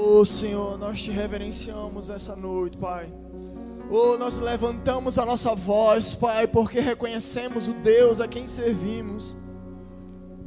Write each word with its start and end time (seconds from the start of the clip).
Oh 0.00 0.24
Senhor, 0.24 0.78
nós 0.78 1.02
te 1.02 1.10
reverenciamos 1.10 2.08
essa 2.08 2.36
noite, 2.36 2.76
Pai. 2.76 3.12
Oh, 3.90 4.16
nós 4.16 4.38
levantamos 4.38 5.18
a 5.18 5.26
nossa 5.26 5.56
voz, 5.56 6.14
Pai, 6.14 6.46
porque 6.46 6.78
reconhecemos 6.78 7.66
o 7.66 7.72
Deus 7.72 8.20
a 8.20 8.28
quem 8.28 8.46
servimos. 8.46 9.36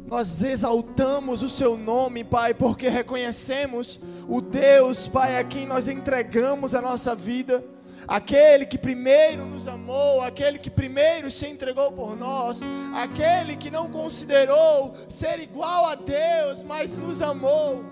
Nós 0.08 0.42
exaltamos 0.42 1.44
o 1.44 1.50
Seu 1.50 1.78
nome, 1.78 2.24
Pai, 2.24 2.54
porque 2.54 2.88
reconhecemos 2.88 4.00
o 4.26 4.40
Deus, 4.40 5.10
Pai, 5.10 5.38
a 5.38 5.44
quem 5.44 5.66
nós 5.66 5.90
entregamos 5.90 6.74
a 6.74 6.82
nossa 6.82 7.14
vida. 7.14 7.62
Aquele 8.08 8.66
que 8.66 8.78
primeiro 8.78 9.46
nos 9.46 9.68
amou, 9.68 10.22
aquele 10.22 10.60
que 10.60 10.70
primeiro 10.70 11.30
se 11.30 11.46
entregou 11.46 11.92
por 11.92 12.16
nós, 12.16 12.62
aquele 12.96 13.58
que 13.58 13.70
não 13.70 13.92
considerou 13.92 14.96
ser 15.10 15.42
igual 15.42 15.88
a 15.88 15.96
Deus, 15.96 16.64
mas 16.64 16.98
nos 16.98 17.22
amou. 17.22 17.91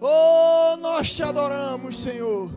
Oh, 0.00 0.76
nós 0.78 1.14
te 1.14 1.22
adoramos, 1.22 1.98
Senhor. 1.98 2.50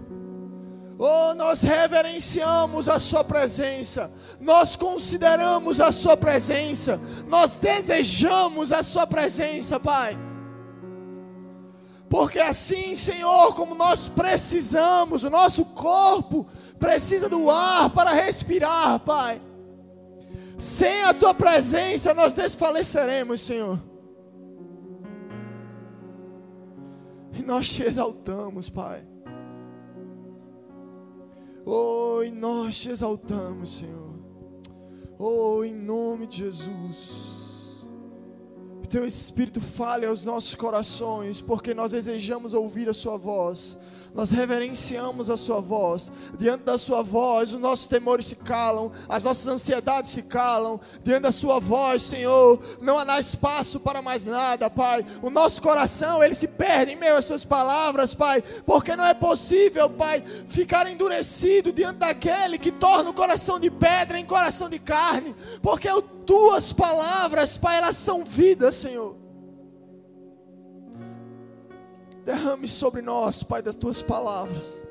Oh, 1.00 1.36
nós 1.36 1.62
reverenciamos 1.62 2.90
a 2.90 3.00
Sua 3.00 3.24
presença, 3.24 4.12
nós 4.40 4.76
consideramos 4.76 5.80
a 5.80 5.92
Sua 5.92 6.18
presença, 6.18 7.00
nós 7.28 7.54
desejamos 7.54 8.72
a 8.72 8.82
Sua 8.82 9.06
presença, 9.06 9.80
Pai. 9.80 10.18
Porque 12.10 12.40
assim, 12.40 12.96
Senhor, 12.96 13.54
como 13.54 13.76
nós 13.76 14.10
precisamos, 14.10 15.24
o 15.24 15.30
nosso 15.30 15.66
corpo 15.66 16.48
precisa 16.80 17.30
do 17.30 17.50
ar 17.50 17.92
para 17.92 18.12
respirar, 18.14 19.00
Pai. 19.00 19.40
Sem 20.58 21.04
a 21.04 21.14
Tua 21.14 21.34
presença, 21.34 22.14
nós 22.14 22.34
desfaleceremos, 22.34 23.42
Senhor. 23.42 23.80
E 27.38 27.44
nós 27.44 27.72
te 27.72 27.84
exaltamos, 27.84 28.70
Pai. 28.70 29.06
Oh, 31.66 32.24
e 32.24 32.32
nós 32.32 32.80
te 32.80 32.90
exaltamos, 32.90 33.78
Senhor. 33.78 34.16
Oh, 35.20 35.64
em 35.64 35.74
nome 35.74 36.26
de 36.28 36.38
Jesus. 36.38 37.38
Teu 38.90 39.06
Espírito 39.06 39.60
fale 39.60 40.06
aos 40.06 40.24
nossos 40.24 40.56
corações, 40.56 41.42
porque 41.42 41.74
nós 41.74 41.92
desejamos 41.92 42.54
ouvir 42.54 42.88
a 42.88 42.94
Sua 42.94 43.18
voz 43.18 43.78
nós 44.18 44.32
reverenciamos 44.32 45.30
a 45.30 45.38
Sua 45.38 45.62
voz. 45.62 46.12
Diante 46.40 46.64
da 46.64 46.80
Sua 46.80 47.04
voz, 47.04 47.54
os 47.54 47.62
nossos 47.62 47.86
temores 47.86 48.26
se 48.26 48.36
calam, 48.36 48.92
as 49.08 49.24
nossas 49.24 49.46
ansiedades 49.46 50.10
se 50.10 50.24
calam. 50.24 50.80
Diante 51.04 51.22
da 51.22 51.32
Sua 51.32 51.60
voz, 51.60 52.02
Senhor, 52.02 52.60
não 52.82 52.98
há 52.98 53.20
espaço 53.20 53.80
para 53.80 54.02
mais 54.02 54.26
nada, 54.26 54.72
Pai. 54.72 55.06
O 55.22 55.30
nosso 55.30 55.62
coração, 55.62 56.24
ele 56.24 56.34
se 56.34 56.48
perde 56.48 56.94
em 56.94 56.96
meio 56.96 57.16
às 57.16 57.26
Suas 57.26 57.46
palavras, 57.46 58.16
Pai, 58.16 58.44
porque 58.66 58.96
não 58.96 59.06
é 59.06 59.14
possível, 59.14 59.88
Pai, 59.88 60.24
ficar 60.48 60.90
endurecido 60.92 61.72
diante 61.72 62.00
daquele 62.00 62.58
que 62.58 62.72
torna 62.72 63.12
o 63.12 63.14
coração 63.14 63.60
de 63.60 63.70
pedra 63.70 64.20
em 64.20 64.26
coração 64.26 64.68
de 64.68 64.80
carne, 64.80 65.36
porque 65.62 65.88
as 65.88 66.04
Tuas 66.26 66.74
palavras, 66.74 67.56
Pai, 67.56 67.78
elas 67.78 67.96
são 67.96 68.26
vida, 68.26 68.72
Senhor. 68.72 69.27
Derrame 72.28 72.68
sobre 72.68 73.02
nós, 73.02 73.42
Pai, 73.42 73.62
das 73.62 73.74
tuas 73.74 74.02
palavras. 74.02 74.86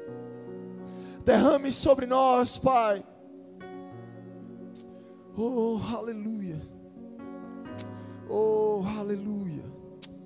Derrame 1.23 1.71
sobre 1.71 2.07
nós, 2.07 2.57
Pai. 2.57 3.05
Oh, 5.37 5.79
aleluia. 5.95 6.59
Oh, 8.27 8.83
aleluia. 8.99 9.71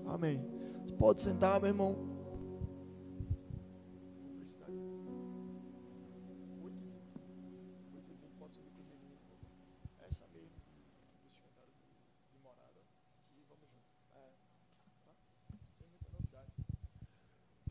Amém. 0.06 0.46
Você 0.86 0.94
pode 0.94 1.20
sentar, 1.20 1.58
meu 1.58 1.70
irmão. 1.70 2.09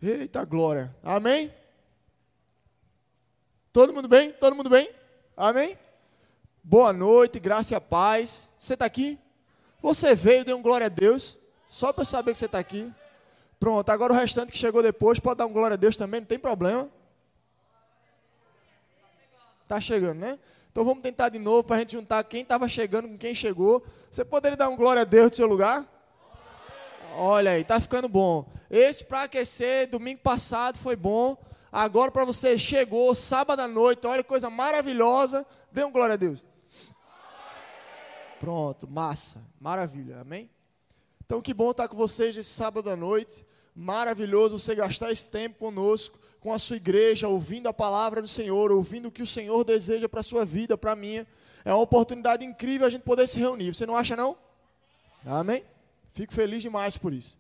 Eita 0.02 0.46
glória. 0.46 0.96
Amém? 1.04 1.54
Todo 3.74 3.94
mundo 3.94 4.08
bem? 4.08 4.32
Todo 4.32 4.56
mundo 4.56 4.70
bem? 4.70 4.90
Amém? 5.36 5.78
Boa 6.64 6.94
noite, 6.94 7.38
graça 7.38 7.76
e 7.76 7.80
paz. 7.80 8.48
Você 8.58 8.76
está 8.76 8.86
aqui? 8.86 9.20
Você 9.82 10.16
veio, 10.16 10.46
deu 10.46 10.58
um 10.58 10.62
glória 10.62 10.86
a 10.86 10.90
Deus. 10.90 11.38
Só 11.68 11.92
para 11.92 12.02
eu 12.02 12.06
saber 12.06 12.32
que 12.32 12.38
você 12.38 12.46
está 12.46 12.60
aqui. 12.60 12.92
Pronto, 13.60 13.90
agora 13.90 14.14
o 14.14 14.16
restante 14.16 14.54
que 14.54 14.58
chegou 14.58 14.82
depois 14.82 15.20
pode 15.20 15.38
dar 15.38 15.46
um 15.46 15.52
glória 15.52 15.74
a 15.74 15.78
Deus 15.78 15.98
também, 15.98 16.22
não 16.22 16.28
tem 16.28 16.40
problema. 16.40 16.90
Está 19.64 19.82
chegando, 19.82 20.20
né? 20.20 20.40
Então 20.72 20.86
vamos 20.86 21.04
tentar 21.04 21.28
de 21.28 21.40
novo 21.40 21.64
para 21.66 21.76
a 21.76 21.80
gente 21.80 21.92
juntar 21.92 22.24
quem 22.24 22.42
estava 22.42 22.70
chegando 22.70 23.10
com 23.10 23.18
quem 23.18 23.36
chegou. 23.36 23.86
Você 24.10 24.24
poderia 24.24 24.56
dar 24.56 24.70
um 24.70 24.78
glória 24.78 25.02
a 25.02 25.06
Deus 25.06 25.32
do 25.32 25.36
seu 25.36 25.46
lugar? 25.46 25.86
Olha 27.16 27.52
aí, 27.52 27.64
tá 27.64 27.80
ficando 27.80 28.08
bom. 28.08 28.46
Esse 28.70 29.04
para 29.04 29.24
aquecer, 29.24 29.88
domingo 29.88 30.22
passado 30.22 30.78
foi 30.78 30.96
bom. 30.96 31.38
Agora 31.72 32.12
para 32.12 32.26
você 32.26 32.58
chegou 32.58 33.14
sábado 33.14 33.60
à 33.60 33.68
noite, 33.68 34.08
olha 34.08 34.24
que 34.24 34.30
coisa 34.30 34.50
maravilhosa. 34.50 35.46
Dê 35.72 35.84
um 35.84 35.92
glória 35.92 36.14
a 36.14 36.18
Deus. 36.18 36.46
Pronto, 38.40 38.88
massa, 38.88 39.42
maravilha, 39.60 40.22
amém? 40.22 40.50
Então 41.26 41.42
que 41.42 41.54
bom 41.54 41.72
estar 41.72 41.88
com 41.88 41.98
vocês 41.98 42.36
esse 42.38 42.50
sábado 42.50 42.90
à 42.90 42.96
noite. 42.96 43.46
Maravilhoso 43.76 44.58
você 44.58 44.74
gastar 44.74 45.12
esse 45.12 45.28
tempo 45.28 45.60
conosco, 45.60 46.18
com 46.40 46.54
a 46.54 46.60
sua 46.60 46.78
igreja, 46.78 47.28
ouvindo 47.28 47.68
a 47.68 47.74
palavra 47.74 48.22
do 48.22 48.28
Senhor, 48.28 48.72
ouvindo 48.72 49.10
o 49.10 49.12
que 49.12 49.22
o 49.22 49.28
Senhor 49.28 49.64
deseja 49.64 50.10
para 50.10 50.22
a 50.22 50.24
sua 50.24 50.44
vida, 50.44 50.78
para 50.78 50.94
a 50.94 50.96
minha. 50.96 51.28
É 51.64 51.74
uma 51.74 51.84
oportunidade 51.84 52.44
incrível 52.46 52.88
a 52.88 52.90
gente 52.90 53.04
poder 53.04 53.28
se 53.28 53.38
reunir. 53.38 53.74
Você 53.74 53.86
não 53.86 53.96
acha 53.96 54.16
não? 54.16 54.38
Amém? 55.26 55.64
Fico 56.14 56.34
feliz 56.34 56.62
demais 56.62 56.98
por 56.98 57.14
isso. 57.14 57.40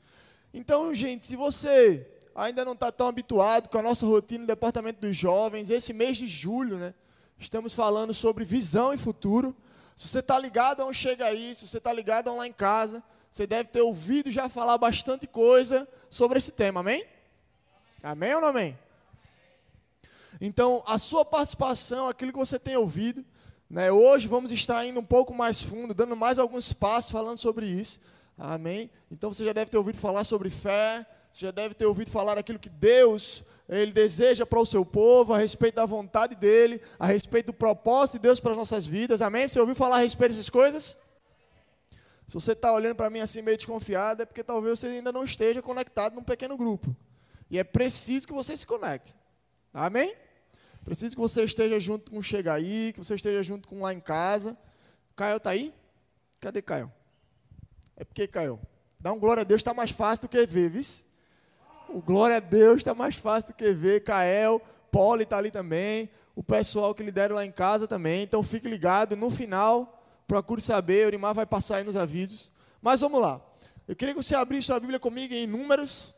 Então, 0.54 0.94
gente, 0.96 1.26
se 1.26 1.36
você 1.36 2.08
ainda 2.36 2.64
não 2.64 2.74
está 2.74 2.92
tão 2.92 3.08
habituado 3.08 3.70
com 3.70 3.78
a 3.78 3.84
nossa 3.84 4.06
rotina 4.06 4.42
no 4.42 4.48
Departamento 4.48 5.02
dos 5.02 5.16
Jovens, 5.16 5.70
esse 5.70 5.94
mês 5.94 6.18
de 6.18 6.28
julho, 6.28 6.78
né, 6.78 6.94
estamos 7.38 7.74
falando 7.74 8.14
sobre 8.14 8.46
visão 8.46 8.94
e 8.94 8.98
futuro. 8.98 9.56
Se 9.96 10.08
você 10.08 10.20
está 10.20 10.40
ligado 10.40 10.82
a 10.82 10.86
um 10.86 10.94
Chega 10.94 11.26
Aí, 11.26 11.54
se 11.54 11.68
você 11.68 11.78
está 11.78 11.92
ligado 11.92 12.30
a 12.30 12.34
um 12.34 12.38
Lá 12.38 12.48
em 12.48 12.54
Casa, 12.54 13.04
você 13.30 13.46
deve 13.46 13.70
ter 13.70 13.82
ouvido 13.82 14.32
já 14.32 14.50
falar 14.50 14.78
bastante 14.78 15.28
coisa 15.28 15.88
sobre 16.10 16.38
esse 16.38 16.52
tema, 16.52 16.80
amém? 16.80 17.06
Amém 18.02 18.34
ou 18.34 18.42
não 18.42 18.48
amém? 18.48 18.78
Então, 20.40 20.82
a 20.88 20.98
sua 20.98 21.26
participação, 21.26 22.08
aquilo 22.08 22.32
que 22.32 22.40
você 22.40 22.58
tem 22.58 22.78
ouvido, 22.78 23.26
né, 23.70 23.92
hoje 23.92 24.28
vamos 24.28 24.52
estar 24.52 24.86
indo 24.86 25.00
um 25.00 25.06
pouco 25.06 25.34
mais 25.34 25.62
fundo, 25.62 25.94
dando 25.94 26.16
mais 26.16 26.40
alguns 26.40 26.72
passos 26.72 27.12
falando 27.12 27.38
sobre 27.38 27.66
isso. 27.66 28.00
Amém? 28.40 28.90
Então 29.12 29.34
você 29.34 29.44
já 29.44 29.52
deve 29.52 29.70
ter 29.70 29.78
ouvido 29.78 29.98
falar 29.98 30.24
sobre 30.24 30.50
fé, 30.50 31.06
você 31.30 31.46
já 31.46 31.52
deve 31.52 31.76
ter 31.76 31.86
ouvido 31.86 32.10
falar 32.10 32.36
daquilo 32.36 32.58
que 32.58 32.70
Deus 32.70 33.44
ele 33.68 33.92
deseja 33.92 34.46
para 34.46 34.60
o 34.60 34.66
seu 34.66 34.84
povo, 34.84 35.34
a 35.34 35.38
respeito 35.38 35.76
da 35.76 35.86
vontade 35.86 36.34
dele, 36.36 36.82
a 36.98 37.06
respeito 37.06 37.48
do 37.48 37.54
propósito 37.54 38.16
de 38.16 38.24
Deus 38.24 38.40
para 38.40 38.52
as 38.52 38.58
nossas 38.58 38.86
vidas. 38.86 39.22
Amém? 39.22 39.48
Você 39.48 39.60
ouviu 39.60 39.76
falar 39.76 39.98
a 39.98 40.00
respeito 40.00 40.32
dessas 40.32 40.50
coisas? 40.50 40.98
Se 42.26 42.34
você 42.34 42.54
está 42.54 42.74
olhando 42.74 42.96
para 42.96 43.10
mim 43.10 43.20
assim 43.20 43.42
meio 43.42 43.58
desconfiado, 43.58 44.24
é 44.24 44.26
porque 44.26 44.44
talvez 44.44 44.80
você 44.80 44.88
ainda 44.88 45.12
não 45.12 45.24
esteja 45.24 45.62
conectado 45.62 46.16
num 46.16 46.24
pequeno 46.24 46.56
grupo. 46.56 46.96
E 47.50 47.60
é 47.60 47.64
preciso 47.64 48.26
que 48.26 48.34
você 48.34 48.56
se 48.56 48.66
conecte. 48.66 49.16
Amém? 49.74 50.16
Preciso 50.84 51.16
que 51.16 51.22
você 51.22 51.44
esteja 51.44 51.80
junto 51.80 52.10
com 52.10 52.18
o 52.18 52.24
Chega 52.24 52.54
Aí, 52.54 52.94
que 52.94 53.00
você 53.00 53.16
esteja 53.16 53.44
junto 53.44 53.68
com 53.68 53.82
lá 53.82 53.94
em 53.94 54.00
casa. 54.00 54.58
Caio 55.16 55.38
está 55.38 55.52
aí? 55.52 55.74
Cadê 56.40 56.62
Caio? 56.62 56.92
É 58.00 58.06
porque, 58.06 58.26
Caio, 58.26 58.58
dar 58.98 59.12
um 59.12 59.20
glória 59.20 59.42
a 59.42 59.44
Deus 59.44 59.60
está 59.60 59.74
mais 59.74 59.92
fácil 59.92 60.28
do 60.28 60.32
que 60.32 60.46
ver, 60.46 60.70
viu? 60.70 60.82
O 61.90 62.02
glória 62.02 62.38
a 62.38 62.40
Deus 62.40 62.78
está 62.78 62.94
mais 62.94 63.16
fácil 63.16 63.52
do 63.52 63.58
que 63.58 63.72
ver. 63.72 64.06
Cael, 64.06 64.62
Poli 64.90 65.24
está 65.24 65.38
ali 65.38 65.52
também. 65.52 66.10
O 66.34 66.42
pessoal 66.42 66.96
que 66.96 67.04
lideram 67.04 67.36
lá 67.36 67.46
em 67.46 67.52
casa 67.52 67.90
também. 67.90 68.24
Então 68.24 68.42
fique 68.42 68.70
ligado. 68.70 69.18
No 69.18 69.30
final, 69.30 70.02
procure 70.26 70.62
saber. 70.62 71.04
O 71.04 71.08
Urimar 71.08 71.34
vai 71.34 71.46
passar 71.46 71.78
aí 71.78 71.84
nos 71.84 71.98
avisos. 71.98 72.54
Mas 72.82 73.02
vamos 73.02 73.20
lá. 73.20 73.42
Eu 73.86 73.98
queria 73.98 74.14
que 74.14 74.24
você 74.24 74.34
abrisse 74.34 74.68
sua 74.68 74.80
Bíblia 74.80 75.00
comigo 75.00 75.34
em 75.34 75.46
Números, 75.46 76.16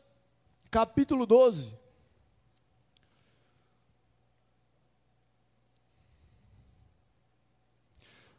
capítulo 0.70 1.26
12. 1.26 1.76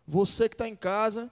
Você 0.07 0.47
que 0.47 0.55
está 0.55 0.67
em 0.67 0.75
casa, 0.77 1.29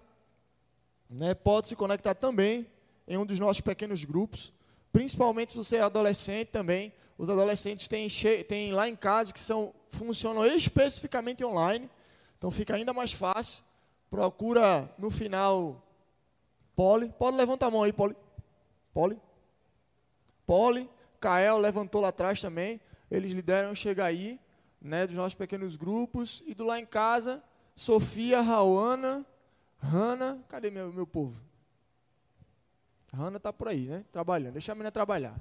né, 1.11 1.33
pode 1.33 1.67
se 1.67 1.75
conectar 1.75 2.15
também 2.15 2.65
em 3.07 3.17
um 3.17 3.25
dos 3.25 3.37
nossos 3.37 3.59
pequenos 3.59 4.03
grupos, 4.05 4.53
principalmente 4.93 5.51
se 5.51 5.57
você 5.57 5.75
é 5.75 5.81
adolescente 5.81 6.47
também. 6.47 6.93
Os 7.17 7.29
adolescentes 7.29 7.87
têm, 7.87 8.07
têm 8.47 8.71
lá 8.71 8.87
em 8.87 8.95
casa 8.95 9.33
que 9.33 9.39
são, 9.39 9.73
funcionam 9.89 10.45
especificamente 10.45 11.43
online, 11.43 11.89
então 12.37 12.49
fica 12.49 12.75
ainda 12.75 12.93
mais 12.93 13.11
fácil. 13.11 13.63
Procura 14.09 14.89
no 14.97 15.09
final 15.09 15.81
Poli, 16.75 17.09
pode 17.09 17.37
levantar 17.37 17.67
a 17.67 17.71
mão 17.71 17.83
aí, 17.83 17.93
Poli. 17.93 18.15
Poli. 18.93 19.19
Poli, 20.45 20.89
Kael 21.19 21.57
levantou 21.57 22.01
lá 22.01 22.07
atrás 22.07 22.41
também. 22.41 22.81
Eles 23.09 23.31
lideram 23.31 23.75
Chega 23.75 24.05
Aí, 24.05 24.39
né, 24.81 25.05
dos 25.05 25.15
nossos 25.15 25.35
pequenos 25.35 25.75
grupos. 25.75 26.41
E 26.47 26.53
do 26.53 26.63
lá 26.63 26.79
em 26.79 26.85
casa, 26.85 27.43
Sofia, 27.75 28.41
Rauana, 28.41 29.25
Hanna. 29.81 30.43
Cadê 30.47 30.69
meu, 30.69 30.93
meu 30.93 31.07
povo? 31.07 31.35
Hanna 33.13 33.37
está 33.37 33.51
por 33.51 33.67
aí, 33.67 33.87
né? 33.87 34.05
Trabalhando. 34.11 34.53
Deixa 34.53 34.71
a 34.71 34.75
menina 34.75 34.91
trabalhar. 34.91 35.35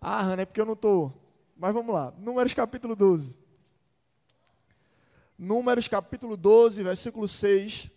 Ah, 0.00 0.22
Hanna, 0.22 0.42
é 0.42 0.46
porque 0.46 0.60
eu 0.60 0.66
não 0.66 0.74
estou. 0.74 1.14
Mas 1.56 1.72
vamos 1.72 1.94
lá. 1.94 2.12
Números 2.18 2.52
capítulo 2.52 2.94
12. 2.94 3.38
Números 5.38 5.88
capítulo 5.88 6.36
12, 6.36 6.82
versículo 6.82 7.26
6. 7.26 7.90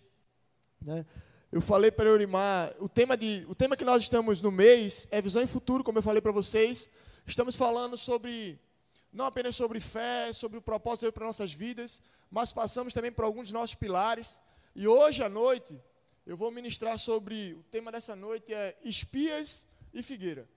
Né? 0.80 1.04
Eu 1.50 1.60
falei 1.60 1.90
para 1.90 2.08
Eurimar, 2.08 2.74
o 2.80 2.88
tema, 2.88 3.16
de, 3.16 3.44
o 3.48 3.54
tema 3.54 3.76
que 3.76 3.84
nós 3.84 4.02
estamos 4.02 4.40
no 4.40 4.50
mês 4.50 5.06
é 5.10 5.20
visão 5.20 5.42
em 5.42 5.46
futuro, 5.46 5.84
como 5.84 5.98
eu 5.98 6.02
falei 6.02 6.22
para 6.22 6.32
vocês. 6.32 6.88
Estamos 7.26 7.54
falando 7.54 7.98
sobre, 7.98 8.58
não 9.12 9.26
apenas 9.26 9.54
sobre 9.54 9.78
fé, 9.78 10.32
sobre 10.32 10.56
o 10.56 10.62
propósito 10.62 11.12
para 11.12 11.26
nossas 11.26 11.52
vidas, 11.52 12.00
mas 12.30 12.52
passamos 12.52 12.94
também 12.94 13.12
por 13.12 13.24
alguns 13.24 13.44
dos 13.44 13.52
nossos 13.52 13.74
pilares. 13.74 14.40
E 14.74 14.88
hoje 14.88 15.22
à 15.22 15.28
noite, 15.28 15.78
eu 16.26 16.34
vou 16.34 16.50
ministrar 16.50 16.98
sobre, 16.98 17.52
o 17.52 17.62
tema 17.64 17.92
dessa 17.92 18.16
noite 18.16 18.54
é 18.54 18.74
espias 18.82 19.66
e 19.92 20.02
figueira. 20.02 20.48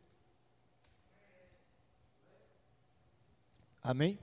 Amém? 3.83 4.17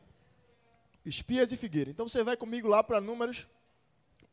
Espias 1.04 1.52
e 1.52 1.56
figueira. 1.58 1.90
Então 1.90 2.08
você 2.08 2.24
vai 2.24 2.38
comigo 2.38 2.68
lá 2.68 2.82
para 2.82 3.02
Números, 3.02 3.46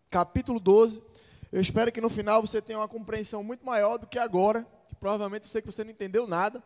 capítulo 0.10 0.62
12. 0.62 1.04
Eu 1.52 1.60
espero 1.60 1.92
que 1.92 2.00
no 2.00 2.10
final 2.10 2.42
você 2.42 2.62
tenha 2.62 2.80
uma 2.80 2.88
compreensão 2.88 3.44
muito 3.44 3.66
maior 3.66 3.98
do 3.98 4.08
que 4.08 4.18
agora, 4.18 4.66
que 4.88 4.96
provavelmente 4.96 5.44
eu 5.44 5.50
sei 5.50 5.62
que 5.62 5.72
você 5.72 5.84
não 5.84 5.92
entendeu 5.92 6.26
nada, 6.26 6.64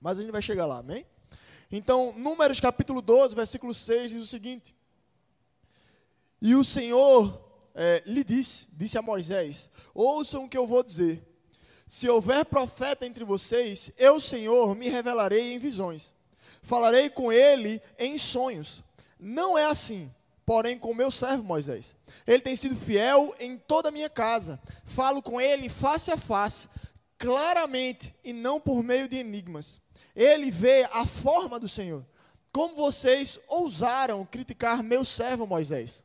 mas 0.00 0.18
a 0.18 0.22
gente 0.22 0.32
vai 0.32 0.42
chegar 0.42 0.66
lá, 0.66 0.78
amém? 0.78 1.06
Então, 1.70 2.12
Números 2.18 2.58
capítulo 2.58 3.00
12, 3.00 3.36
versículo 3.36 3.72
6 3.72 4.10
diz 4.10 4.20
o 4.20 4.26
seguinte: 4.26 4.74
E 6.40 6.54
o 6.56 6.64
Senhor 6.64 7.45
é, 7.76 8.02
lhe 8.04 8.24
disse, 8.24 8.66
disse 8.72 8.98
a 8.98 9.02
Moisés: 9.02 9.70
Ouçam 9.94 10.44
o 10.44 10.48
que 10.48 10.58
eu 10.58 10.66
vou 10.66 10.82
dizer. 10.82 11.22
Se 11.86 12.08
houver 12.08 12.44
profeta 12.44 13.06
entre 13.06 13.24
vocês, 13.24 13.92
eu, 13.96 14.20
Senhor, 14.20 14.74
me 14.74 14.88
revelarei 14.88 15.52
em 15.52 15.58
visões. 15.58 16.12
Falarei 16.62 17.08
com 17.08 17.30
ele 17.30 17.80
em 17.96 18.18
sonhos. 18.18 18.82
Não 19.20 19.56
é 19.56 19.66
assim 19.66 20.10
porém 20.46 20.78
com 20.78 20.94
meu 20.94 21.10
servo 21.10 21.42
Moisés. 21.42 21.94
Ele 22.24 22.40
tem 22.40 22.54
sido 22.54 22.76
fiel 22.76 23.34
em 23.40 23.58
toda 23.58 23.88
a 23.88 23.92
minha 23.92 24.08
casa. 24.08 24.60
Falo 24.84 25.20
com 25.20 25.40
ele 25.40 25.68
face 25.68 26.12
a 26.12 26.16
face, 26.16 26.68
claramente 27.18 28.14
e 28.22 28.32
não 28.32 28.60
por 28.60 28.82
meio 28.84 29.08
de 29.08 29.16
enigmas. 29.16 29.80
Ele 30.14 30.50
vê 30.50 30.88
a 30.92 31.04
forma 31.04 31.58
do 31.58 31.68
Senhor. 31.68 32.06
Como 32.52 32.76
vocês 32.76 33.40
ousaram 33.48 34.24
criticar 34.24 34.82
meu 34.82 35.04
servo 35.04 35.46
Moisés? 35.46 36.02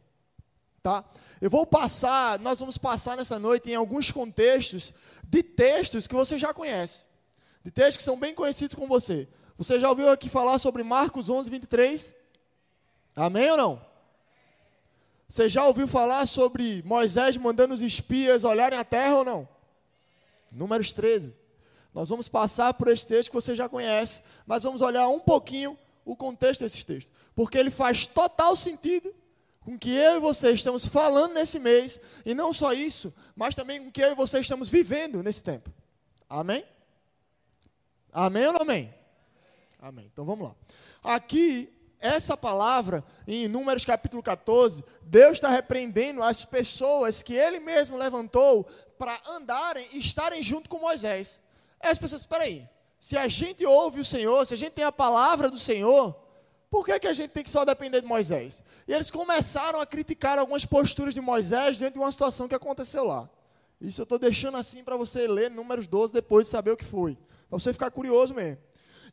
Tá? 0.82 1.06
Eu 1.42 1.50
vou 1.50 1.66
passar, 1.66 2.38
nós 2.38 2.60
vamos 2.60 2.78
passar 2.78 3.18
nessa 3.18 3.40
noite 3.40 3.72
em 3.72 3.74
alguns 3.74 4.12
contextos 4.12 4.94
de 5.24 5.42
textos 5.42 6.06
que 6.06 6.14
você 6.14 6.38
já 6.38 6.54
conhece. 6.54 7.04
De 7.66 7.72
textos 7.72 7.98
que 7.98 8.04
são 8.04 8.18
bem 8.18 8.36
conhecidos 8.36 8.76
com 8.76 8.88
você. 8.88 9.28
Você 9.58 9.80
já 9.80 9.90
ouviu 9.90 10.12
aqui 10.12 10.30
falar 10.30 10.60
sobre 10.60 10.84
Marcos 10.84 11.32
11, 11.32 11.50
23? 11.50 12.14
Amém 13.16 13.50
ou 13.50 13.58
não? 13.58 13.86
Você 15.28 15.50
já 15.50 15.66
ouviu 15.66 15.88
falar 15.88 16.28
sobre 16.28 16.84
Moisés 16.86 17.36
mandando 17.38 17.74
os 17.74 17.82
espias 17.82 18.44
olharem 18.44 18.78
a 18.78 18.84
terra 18.84 19.16
ou 19.16 19.26
não? 19.26 19.50
Números 20.52 20.94
13. 20.94 21.36
Nós 21.92 22.10
vamos 22.10 22.28
passar 22.28 22.74
por 22.76 22.88
esse 22.88 23.08
texto 23.08 23.30
que 23.30 23.36
você 23.36 23.56
já 23.56 23.68
conhece, 23.68 24.22
mas 24.46 24.62
vamos 24.62 24.82
olhar 24.82 25.08
um 25.08 25.20
pouquinho 25.20 25.78
o 26.06 26.16
contexto 26.16 26.62
desses 26.62 26.84
textos, 26.84 27.14
porque 27.36 27.58
ele 27.58 27.72
faz 27.72 28.06
total 28.06 28.56
sentido 28.56 29.14
com 29.62 29.78
que 29.78 29.92
eu 29.92 30.18
e 30.18 30.20
você 30.20 30.52
estamos 30.52 30.86
falando 30.86 31.34
nesse 31.34 31.60
mês, 31.60 32.00
e 32.26 32.34
não 32.34 32.52
só 32.52 32.74
isso, 32.74 33.14
mas 33.36 33.56
também 33.56 33.84
com 33.84 33.92
que 33.92 34.02
eu 34.02 34.12
e 34.12 34.16
você 34.16 34.40
estamos 34.40 34.70
vivendo 34.70 35.22
nesse 35.24 35.44
tempo. 35.44 35.72
Amém? 36.28 36.66
Amém 38.12 38.48
ou 38.48 38.54
não 38.54 38.62
amém? 38.62 38.94
Amém. 39.80 40.10
Então 40.12 40.26
vamos 40.26 40.48
lá. 40.48 40.56
Aqui 41.04 41.72
essa 42.00 42.36
palavra, 42.36 43.04
em 43.28 43.48
Números 43.48 43.86
capítulo 43.86 44.24
14, 44.24 44.84
Deus 45.04 45.34
está 45.34 45.50
repreendendo 45.50 46.24
as 46.24 46.44
pessoas 46.44 47.22
que 47.22 47.36
Ele 47.36 47.60
mesmo 47.60 47.96
levantou 47.96 48.68
para 48.98 49.20
andarem 49.30 49.88
e 49.94 50.00
estarem 50.00 50.42
junto 50.42 50.68
com 50.68 50.80
Moisés. 50.80 51.40
As 51.80 52.00
pessoas, 52.00 52.22
espera 52.22 52.44
aí, 52.44 52.68
se 53.00 53.18
a 53.18 53.28
gente 53.28 53.66
ouve 53.66 54.00
o 54.00 54.06
Senhor, 54.06 54.46
se 54.46 54.56
a 54.56 54.58
gente 54.58 54.74
tem 54.74 54.84
a 54.84 54.92
palavra 54.92 55.50
do 55.50 55.60
Senhor, 55.60 56.16
por 56.72 56.86
que, 56.86 56.98
que 57.02 57.08
a 57.08 57.14
gente 57.14 57.32
tem 57.32 57.44
que 57.44 57.50
só 57.50 57.66
depender 57.66 58.00
de 58.00 58.08
Moisés? 58.08 58.64
E 58.88 58.94
eles 58.94 59.12
começaram 59.12 59.82
a 59.82 59.86
criticar 59.86 60.40
algumas 60.40 60.66
posturas 60.66 61.14
de 61.14 61.20
Moisés 61.20 61.78
diante 61.78 61.94
de 61.94 62.00
uma 62.00 62.12
situação 62.12 62.48
que 62.48 62.56
aconteceu 62.56 63.04
lá. 63.04 63.30
Isso 63.82 64.00
eu 64.00 64.04
estou 64.04 64.18
deixando 64.18 64.56
assim 64.56 64.82
para 64.82 64.96
você 64.96 65.28
ler 65.28 65.52
Números 65.52 65.86
12 65.86 66.14
depois 66.14 66.48
de 66.48 66.52
saber 66.52 66.72
o 66.72 66.78
que 66.78 66.86
foi. 66.86 67.18
Para 67.50 67.60
você 67.60 67.74
ficar 67.74 67.92
curioso 67.92 68.34
mesmo. 68.34 68.58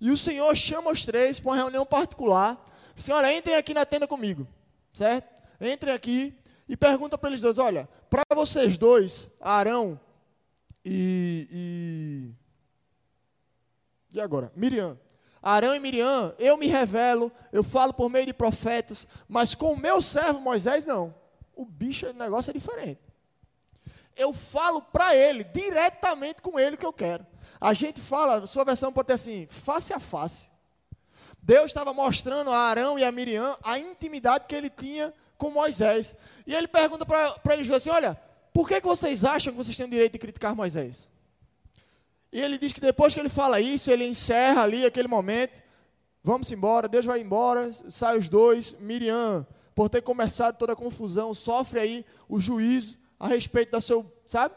E 0.01 0.13
o 0.13 0.17
Senhor 0.17 0.57
chama 0.57 0.93
os 0.93 1.05
três 1.05 1.41
para 1.41 1.51
uma 1.51 1.57
reunião 1.57 1.85
particular 1.85 2.65
assim, 2.97 3.13
olha, 3.13 3.37
entrem 3.37 3.57
aqui 3.57 3.75
na 3.75 3.85
tenda 3.85 4.07
comigo, 4.07 4.47
certo? 4.93 5.29
Entrem 5.61 5.93
aqui 5.93 6.37
e 6.69 6.77
pergunta 6.77 7.19
para 7.19 7.31
eles 7.31 7.43
dois, 7.43 7.59
olha, 7.59 7.89
para 8.09 8.23
vocês 8.35 8.77
dois, 8.79 9.29
Arão 9.41 10.01
e, 10.85 11.49
e 11.51 12.31
e 14.13 14.21
agora, 14.21 14.53
Miriam. 14.57 14.99
Arão 15.43 15.75
e 15.75 15.81
Miriam, 15.81 16.35
eu 16.39 16.57
me 16.57 16.67
revelo, 16.67 17.31
eu 17.53 17.63
falo 17.63 17.93
por 17.93 18.09
meio 18.11 18.27
de 18.27 18.33
profetas, 18.33 19.07
mas 19.29 19.55
com 19.55 19.73
o 19.73 19.79
meu 19.79 20.03
servo 20.03 20.41
Moisés 20.41 20.85
não. 20.85 21.15
O 21.55 21.65
bicho, 21.65 22.07
o 22.07 22.13
negócio 22.13 22.51
é 22.51 22.55
diferente. 22.55 23.01
Eu 24.17 24.33
falo 24.33 24.83
para 24.83 25.15
ele, 25.15 25.45
diretamente 25.45 26.43
com 26.43 26.59
ele 26.59 26.75
o 26.75 26.79
que 26.79 26.87
eu 26.87 26.93
quero. 26.93 27.27
A 27.61 27.73
gente 27.75 28.01
fala, 28.01 28.47
sua 28.47 28.65
versão 28.65 28.93
pode 28.93 29.09
ter 29.09 29.15
assim, 29.15 29.47
face 29.49 29.93
a 29.93 29.99
face. 29.99 30.49
Deus 31.41 31.67
estava 31.67 31.95
mostrando 31.95 32.51
a 32.51 32.59
Arão 32.59 32.99
e 32.99 33.05
a 33.05 33.11
Miriam 33.11 33.57
a 33.63 33.79
intimidade 33.79 34.45
que 34.47 34.55
ele 34.55 34.69
tinha 34.69 35.15
com 35.39 35.51
Moisés. 35.51 36.15
E 36.47 36.55
ele 36.55 36.69
pergunta 36.69 37.07
para 37.07 37.55
eles 37.55 37.71
assim: 37.71 37.91
Olha, 37.91 38.21
por 38.53 38.69
que, 38.69 38.81
que 38.81 38.87
vocês 38.87 39.25
acham 39.25 39.53
que 39.53 39.57
vocês 39.57 39.77
têm 39.77 39.87
o 39.87 39.91
direito 39.91 40.13
de 40.13 40.19
criticar 40.19 40.55
Moisés? 40.55 41.09
E 42.33 42.41
ele 42.41 42.59
diz 42.59 42.73
que 42.73 42.81
depois 42.81 43.15
que 43.15 43.21
ele 43.21 43.29
fala 43.29 43.61
isso, 43.61 43.91
ele 43.91 44.07
encerra 44.07 44.63
ali 44.63 44.85
aquele 44.85 45.09
momento. 45.09 45.63
Vamos 46.23 46.53
embora, 46.53 46.89
Deus 46.89 47.05
vai 47.05 47.21
embora, 47.21 47.73
sai 47.73 48.19
os 48.19 48.29
dois. 48.29 48.75
Miriam, 48.81 49.47
por 49.75 49.89
ter 49.89 50.03
começado 50.03 50.57
toda 50.59 50.75
a 50.75 50.77
confusão, 50.77 51.33
sofre 51.33 51.81
aí 51.81 52.07
o 52.29 52.41
juízo 52.41 52.99
a 53.19 53.27
respeito 53.29 53.73
da 53.73 53.81
seu, 53.81 54.05
sabe? 54.27 54.55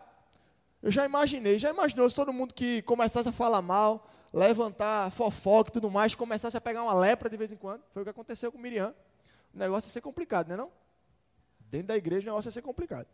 Eu 0.81 0.91
já 0.91 1.05
imaginei, 1.05 1.59
já 1.59 1.69
imaginou 1.69 2.09
se 2.09 2.15
todo 2.15 2.33
mundo 2.33 2.53
que 2.53 2.81
começasse 2.81 3.29
a 3.29 3.31
falar 3.31 3.61
mal, 3.61 4.09
levantar 4.33 5.11
fofoca 5.11 5.69
e 5.69 5.73
tudo 5.73 5.89
mais, 5.89 6.15
começasse 6.15 6.57
a 6.57 6.61
pegar 6.61 6.83
uma 6.83 6.93
lepra 6.93 7.29
de 7.29 7.37
vez 7.37 7.51
em 7.51 7.55
quando. 7.55 7.83
Foi 7.93 8.01
o 8.01 8.05
que 8.05 8.09
aconteceu 8.09 8.51
com 8.51 8.57
Miriam. 8.57 8.93
O 9.53 9.57
negócio 9.57 9.87
ia 9.87 9.93
ser 9.93 10.01
complicado, 10.01 10.47
não 10.47 10.55
é 10.55 10.57
não? 10.57 10.71
Dentro 11.59 11.87
da 11.87 11.97
igreja 11.97 12.27
o 12.27 12.31
negócio 12.31 12.47
ia 12.47 12.51
ser 12.51 12.61
complicado. 12.61 13.07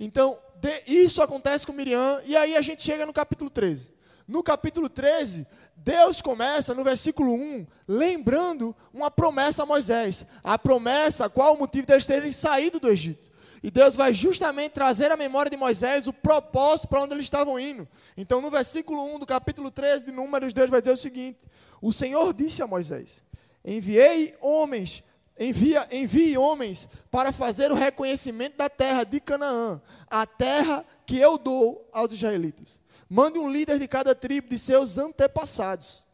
Então, 0.00 0.38
de, 0.56 0.82
isso 0.86 1.22
acontece 1.22 1.66
com 1.66 1.74
Miriam, 1.74 2.22
e 2.24 2.34
aí 2.34 2.56
a 2.56 2.62
gente 2.62 2.82
chega 2.82 3.04
no 3.04 3.12
capítulo 3.12 3.50
13. 3.50 3.90
No 4.26 4.42
capítulo 4.42 4.88
13, 4.88 5.46
Deus 5.76 6.22
começa 6.22 6.74
no 6.74 6.82
versículo 6.82 7.34
1, 7.34 7.66
lembrando 7.86 8.74
uma 8.94 9.10
promessa 9.10 9.62
a 9.62 9.66
Moisés. 9.66 10.24
A 10.42 10.56
promessa, 10.58 11.28
qual 11.28 11.54
o 11.54 11.58
motivo 11.58 11.86
deles 11.86 12.06
terem 12.06 12.32
saído 12.32 12.80
do 12.80 12.88
Egito. 12.88 13.30
E 13.62 13.70
Deus 13.70 13.94
vai 13.94 14.14
justamente 14.14 14.72
trazer 14.72 15.12
à 15.12 15.18
memória 15.18 15.50
de 15.50 15.56
Moisés 15.56 16.06
o 16.06 16.14
propósito 16.14 16.88
para 16.88 17.02
onde 17.02 17.12
eles 17.12 17.24
estavam 17.24 17.60
indo. 17.60 17.86
Então, 18.16 18.40
no 18.40 18.50
versículo 18.50 19.04
1 19.16 19.18
do 19.18 19.26
capítulo 19.26 19.70
13 19.70 20.06
de 20.06 20.12
Números, 20.12 20.54
Deus 20.54 20.70
vai 20.70 20.80
dizer 20.80 20.94
o 20.94 20.96
seguinte: 20.96 21.38
O 21.82 21.92
Senhor 21.92 22.32
disse 22.32 22.62
a 22.62 22.66
Moisés: 22.66 23.22
Enviei 23.62 24.34
homens, 24.40 25.02
envia, 25.40 25.88
envie 25.90 26.36
homens 26.36 26.86
para 27.10 27.32
fazer 27.32 27.72
o 27.72 27.74
reconhecimento 27.74 28.58
da 28.58 28.68
terra 28.68 29.02
de 29.04 29.18
Canaã, 29.18 29.80
a 30.08 30.26
terra 30.26 30.84
que 31.06 31.16
eu 31.16 31.38
dou 31.38 31.88
aos 31.90 32.12
israelitas. 32.12 32.78
Mande 33.08 33.38
um 33.38 33.50
líder 33.50 33.78
de 33.78 33.88
cada 33.88 34.14
tribo 34.14 34.50
de 34.50 34.58
seus 34.58 34.98
antepassados. 34.98 36.04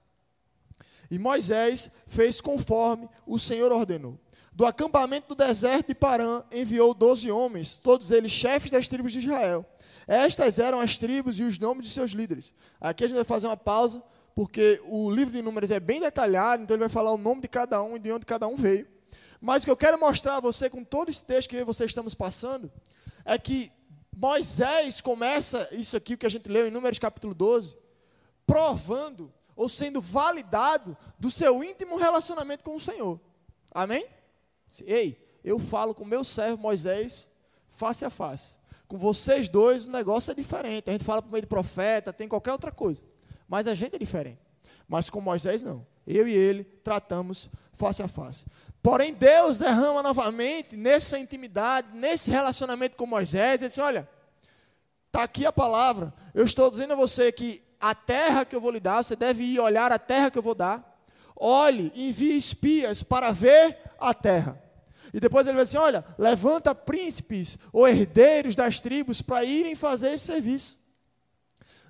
E 1.10 1.18
Moisés 1.18 1.90
fez 2.06 2.40
conforme 2.40 3.08
o 3.26 3.38
Senhor 3.38 3.72
ordenou. 3.72 4.18
Do 4.52 4.64
acampamento 4.64 5.34
do 5.34 5.34
deserto 5.34 5.88
de 5.88 5.94
Parã 5.94 6.42
enviou 6.50 6.94
doze 6.94 7.30
homens, 7.30 7.76
todos 7.76 8.10
eles 8.10 8.32
chefes 8.32 8.70
das 8.70 8.88
tribos 8.88 9.12
de 9.12 9.18
Israel. 9.18 9.66
Estas 10.06 10.58
eram 10.58 10.80
as 10.80 10.96
tribos 10.96 11.38
e 11.38 11.42
os 11.42 11.58
nomes 11.58 11.86
de 11.86 11.92
seus 11.92 12.12
líderes. 12.12 12.54
Aqui 12.80 13.04
a 13.04 13.08
gente 13.08 13.16
vai 13.16 13.24
fazer 13.24 13.48
uma 13.48 13.56
pausa, 13.56 14.02
porque 14.34 14.80
o 14.86 15.10
livro 15.10 15.34
de 15.34 15.42
Números 15.42 15.70
é 15.70 15.80
bem 15.80 16.00
detalhado, 16.00 16.62
então 16.62 16.74
ele 16.74 16.80
vai 16.80 16.88
falar 16.88 17.12
o 17.12 17.18
nome 17.18 17.42
de 17.42 17.48
cada 17.48 17.82
um 17.82 17.96
e 17.96 17.98
de 17.98 18.10
onde 18.10 18.24
cada 18.24 18.46
um 18.46 18.56
veio. 18.56 18.86
Mas 19.46 19.62
o 19.62 19.66
que 19.66 19.70
eu 19.70 19.76
quero 19.76 19.96
mostrar 19.96 20.38
a 20.38 20.40
você 20.40 20.68
com 20.68 20.82
todo 20.82 21.08
esse 21.08 21.22
texto 21.22 21.48
que 21.48 21.54
eu 21.54 21.60
e 21.60 21.64
você 21.64 21.84
estamos 21.84 22.14
passando, 22.14 22.68
é 23.24 23.38
que 23.38 23.70
Moisés 24.16 25.00
começa 25.00 25.68
isso 25.70 25.96
aqui, 25.96 26.16
que 26.16 26.26
a 26.26 26.28
gente 26.28 26.48
leu 26.48 26.66
em 26.66 26.70
Números 26.72 26.98
capítulo 26.98 27.32
12, 27.32 27.76
provando 28.44 29.32
ou 29.54 29.68
sendo 29.68 30.00
validado 30.00 30.96
do 31.16 31.30
seu 31.30 31.62
íntimo 31.62 31.96
relacionamento 31.96 32.64
com 32.64 32.74
o 32.74 32.80
Senhor. 32.80 33.20
Amém? 33.70 34.08
Ei, 34.84 35.24
eu 35.44 35.60
falo 35.60 35.94
com 35.94 36.04
meu 36.04 36.24
servo 36.24 36.60
Moisés 36.60 37.24
face 37.70 38.04
a 38.04 38.10
face. 38.10 38.56
Com 38.88 38.98
vocês 38.98 39.48
dois 39.48 39.84
o 39.84 39.92
negócio 39.92 40.32
é 40.32 40.34
diferente. 40.34 40.90
A 40.90 40.92
gente 40.92 41.04
fala 41.04 41.22
por 41.22 41.30
meio 41.30 41.42
de 41.42 41.48
profeta, 41.48 42.12
tem 42.12 42.26
qualquer 42.26 42.50
outra 42.50 42.72
coisa. 42.72 43.04
Mas 43.46 43.68
a 43.68 43.74
gente 43.74 43.94
é 43.94 43.98
diferente. 44.00 44.40
Mas 44.88 45.08
com 45.08 45.20
Moisés 45.20 45.62
não. 45.62 45.86
Eu 46.04 46.26
e 46.26 46.32
ele 46.32 46.64
tratamos 46.64 47.48
face 47.76 48.02
a 48.02 48.08
face. 48.08 48.44
Porém, 48.86 49.12
Deus 49.12 49.58
derrama 49.58 50.00
novamente 50.00 50.76
nessa 50.76 51.18
intimidade, 51.18 51.92
nesse 51.92 52.30
relacionamento 52.30 52.96
com 52.96 53.04
Moisés. 53.04 53.60
Ele 53.60 53.68
diz: 53.68 53.78
Olha, 53.78 54.08
está 55.08 55.24
aqui 55.24 55.44
a 55.44 55.50
palavra. 55.50 56.14
Eu 56.32 56.44
estou 56.44 56.70
dizendo 56.70 56.92
a 56.92 56.96
você 56.96 57.32
que 57.32 57.60
a 57.80 57.96
terra 57.96 58.44
que 58.44 58.54
eu 58.54 58.60
vou 58.60 58.70
lhe 58.70 58.78
dar, 58.78 59.02
você 59.02 59.16
deve 59.16 59.42
ir 59.42 59.58
olhar 59.58 59.90
a 59.90 59.98
terra 59.98 60.30
que 60.30 60.38
eu 60.38 60.42
vou 60.42 60.54
dar. 60.54 61.02
Olhe, 61.34 61.90
envie 61.96 62.36
espias 62.36 63.02
para 63.02 63.32
ver 63.32 63.76
a 63.98 64.14
terra. 64.14 64.56
E 65.12 65.18
depois 65.18 65.48
ele 65.48 65.56
vai 65.56 65.64
dizer: 65.64 65.78
Olha, 65.78 66.04
levanta 66.16 66.72
príncipes 66.72 67.58
ou 67.72 67.88
herdeiros 67.88 68.54
das 68.54 68.80
tribos 68.80 69.20
para 69.20 69.42
irem 69.42 69.74
fazer 69.74 70.12
esse 70.12 70.26
serviço. 70.26 70.78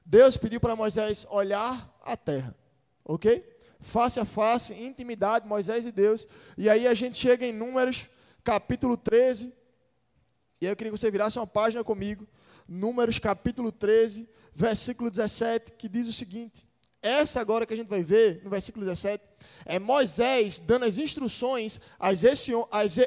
Deus 0.02 0.38
pediu 0.38 0.60
para 0.60 0.74
Moisés 0.74 1.26
olhar 1.28 1.94
a 2.02 2.16
terra, 2.16 2.56
ok? 3.04 3.55
Face 3.80 4.18
a 4.18 4.25
face, 4.25 4.75
intimidade, 4.75 5.47
Moisés 5.47 5.87
e 5.87 5.92
Deus. 5.92 6.26
E 6.56 6.68
aí 6.68 6.87
a 6.87 6.95
gente 6.95 7.16
chega 7.16 7.47
em 7.47 7.52
Números, 7.52 8.09
capítulo 8.42 8.97
13. 8.97 9.52
E 10.61 10.66
aí 10.66 10.73
eu 10.73 10.76
queria 10.76 10.92
que 10.92 10.99
você 10.99 11.11
virasse 11.11 11.38
uma 11.38 11.47
página 11.47 11.85
comigo. 11.85 12.26
Números, 12.68 13.18
capítulo 13.18 13.71
13, 13.71 14.28
versículo 14.54 15.11
17, 15.11 15.73
que 15.73 15.88
diz 15.88 16.09
o 16.09 16.12
seguinte: 16.12 16.66
essa 17.02 17.40
agora 17.40 17.64
que 17.64 17.73
a 17.73 17.76
gente 17.76 17.88
vai 17.88 18.02
ver, 18.02 18.40
no 18.42 18.50
versículo 18.50 18.85
17, 18.85 19.23
é 19.64 19.78
Moisés 19.78 20.59
dando 20.59 20.87
as 20.87 20.99
instruções 20.99 21.80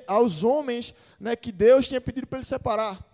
aos 0.08 0.44
homens 0.44 0.94
né, 1.20 1.36
que 1.36 1.52
Deus 1.52 1.88
tinha 1.88 2.00
pedido 2.00 2.26
para 2.26 2.40
ele 2.40 2.46
separar. 2.46 3.09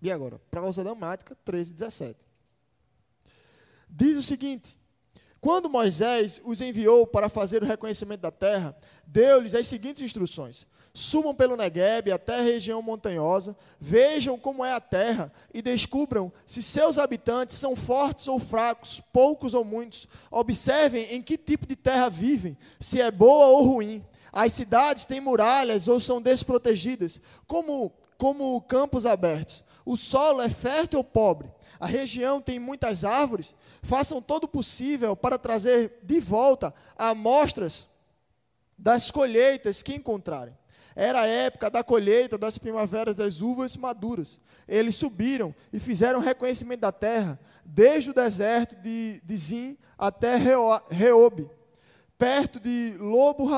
E 0.00 0.10
agora, 0.10 0.40
para 0.50 0.60
a 0.60 0.62
velocidade 0.62 1.24
13, 1.44 1.72
17. 1.72 2.16
Diz 3.88 4.16
o 4.16 4.22
seguinte: 4.22 4.78
Quando 5.40 5.68
Moisés 5.68 6.40
os 6.44 6.60
enviou 6.60 7.06
para 7.06 7.28
fazer 7.28 7.62
o 7.62 7.66
reconhecimento 7.66 8.20
da 8.20 8.30
terra, 8.30 8.76
deu-lhes 9.06 9.54
as 9.54 9.66
seguintes 9.66 10.02
instruções: 10.02 10.66
Subam 10.94 11.34
pelo 11.34 11.56
Negueb 11.56 12.12
até 12.12 12.38
a 12.38 12.42
região 12.42 12.80
montanhosa, 12.80 13.56
vejam 13.80 14.38
como 14.38 14.64
é 14.64 14.72
a 14.72 14.80
terra 14.80 15.32
e 15.52 15.60
descubram 15.60 16.32
se 16.46 16.62
seus 16.62 16.96
habitantes 16.96 17.56
são 17.56 17.74
fortes 17.74 18.28
ou 18.28 18.38
fracos, 18.38 19.00
poucos 19.12 19.52
ou 19.52 19.64
muitos. 19.64 20.06
Observem 20.30 21.14
em 21.14 21.22
que 21.22 21.36
tipo 21.36 21.66
de 21.66 21.74
terra 21.74 22.08
vivem, 22.08 22.56
se 22.78 23.00
é 23.00 23.10
boa 23.10 23.48
ou 23.48 23.64
ruim. 23.64 24.04
As 24.30 24.52
cidades 24.52 25.06
têm 25.06 25.20
muralhas 25.20 25.88
ou 25.88 25.98
são 25.98 26.20
desprotegidas, 26.20 27.20
como, 27.46 27.90
como 28.16 28.60
campos 28.60 29.06
abertos 29.06 29.64
o 29.88 29.96
solo 29.96 30.42
é 30.42 30.50
fértil 30.50 30.98
ou 30.98 31.04
pobre, 31.04 31.50
a 31.80 31.86
região 31.86 32.42
tem 32.42 32.58
muitas 32.58 33.04
árvores, 33.04 33.54
façam 33.82 34.20
todo 34.20 34.44
o 34.44 34.48
possível 34.48 35.16
para 35.16 35.38
trazer 35.38 36.00
de 36.02 36.20
volta 36.20 36.74
amostras 36.94 37.88
das 38.76 39.10
colheitas 39.10 39.82
que 39.82 39.94
encontrarem. 39.94 40.54
Era 40.94 41.22
a 41.22 41.26
época 41.26 41.70
da 41.70 41.82
colheita 41.82 42.36
das 42.36 42.58
primaveras 42.58 43.16
das 43.16 43.40
uvas 43.40 43.78
maduras. 43.78 44.38
Eles 44.66 44.94
subiram 44.94 45.54
e 45.72 45.80
fizeram 45.80 46.20
reconhecimento 46.20 46.80
da 46.80 46.92
terra, 46.92 47.40
desde 47.64 48.10
o 48.10 48.14
deserto 48.14 48.76
de, 48.76 49.22
de 49.24 49.78
até 49.96 50.36
Reob, 50.90 51.50
perto 52.18 52.60
de 52.60 52.94
Lobo 52.98 53.48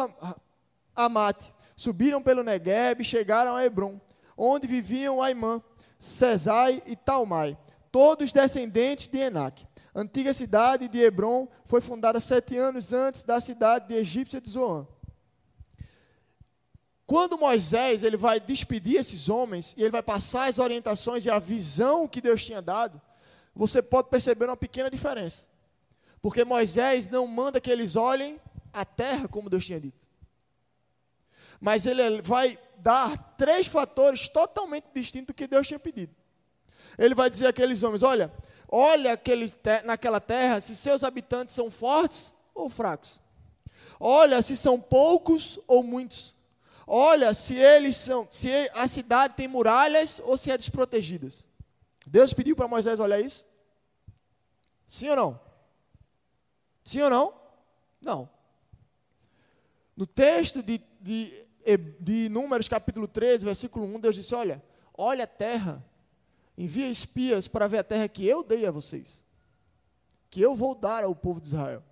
Amate. 0.95 1.53
Subiram 1.75 2.23
pelo 2.23 2.45
Negueb 2.45 3.01
e 3.01 3.05
chegaram 3.05 3.57
a 3.57 3.65
Hebron, 3.65 4.01
onde 4.37 4.69
viviam 4.69 5.21
Aimã, 5.21 5.61
Cesai 6.01 6.83
e 6.87 6.97
Talmai, 6.97 7.59
todos 7.93 8.33
descendentes 8.33 9.07
de 9.07 9.19
Enac. 9.19 9.67
Antiga 9.95 10.33
cidade 10.33 10.89
de 10.89 10.99
Hebron 10.99 11.47
foi 11.67 11.83
fundada 11.83 12.19
sete 12.21 12.57
anos 12.57 12.93
antes 12.93 13.23
da 13.23 13.39
cidade 13.39 13.89
de 13.89 13.95
egípcia 13.95 14.41
de 14.41 14.49
Zoan. 14.49 14.89
Quando 17.07 17.37
Moisés 17.37 18.03
ele 18.03 18.17
vai 18.17 18.41
despedir 18.41 18.99
esses 18.99 19.29
homens 19.29 19.75
e 19.77 19.83
ele 19.83 19.91
vai 19.91 20.03
passar 20.03 20.49
as 20.49 20.59
orientações 20.59 21.27
e 21.27 21.31
a 21.31 21.39
visão 21.39 22.09
que 22.09 22.21
Deus 22.23 22.47
tinha 22.47 22.63
dado, 22.63 22.99
você 23.55 23.83
pode 23.83 24.09
perceber 24.09 24.47
uma 24.47 24.57
pequena 24.57 24.91
diferença. 24.91 25.45
Porque 26.23 26.45
Moisés 26.45 27.11
não 27.11 27.27
manda 27.27 27.61
que 27.61 27.71
eles 27.71 27.95
olhem 27.95 28.41
a 28.73 28.85
terra 28.87 29.29
como 29.29 29.51
Deus 29.51 29.67
tinha 29.67 29.81
dito. 29.81 30.07
Mas 31.61 31.85
ele 31.85 32.23
vai 32.23 32.59
dar 32.79 33.35
três 33.37 33.67
fatores 33.67 34.29
totalmente 34.29 34.87
distintos 34.95 35.29
do 35.29 35.35
que 35.35 35.47
Deus 35.47 35.69
tinha 35.69 35.79
pedido. 35.79 36.15
Ele 36.99 37.15
vai 37.15 37.29
dizer 37.29 37.47
àqueles 37.47 37.83
homens: 37.83 38.03
olha, 38.03 38.33
olha 38.69 39.13
aqueles 39.13 39.57
naquela 39.85 40.21
terra 40.21 40.61
se 40.61 40.75
seus 40.75 41.05
habitantes 41.05 41.55
são 41.55 41.71
fortes 41.71 42.33
ou 42.55 42.69
fracos. 42.69 43.21
Olha 43.99 44.41
se 44.41 44.57
são 44.57 44.81
poucos 44.81 45.59
ou 45.67 45.83
muitos. 45.83 46.35
Olha 46.87 47.33
se 47.35 47.55
eles 47.55 47.97
são, 47.97 48.27
se 48.31 48.49
a 48.75 48.87
cidade 48.87 49.35
tem 49.35 49.47
muralhas 49.47 50.21
ou 50.25 50.37
se 50.37 50.51
é 50.51 50.57
desprotegidas. 50.57 51.47
Deus 52.07 52.33
pediu 52.33 52.57
para 52.57 52.67
Moisés 52.67 52.99
olhar 52.99 53.21
isso? 53.21 53.47
Sim 54.87 55.11
ou 55.11 55.17
não? 55.17 55.41
Sim 56.83 57.03
ou 57.03 57.11
não? 57.11 57.35
Não. 58.01 58.29
No 59.97 60.07
texto 60.07 60.63
de, 60.63 60.83
de 61.01 61.47
de 61.99 62.29
Números 62.29 62.69
capítulo 62.69 63.07
13, 63.07 63.45
versículo 63.45 63.85
1, 63.87 64.01
Deus 64.01 64.15
disse: 64.15 64.35
Olha, 64.35 64.63
olha 64.97 65.25
a 65.25 65.27
terra, 65.27 65.85
envia 66.57 66.89
espias 66.89 67.49
para 67.49 67.67
ver 67.67 67.79
a 67.79 67.85
terra 67.85 68.09
que 68.09 68.27
eu 68.27 68.43
dei 68.43 68.67
a 68.67 68.71
vocês, 68.71 69.23
que 70.31 70.41
eu 70.41 70.55
vou 70.55 70.75
dar 70.75 71.05
ao 71.05 71.15
povo 71.15 71.41
de 71.41 71.49
Israel. 71.49 71.83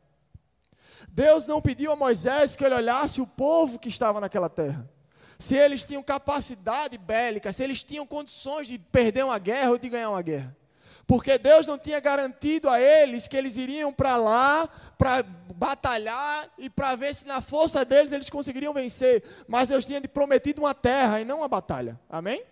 Deus 1.08 1.46
não 1.46 1.60
pediu 1.60 1.92
a 1.92 1.96
Moisés 1.96 2.56
que 2.56 2.64
ele 2.64 2.75
olhasse 2.75 3.20
o 3.20 3.26
povo 3.26 3.78
que 3.78 3.88
estava 3.88 4.20
naquela 4.20 4.48
terra. 4.48 4.88
Se 5.38 5.54
eles 5.54 5.84
tinham 5.84 6.02
capacidade 6.02 6.98
bélica, 6.98 7.52
se 7.52 7.62
eles 7.62 7.84
tinham 7.84 8.06
condições 8.06 8.66
de 8.66 8.78
perder 8.78 9.25
uma 9.25 9.38
guerra 9.38 9.70
ou 9.70 9.78
de 9.78 9.88
ganhar 9.88 10.10
uma 10.10 10.22
guerra. 10.22 10.56
Porque 11.09 11.38
Deus 11.38 11.67
não 11.67 11.79
tinha 11.79 11.99
garantido 12.00 12.69
a 12.69 12.79
eles 12.79 13.27
que 13.27 13.35
eles 13.35 13.57
iriam 13.57 13.91
para 13.91 14.19
lá 14.19 14.69
para 14.99 15.23
batalhar 15.23 16.50
e 16.59 16.69
para 16.69 16.95
ver 16.97 17.15
se 17.15 17.27
na 17.27 17.41
força 17.41 17.83
deles 17.83 18.12
eles 18.12 18.29
conseguiriam 18.29 18.75
vencer. 18.75 19.25
Mas 19.49 19.71
Deus 19.71 19.87
tinha 19.87 20.03
prometido 20.03 20.61
uma 20.61 20.75
terra 20.75 21.19
e 21.19 21.25
não 21.25 21.38
uma 21.38 21.49
batalha. 21.49 21.99
Amém? 22.11 22.45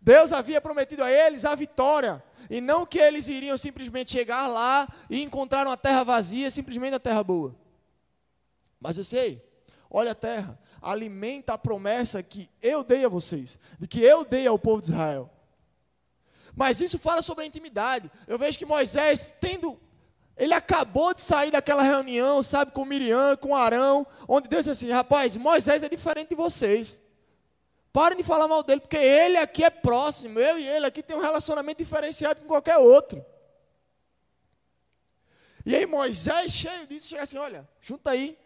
Deus 0.00 0.32
havia 0.32 0.60
prometido 0.60 1.02
a 1.02 1.10
eles 1.10 1.44
a 1.44 1.56
vitória. 1.56 2.22
E 2.48 2.60
não 2.60 2.86
que 2.86 2.98
eles 2.98 3.26
iriam 3.26 3.58
simplesmente 3.58 4.12
chegar 4.12 4.46
lá 4.46 4.86
e 5.10 5.20
encontrar 5.20 5.66
uma 5.66 5.76
terra 5.76 6.04
vazia, 6.04 6.48
simplesmente 6.48 6.94
a 6.94 7.00
terra 7.00 7.24
boa. 7.24 7.56
Mas 8.78 8.96
eu 8.96 9.02
sei, 9.02 9.44
olha 9.90 10.12
a 10.12 10.14
terra, 10.14 10.56
alimenta 10.80 11.54
a 11.54 11.58
promessa 11.58 12.22
que 12.22 12.48
eu 12.62 12.84
dei 12.84 13.04
a 13.04 13.08
vocês, 13.08 13.58
de 13.80 13.88
que 13.88 14.00
eu 14.00 14.24
dei 14.24 14.46
ao 14.46 14.60
povo 14.60 14.80
de 14.80 14.92
Israel. 14.92 15.33
Mas 16.56 16.80
isso 16.80 16.98
fala 16.98 17.22
sobre 17.22 17.44
a 17.44 17.46
intimidade. 17.46 18.10
Eu 18.26 18.38
vejo 18.38 18.58
que 18.58 18.66
Moisés, 18.66 19.34
tendo. 19.40 19.80
Ele 20.36 20.52
acabou 20.52 21.14
de 21.14 21.20
sair 21.20 21.50
daquela 21.50 21.82
reunião, 21.82 22.42
sabe, 22.42 22.72
com 22.72 22.84
Miriam, 22.84 23.36
com 23.36 23.54
Arão, 23.54 24.06
onde 24.28 24.48
Deus 24.48 24.64
disse 24.64 24.84
assim: 24.84 24.92
rapaz, 24.92 25.36
Moisés 25.36 25.82
é 25.82 25.88
diferente 25.88 26.30
de 26.30 26.34
vocês. 26.34 27.00
Parem 27.92 28.18
de 28.18 28.24
falar 28.24 28.48
mal 28.48 28.62
dele, 28.62 28.80
porque 28.80 28.96
ele 28.96 29.36
aqui 29.36 29.62
é 29.62 29.70
próximo, 29.70 30.40
eu 30.40 30.58
e 30.58 30.66
ele 30.66 30.86
aqui 30.86 31.02
tem 31.02 31.16
um 31.16 31.20
relacionamento 31.20 31.78
diferenciado 31.78 32.40
com 32.40 32.48
qualquer 32.48 32.76
outro. 32.78 33.24
E 35.64 35.74
aí 35.74 35.86
Moisés, 35.86 36.52
cheio 36.52 36.86
disso, 36.86 37.08
chega 37.08 37.22
assim: 37.22 37.38
olha, 37.38 37.68
junta 37.80 38.10
aí. 38.10 38.38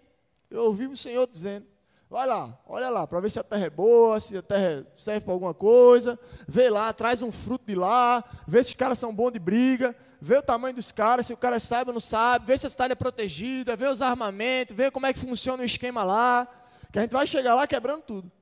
Eu 0.51 0.65
ouvi 0.65 0.87
o 0.87 0.97
Senhor 0.97 1.27
dizendo. 1.27 1.67
Vai 2.11 2.27
lá, 2.27 2.59
olha 2.67 2.89
lá, 2.89 3.07
para 3.07 3.21
ver 3.21 3.31
se 3.31 3.39
a 3.39 3.45
terra 3.45 3.67
é 3.67 3.71
boa, 3.71 4.19
se 4.19 4.35
a 4.35 4.43
terra 4.43 4.87
serve 4.97 5.27
para 5.27 5.35
alguma 5.35 5.53
coisa. 5.53 6.19
Vê 6.47 6.71
lá, 6.71 6.91
traz 6.91 7.21
um 7.21 7.31
fruto 7.31 7.67
de 7.67 7.75
lá, 7.75 8.25
vê 8.47 8.65
se 8.65 8.71
os 8.71 8.77
caras 8.77 8.99
são 8.99 9.15
bons 9.15 9.33
de 9.33 9.39
briga, 9.39 9.95
vê 10.19 10.39
o 10.39 10.43
tamanho 10.43 10.75
dos 10.75 10.91
caras, 10.91 11.27
se 11.27 11.35
o 11.35 11.37
cara 11.37 11.61
sabe 11.61 11.91
ou 11.91 11.95
não 11.95 12.01
sabe, 12.01 12.47
vê 12.47 12.57
se 12.57 12.67
a 12.67 12.71
cidade 12.71 12.93
é 12.93 12.97
protegida, 12.97 13.77
vê 13.77 13.87
os 13.87 14.01
armamentos, 14.01 14.75
vê 14.75 14.91
como 14.91 15.05
é 15.05 15.13
que 15.13 15.19
funciona 15.19 15.63
o 15.63 15.67
esquema 15.67 16.03
lá. 16.03 16.49
Que 16.91 16.99
a 16.99 17.03
gente 17.03 17.13
vai 17.13 17.27
chegar 17.27 17.55
lá 17.55 17.67
quebrando 17.67 18.03
tudo. 18.03 18.33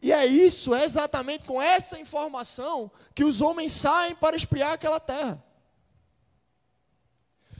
E 0.00 0.12
é 0.12 0.24
isso, 0.24 0.76
é 0.76 0.84
exatamente 0.84 1.44
com 1.44 1.60
essa 1.60 1.98
informação 1.98 2.88
que 3.14 3.24
os 3.24 3.40
homens 3.40 3.72
saem 3.72 4.14
para 4.14 4.36
espiar 4.36 4.74
aquela 4.74 5.00
terra. 5.00 5.42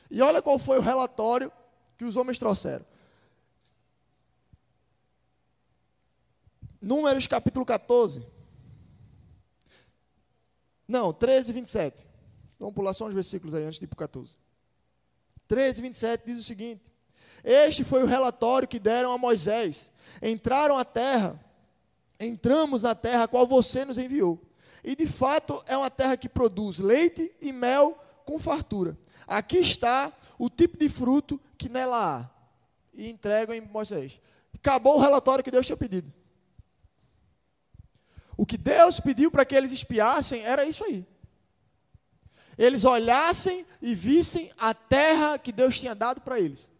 E 0.09 0.23
olha 0.23 0.41
qual 0.41 0.59
foi 0.59 0.79
o 0.79 0.83
relatório 0.83 1.51
que 1.97 2.05
os 2.05 2.17
homens 2.17 2.39
trouxeram. 2.39 2.92
Números 6.83 7.29
capítulo 7.29 7.65
14. 7.65 8.27
Não, 10.89 11.13
13 11.13 11.53
27. 11.53 12.09
Vamos 12.59 12.75
pular 12.75 12.93
só 12.93 13.07
uns 13.07 13.15
versículos 13.15 13.55
aí 13.55 13.65
antes 13.65 13.79
de 13.79 13.85
ir 13.85 13.89
para 13.89 13.95
o 13.95 13.99
14. 13.99 14.33
13, 15.47 15.81
27 15.81 16.27
diz 16.27 16.41
o 16.41 16.43
seguinte: 16.43 16.93
Este 17.45 17.85
foi 17.85 18.03
o 18.03 18.07
relatório 18.07 18.67
que 18.67 18.81
deram 18.81 19.13
a 19.13 19.19
Moisés. 19.19 19.93
Entraram 20.21 20.77
à 20.77 20.85
terra, 20.85 21.41
entramos 22.19 22.83
na 22.83 22.97
terra 22.97 23.25
a 23.25 23.29
qual 23.29 23.47
você 23.47 23.85
nos 23.85 23.97
enviou. 23.97 24.41
E 24.83 24.97
de 24.97 25.07
fato 25.07 25.63
é 25.67 25.77
uma 25.77 25.91
terra 25.91 26.17
que 26.17 26.29
produz 26.29 26.81
leite 26.81 27.33
e 27.41 27.53
mel 27.53 27.97
com 28.25 28.41
fartura. 28.41 28.99
Aqui 29.25 29.59
está 29.59 30.13
o 30.37 30.51
tipo 30.51 30.77
de 30.77 30.89
fruto 30.89 31.41
que 31.57 31.69
nela 31.69 32.19
há. 32.19 32.31
E 32.93 33.09
entregam 33.09 33.55
em 33.55 33.61
Moisés. 33.61 34.21
Acabou 34.53 34.97
o 34.97 35.01
relatório 35.01 35.45
que 35.45 35.51
Deus 35.51 35.65
tinha 35.65 35.77
pedido. 35.77 36.13
O 38.37 38.47
que 38.47 38.57
Deus 38.57 39.01
pediu 39.01 39.31
para 39.31 39.45
que 39.45 39.55
eles 39.55 39.73
espiassem 39.73 40.43
era 40.43 40.65
isso 40.65 40.85
aí. 40.85 41.07
Eles 42.57 42.85
olhassem 42.85 43.67
e 43.81 43.95
vissem 43.95 44.51
a 44.59 44.75
terra 44.75 45.39
que 45.39 45.53
Deus 45.53 45.79
tinha 45.79 45.95
dado 45.95 46.21
para 46.21 46.39
eles. 46.39 46.71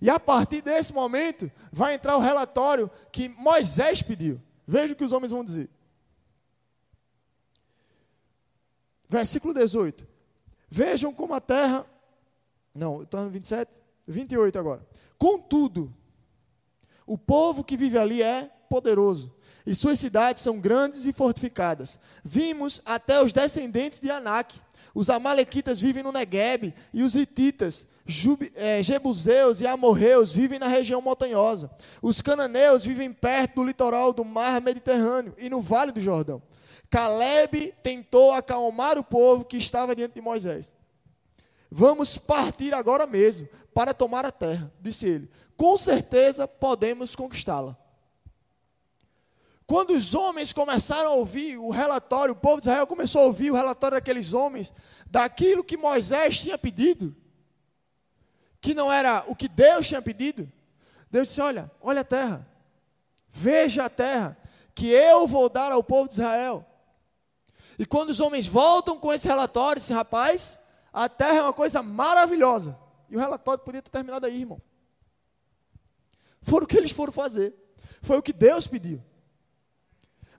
E 0.00 0.10
a 0.10 0.20
partir 0.20 0.60
desse 0.60 0.92
momento, 0.92 1.50
vai 1.72 1.94
entrar 1.94 2.16
o 2.16 2.20
relatório 2.20 2.90
que 3.10 3.28
Moisés 3.28 4.02
pediu. 4.02 4.40
Veja 4.66 4.92
o 4.92 4.96
que 4.96 5.04
os 5.04 5.12
homens 5.12 5.32
vão 5.32 5.44
dizer. 5.44 5.68
Versículo 9.08 9.54
18. 9.54 10.06
Vejam 10.68 11.12
como 11.12 11.34
a 11.34 11.40
terra. 11.40 11.86
Não, 12.74 13.02
estou 13.02 13.22
no 13.22 13.30
27. 13.30 13.80
28 14.06 14.58
agora. 14.58 14.86
Contudo, 15.16 15.94
o 17.06 17.16
povo 17.16 17.64
que 17.64 17.76
vive 17.76 17.98
ali 17.98 18.22
é 18.22 18.50
poderoso, 18.68 19.34
e 19.66 19.74
suas 19.74 19.98
cidades 19.98 20.42
são 20.42 20.58
grandes 20.58 21.06
e 21.06 21.12
fortificadas. 21.12 21.98
Vimos 22.24 22.82
até 22.84 23.22
os 23.22 23.32
descendentes 23.32 24.00
de 24.00 24.10
Anak. 24.10 24.54
Os 24.94 25.10
amalequitas 25.10 25.80
vivem 25.80 26.02
no 26.02 26.12
Negueb, 26.12 26.72
e 26.92 27.02
os 27.02 27.16
hititas, 27.16 27.86
é, 28.54 28.82
Jebuseus 28.82 29.60
e 29.60 29.66
Amorreus 29.66 30.32
vivem 30.32 30.58
na 30.58 30.68
região 30.68 31.00
montanhosa. 31.00 31.70
Os 32.02 32.20
cananeus 32.20 32.84
vivem 32.84 33.12
perto 33.12 33.56
do 33.56 33.64
litoral 33.64 34.12
do 34.12 34.24
mar 34.24 34.60
Mediterrâneo 34.60 35.34
e 35.38 35.48
no 35.48 35.60
vale 35.60 35.90
do 35.90 36.00
Jordão. 36.00 36.42
Caleb 36.90 37.74
tentou 37.82 38.30
acalmar 38.32 38.98
o 38.98 39.02
povo 39.02 39.44
que 39.44 39.56
estava 39.56 39.96
diante 39.96 40.14
de 40.14 40.20
Moisés. 40.20 40.72
Vamos 41.70 42.16
partir 42.18 42.72
agora 42.72 43.04
mesmo 43.04 43.48
para 43.72 43.92
tomar 43.92 44.24
a 44.24 44.30
terra, 44.30 44.72
disse 44.80 45.06
ele. 45.06 45.28
Com 45.56 45.76
certeza 45.76 46.46
podemos 46.46 47.16
conquistá-la. 47.16 47.76
Quando 49.66 49.90
os 49.90 50.14
homens 50.14 50.52
começaram 50.52 51.10
a 51.10 51.14
ouvir 51.14 51.56
o 51.56 51.70
relatório, 51.70 52.32
o 52.32 52.36
povo 52.36 52.60
de 52.60 52.68
Israel 52.68 52.86
começou 52.86 53.22
a 53.22 53.24
ouvir 53.24 53.50
o 53.50 53.54
relatório 53.54 53.96
daqueles 53.96 54.34
homens, 54.34 54.74
daquilo 55.06 55.64
que 55.64 55.76
Moisés 55.76 56.40
tinha 56.40 56.58
pedido, 56.58 57.16
que 58.60 58.74
não 58.74 58.92
era 58.92 59.24
o 59.26 59.34
que 59.34 59.48
Deus 59.48 59.88
tinha 59.88 60.02
pedido, 60.02 60.50
Deus 61.10 61.28
disse: 61.28 61.40
Olha, 61.40 61.70
olha 61.80 62.02
a 62.02 62.04
terra, 62.04 62.46
veja 63.30 63.86
a 63.86 63.88
terra, 63.88 64.36
que 64.74 64.88
eu 64.88 65.26
vou 65.26 65.48
dar 65.48 65.72
ao 65.72 65.82
povo 65.82 66.08
de 66.08 66.14
Israel. 66.14 66.66
E 67.78 67.86
quando 67.86 68.10
os 68.10 68.20
homens 68.20 68.46
voltam 68.46 68.98
com 68.98 69.12
esse 69.12 69.26
relatório, 69.26 69.80
esse 69.80 69.92
rapaz, 69.92 70.58
a 70.92 71.08
terra 71.08 71.38
é 71.38 71.42
uma 71.42 71.52
coisa 71.52 71.82
maravilhosa. 71.82 72.78
E 73.08 73.16
o 73.16 73.20
relatório 73.20 73.64
podia 73.64 73.82
ter 73.82 73.90
terminado 73.90 74.26
aí, 74.26 74.40
irmão. 74.40 74.60
Foi 76.42 76.62
o 76.62 76.66
que 76.66 76.76
eles 76.76 76.92
foram 76.92 77.12
fazer. 77.12 77.54
Foi 78.02 78.18
o 78.18 78.22
que 78.22 78.32
Deus 78.32 78.66
pediu. 78.66 79.02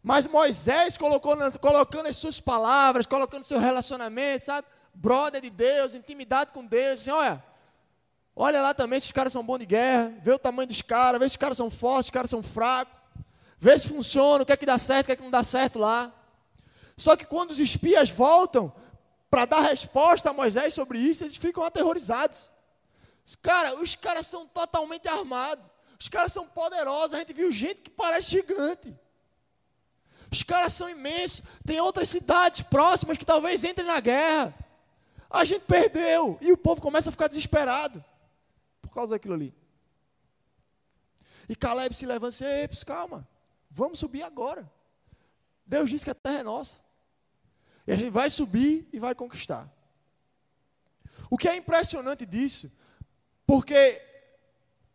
Mas 0.06 0.28
Moisés 0.28 1.00
colocou, 1.00 1.36
colocando 1.60 2.06
as 2.06 2.16
suas 2.16 2.40
palavras, 2.40 3.08
colocando 3.08 3.44
seu 3.44 3.58
relacionamento, 3.58 4.46
sabe? 4.46 4.68
Brother 4.94 5.42
de 5.42 5.50
Deus, 5.50 5.96
intimidade 5.96 6.52
com 6.52 6.64
Deus. 6.64 7.00
Assim, 7.00 7.10
olha, 7.10 7.44
olha 8.36 8.62
lá 8.62 8.72
também 8.72 9.00
se 9.00 9.08
os 9.08 9.12
caras 9.12 9.34
são 9.34 9.44
bons 9.44 9.58
de 9.58 9.66
guerra. 9.66 10.14
Vê 10.22 10.32
o 10.32 10.38
tamanho 10.38 10.68
dos 10.68 10.84
caras, 10.84 11.20
vê 11.20 11.28
se 11.28 11.34
os 11.34 11.38
caras 11.38 11.58
são 11.58 11.72
fortes, 11.72 12.06
se 12.06 12.10
os 12.12 12.14
caras 12.14 12.30
são 12.30 12.44
fracos. 12.44 12.94
Vê 13.58 13.80
se 13.80 13.88
funciona, 13.88 14.44
o 14.44 14.46
que 14.46 14.54
é 14.54 14.58
que 14.58 14.66
dá 14.68 14.78
certo, 14.78 15.06
o 15.06 15.08
que 15.08 15.12
é 15.14 15.16
que 15.16 15.24
não 15.24 15.32
dá 15.32 15.44
certo 15.44 15.80
lá. 15.80 16.14
Só 16.96 17.16
que 17.16 17.26
quando 17.26 17.50
os 17.50 17.58
espias 17.58 18.12
voltam 18.12 18.72
para 19.28 19.46
dar 19.46 19.62
resposta 19.62 20.30
a 20.30 20.34
Moisés 20.34 20.72
sobre 20.76 21.00
isso, 21.00 21.24
eles 21.24 21.36
ficam 21.36 21.64
aterrorizados. 21.64 22.48
Cara, 23.42 23.74
os 23.82 23.96
caras 23.96 24.28
são 24.28 24.46
totalmente 24.46 25.08
armados. 25.08 25.66
Os 26.00 26.08
caras 26.08 26.32
são 26.32 26.46
poderosos. 26.46 27.16
A 27.16 27.18
gente 27.18 27.34
viu 27.34 27.52
gente 27.52 27.82
que 27.82 27.90
parece 27.90 28.30
gigante. 28.30 28.96
Os 30.36 30.44
caras 30.44 30.74
são 30.74 30.90
imensos. 30.90 31.42
Tem 31.66 31.80
outras 31.80 32.10
cidades 32.10 32.62
próximas 32.62 33.18
que 33.18 33.26
talvez 33.26 33.64
entrem 33.64 33.88
na 33.88 34.02
guerra. 34.02 34.54
A 35.30 35.46
gente 35.46 35.64
perdeu. 35.64 36.38
E 36.42 36.52
o 36.52 36.58
povo 36.58 36.82
começa 36.82 37.10
a 37.10 37.12
ficar 37.12 37.28
desesperado 37.28 38.04
por 38.82 38.90
causa 38.90 39.12
daquilo 39.16 39.34
ali. 39.34 39.56
E 41.48 41.56
Caleb 41.56 41.96
se 41.96 42.06
levanta 42.06 42.36
e 42.44 42.68
diz: 42.68 42.84
calma, 42.84 43.26
vamos 43.72 44.00
subir 44.00 44.24
agora. 44.24 44.70
Deus 45.66 45.90
disse 45.90 46.04
que 46.04 46.12
a 46.12 46.16
terra 46.16 46.40
é 46.40 46.44
nossa. 46.44 46.80
E 47.88 47.94
a 47.94 47.96
gente 47.96 48.10
vai 48.10 48.30
subir 48.30 48.90
e 48.92 49.00
vai 49.00 49.16
conquistar. 49.16 49.72
O 51.30 51.38
que 51.38 51.48
é 51.48 51.56
impressionante 51.56 52.26
disso, 52.26 52.70
porque 53.48 54.02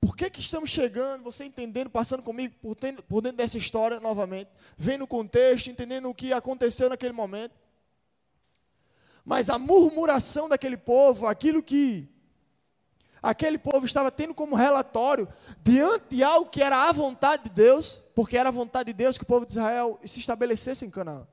por 0.01 0.17
que, 0.17 0.31
que 0.31 0.41
estamos 0.41 0.71
chegando, 0.71 1.23
você 1.23 1.45
entendendo, 1.45 1.91
passando 1.91 2.23
comigo 2.23 2.55
por, 2.63 2.75
por 3.07 3.21
dentro 3.21 3.37
dessa 3.37 3.59
história 3.59 4.01
novamente, 4.01 4.51
vendo 4.77 5.03
o 5.03 5.07
contexto, 5.07 5.69
entendendo 5.69 6.09
o 6.09 6.15
que 6.15 6.33
aconteceu 6.33 6.89
naquele 6.89 7.13
momento. 7.13 7.55
Mas 9.25 9.51
a 9.51 9.59
murmuração 9.59 10.49
daquele 10.49 10.79
povo, 10.79 11.27
aquilo 11.27 11.63
que 11.63 12.09
aquele 13.23 13.59
povo 13.59 13.85
estava 13.85 14.11
tendo 14.11 14.35
como 14.35 14.57
relatório, 14.57 15.29
diante 15.63 16.17
de 16.17 16.25
algo 16.25 16.49
que 16.49 16.63
era 16.63 16.89
a 16.89 16.93
vontade 16.93 17.45
de 17.45 17.51
Deus, 17.51 18.01
porque 18.15 18.39
era 18.39 18.49
a 18.49 18.53
vontade 18.53 18.87
de 18.87 18.95
Deus 18.95 19.19
que 19.19 19.25
o 19.25 19.27
povo 19.27 19.45
de 19.45 19.53
Israel 19.53 20.01
se 20.07 20.19
estabelecesse 20.19 20.87
em 20.87 20.91
Canaã. 20.91 21.27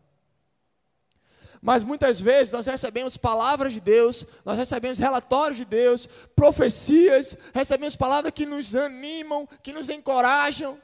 Mas 1.62 1.84
muitas 1.84 2.20
vezes 2.20 2.54
nós 2.54 2.66
recebemos 2.66 3.18
palavras 3.18 3.74
de 3.74 3.80
Deus, 3.80 4.26
nós 4.46 4.58
recebemos 4.58 5.00
relatórios 5.00 5.58
de 5.58 5.66
Deus, 5.66 6.08
profecias, 6.36 7.36
recebemos 7.54 7.96
palavras 7.96 8.34
que 8.34 8.46
nos 8.46 8.76
animam, 8.76 9.48
que 9.64 9.74
nos 9.74 9.90
encorajam. 9.90 10.80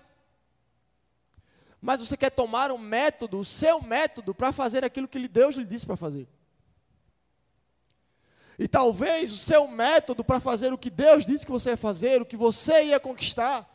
Mas 1.82 2.00
você 2.00 2.18
quer 2.18 2.32
tomar 2.32 2.72
um 2.72 2.78
método, 2.78 3.40
o 3.40 3.46
seu 3.46 3.82
método, 3.82 4.34
para 4.34 4.52
fazer 4.52 4.84
aquilo 4.84 5.08
que 5.08 5.28
Deus 5.28 5.56
lhe 5.56 5.66
disse 5.66 5.86
para 5.86 5.98
fazer. 5.98 6.28
E 8.58 8.68
talvez 8.68 9.32
o 9.32 9.38
seu 9.38 9.68
método 9.68 10.24
para 10.24 10.40
fazer 10.40 10.72
o 10.72 10.78
que 10.78 10.90
Deus 10.90 11.26
disse 11.26 11.46
que 11.46 11.52
você 11.52 11.72
ia 11.72 11.78
fazer, 11.78 12.22
o 12.22 12.26
que 12.26 12.38
você 12.38 12.86
ia 12.86 13.00
conquistar, 13.00 13.68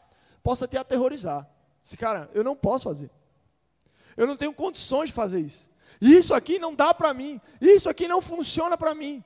possa 0.42 0.66
te 0.66 0.76
aterrorizar. 0.76 1.48
Esse 1.84 1.96
cara, 1.96 2.30
eu 2.32 2.42
não 2.42 2.56
posso 2.56 2.84
fazer. 2.84 3.10
Eu 4.16 4.26
não 4.26 4.36
tenho 4.36 4.54
condições 4.54 5.08
de 5.08 5.12
fazer 5.12 5.40
isso. 5.40 5.68
Isso 6.00 6.32
aqui 6.34 6.58
não 6.58 6.74
dá 6.74 6.94
para 6.94 7.12
mim. 7.12 7.40
Isso 7.60 7.88
aqui 7.88 8.06
não 8.06 8.20
funciona 8.20 8.76
para 8.76 8.94
mim. 8.94 9.24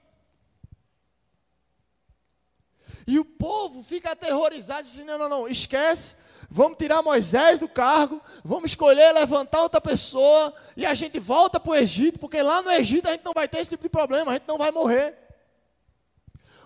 E 3.07 3.19
o 3.19 3.25
povo 3.25 3.83
fica 3.83 4.13
aterrorizado, 4.13 4.87
dizendo: 4.87 5.09
não, 5.09 5.19
não, 5.19 5.29
não, 5.29 5.49
esquece. 5.49 6.17
Vamos 6.55 6.77
tirar 6.77 7.03
Moisés 7.03 7.61
do 7.61 7.69
cargo, 7.69 8.21
vamos 8.45 8.73
escolher 8.73 9.11
levantar 9.13 9.63
outra 9.63 9.81
pessoa 9.81 10.55
e 10.77 10.85
a 10.85 10.93
gente 10.93 11.19
volta 11.19 11.59
para 11.59 11.71
o 11.73 11.75
Egito, 11.75 12.19
porque 12.19 12.43
lá 12.43 12.61
no 12.61 12.71
Egito 12.71 13.09
a 13.09 13.13
gente 13.13 13.25
não 13.25 13.33
vai 13.33 13.49
ter 13.49 13.61
esse 13.61 13.71
tipo 13.71 13.85
de 13.85 13.89
problema, 13.89 14.33
a 14.33 14.35
gente 14.35 14.47
não 14.47 14.59
vai 14.59 14.71
morrer. 14.71 15.17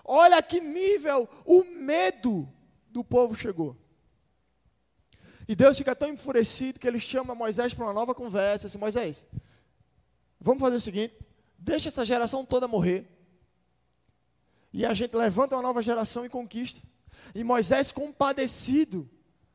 Olha 0.03 0.41
que 0.41 0.59
nível 0.59 1.29
o 1.45 1.63
medo 1.63 2.49
do 2.89 3.01
povo 3.01 3.33
chegou. 3.33 3.77
E 5.47 5.55
Deus 5.55 5.77
fica 5.77 5.95
tão 5.95 6.09
enfurecido 6.09 6.79
que 6.79 6.87
ele 6.87 6.99
chama 6.99 7.33
Moisés 7.33 7.73
para 7.73 7.85
uma 7.85 7.93
nova 7.93 8.13
conversa. 8.13 8.67
Assim, 8.67 8.77
Moisés, 8.77 9.25
Vamos 10.39 10.61
fazer 10.61 10.75
o 10.75 10.81
seguinte: 10.81 11.15
deixa 11.57 11.89
essa 11.89 12.05
geração 12.05 12.45
toda 12.45 12.67
morrer. 12.67 13.05
E 14.71 14.85
a 14.85 14.93
gente 14.93 15.15
levanta 15.15 15.55
uma 15.55 15.61
nova 15.61 15.81
geração 15.81 16.25
e 16.25 16.29
conquista. 16.29 16.81
E 17.33 17.43
Moisés, 17.43 17.91
compadecido 17.91 19.09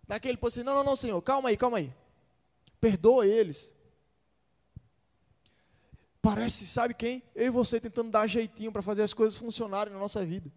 daquele 0.07 0.37
povo, 0.37 0.49
assim, 0.49 0.63
não, 0.63 0.75
não, 0.75 0.85
não, 0.85 0.97
Senhor, 0.97 1.21
calma 1.23 1.49
aí, 1.49 1.57
calma 1.57 1.79
aí. 1.79 1.93
Perdoa 2.81 3.27
eles. 3.27 3.75
Parece, 6.21 6.67
sabe 6.67 6.95
quem? 6.95 7.23
Eu 7.35 7.47
e 7.47 7.51
você 7.51 7.81
tentando 7.81 8.11
dar 8.11 8.27
jeitinho 8.27 8.73
para 8.73 8.83
fazer 8.83 9.03
as 9.03 9.13
coisas 9.13 9.39
funcionarem 9.39 9.93
na 9.93 9.99
nossa 9.99 10.25
vida. 10.25 10.51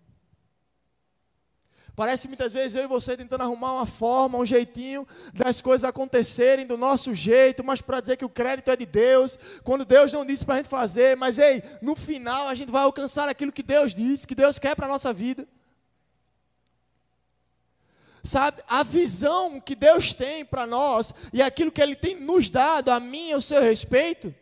Parece 1.96 2.28
muitas 2.28 2.52
vezes 2.52 2.76
eu 2.76 2.84
e 2.84 2.88
você 2.88 3.16
tentando 3.16 3.42
arrumar 3.42 3.74
uma 3.74 3.86
forma, 3.86 4.38
um 4.38 4.46
jeitinho 4.46 5.08
das 5.34 5.62
coisas 5.62 5.86
acontecerem 5.86 6.68
do 6.68 6.76
nosso 6.76 7.14
jeito, 7.16 7.64
mas 7.64 7.82
para 7.82 8.02
dizer 8.02 8.18
que 8.18 8.26
o 8.26 8.30
crédito 8.30 8.70
é 8.70 8.76
de 8.76 8.86
Deus, 8.86 9.40
quando 9.64 9.86
Deus 9.86 10.12
não 10.12 10.26
disse 10.26 10.44
para 10.44 10.56
a 10.56 10.58
gente 10.58 10.68
fazer, 10.68 11.16
mas 11.16 11.38
ei, 11.38 11.64
no 11.82 11.96
final 11.96 12.50
a 12.50 12.56
gente 12.56 12.70
vai 12.70 12.84
alcançar 12.84 13.30
aquilo 13.30 13.52
que 13.52 13.64
Deus 13.64 13.96
disse, 13.96 14.28
que 14.28 14.36
Deus 14.36 14.60
quer 14.60 14.76
para 14.76 14.88
a 14.88 14.90
nossa 14.90 15.14
vida. 15.14 15.48
Sabe, 18.26 18.62
a 18.68 18.84
visão 18.84 19.62
que 19.62 19.76
Deus 19.76 20.12
tem 20.12 20.44
para 20.44 20.68
nós 20.68 21.14
e 21.32 21.42
aquilo 21.42 21.72
que 21.72 21.82
Ele 21.82 21.96
tem 21.96 22.20
nos 22.20 22.50
dado, 22.50 22.90
a 22.90 23.00
mim 23.00 23.30
e 23.30 23.34
ao 23.34 23.40
seu 23.40 23.62
respeito, 23.62 24.36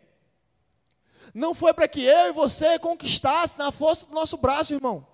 não 1.35 1.53
foi 1.53 1.71
para 1.71 1.87
que 1.87 2.03
eu 2.03 2.29
e 2.29 2.31
você 2.31 2.79
conquistasse 2.79 3.59
na 3.59 3.71
força 3.71 4.07
do 4.07 4.13
nosso 4.15 4.37
braço, 4.37 4.73
irmão. 4.73 5.12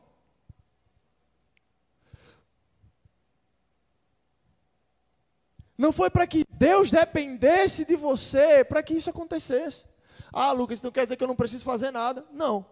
Não 5.79 5.93
foi 5.93 6.09
para 6.09 6.27
que 6.27 6.43
Deus 6.49 6.91
dependesse 6.91 7.85
de 7.85 7.95
você 7.95 8.65
para 8.65 8.83
que 8.83 8.95
isso 8.95 9.09
acontecesse. 9.09 9.85
Ah, 10.29 10.51
Lucas, 10.51 10.79
então 10.79 10.91
quer 10.91 11.03
dizer 11.03 11.15
que 11.15 11.23
eu 11.23 11.27
não 11.27 11.37
preciso 11.37 11.63
fazer 11.63 11.89
nada? 11.89 12.25
Não. 12.33 12.65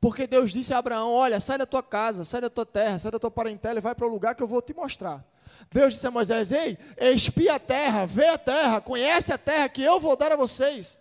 Porque 0.00 0.26
Deus 0.26 0.50
disse 0.50 0.74
a 0.74 0.78
Abraão: 0.78 1.12
Olha, 1.12 1.38
sai 1.38 1.58
da 1.58 1.66
tua 1.66 1.80
casa, 1.80 2.24
sai 2.24 2.40
da 2.40 2.50
tua 2.50 2.66
terra, 2.66 2.98
sai 2.98 3.12
da 3.12 3.20
tua 3.20 3.30
parentela 3.30 3.78
e 3.78 3.80
vai 3.80 3.94
para 3.94 4.04
o 4.04 4.10
lugar 4.10 4.34
que 4.34 4.42
eu 4.42 4.48
vou 4.48 4.60
te 4.60 4.74
mostrar. 4.74 5.24
Deus 5.70 5.94
disse 5.94 6.08
a 6.08 6.10
Moisés: 6.10 6.50
Ei, 6.50 6.76
espia 6.98 7.54
a 7.54 7.60
terra, 7.60 8.04
vê 8.04 8.26
a 8.26 8.36
terra, 8.36 8.80
conhece 8.80 9.32
a 9.32 9.38
terra 9.38 9.68
que 9.68 9.80
eu 9.80 10.00
vou 10.00 10.16
dar 10.16 10.32
a 10.32 10.36
vocês. 10.36 10.98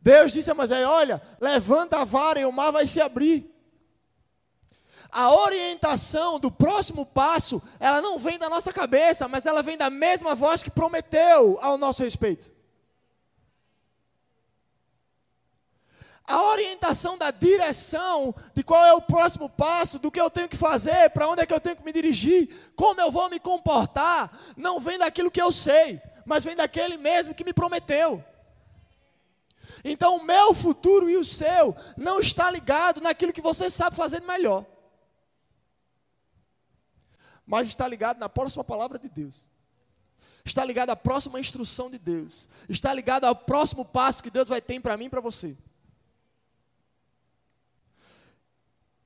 Deus 0.00 0.32
disse 0.32 0.50
a 0.50 0.54
Moisés: 0.54 0.86
Olha, 0.86 1.20
levanta 1.38 2.00
a 2.00 2.04
vara 2.04 2.40
e 2.40 2.46
o 2.46 2.52
mar 2.52 2.70
vai 2.70 2.86
se 2.86 2.98
abrir 2.98 3.54
a 5.16 5.32
orientação 5.32 6.38
do 6.38 6.50
próximo 6.50 7.06
passo, 7.06 7.62
ela 7.80 8.02
não 8.02 8.18
vem 8.18 8.38
da 8.38 8.50
nossa 8.50 8.70
cabeça, 8.70 9.26
mas 9.26 9.46
ela 9.46 9.62
vem 9.62 9.78
da 9.78 9.88
mesma 9.88 10.34
voz 10.34 10.62
que 10.62 10.70
prometeu 10.70 11.58
ao 11.62 11.78
nosso 11.78 12.02
respeito. 12.02 12.52
A 16.22 16.42
orientação 16.42 17.16
da 17.16 17.30
direção 17.30 18.34
de 18.52 18.62
qual 18.62 18.84
é 18.84 18.92
o 18.92 19.00
próximo 19.00 19.48
passo, 19.48 19.98
do 19.98 20.10
que 20.10 20.20
eu 20.20 20.28
tenho 20.28 20.50
que 20.50 20.56
fazer, 20.56 21.08
para 21.08 21.26
onde 21.26 21.40
é 21.40 21.46
que 21.46 21.54
eu 21.54 21.60
tenho 21.60 21.76
que 21.76 21.84
me 21.84 21.94
dirigir, 21.94 22.72
como 22.76 23.00
eu 23.00 23.10
vou 23.10 23.30
me 23.30 23.40
comportar, 23.40 24.38
não 24.54 24.78
vem 24.78 24.98
daquilo 24.98 25.30
que 25.30 25.40
eu 25.40 25.50
sei, 25.50 25.98
mas 26.26 26.44
vem 26.44 26.54
daquele 26.54 26.98
mesmo 26.98 27.34
que 27.34 27.44
me 27.44 27.54
prometeu. 27.54 28.22
Então, 29.82 30.16
o 30.16 30.24
meu 30.24 30.52
futuro 30.52 31.08
e 31.08 31.16
o 31.16 31.24
seu 31.24 31.74
não 31.96 32.20
está 32.20 32.50
ligado 32.50 33.00
naquilo 33.00 33.32
que 33.32 33.40
você 33.40 33.70
sabe 33.70 33.96
fazer 33.96 34.20
melhor 34.20 34.75
mas 37.46 37.68
está 37.68 37.86
ligado 37.86 38.18
na 38.18 38.28
próxima 38.28 38.64
palavra 38.64 38.98
de 38.98 39.08
Deus. 39.08 39.44
Está 40.44 40.64
ligado 40.64 40.90
à 40.90 40.96
próxima 40.96 41.40
instrução 41.40 41.90
de 41.90 41.98
Deus. 41.98 42.48
Está 42.68 42.92
ligado 42.92 43.24
ao 43.24 43.34
próximo 43.34 43.84
passo 43.84 44.22
que 44.22 44.30
Deus 44.30 44.48
vai 44.48 44.60
ter 44.60 44.80
para 44.80 44.96
mim 44.96 45.06
e 45.06 45.10
para 45.10 45.20
você. 45.20 45.56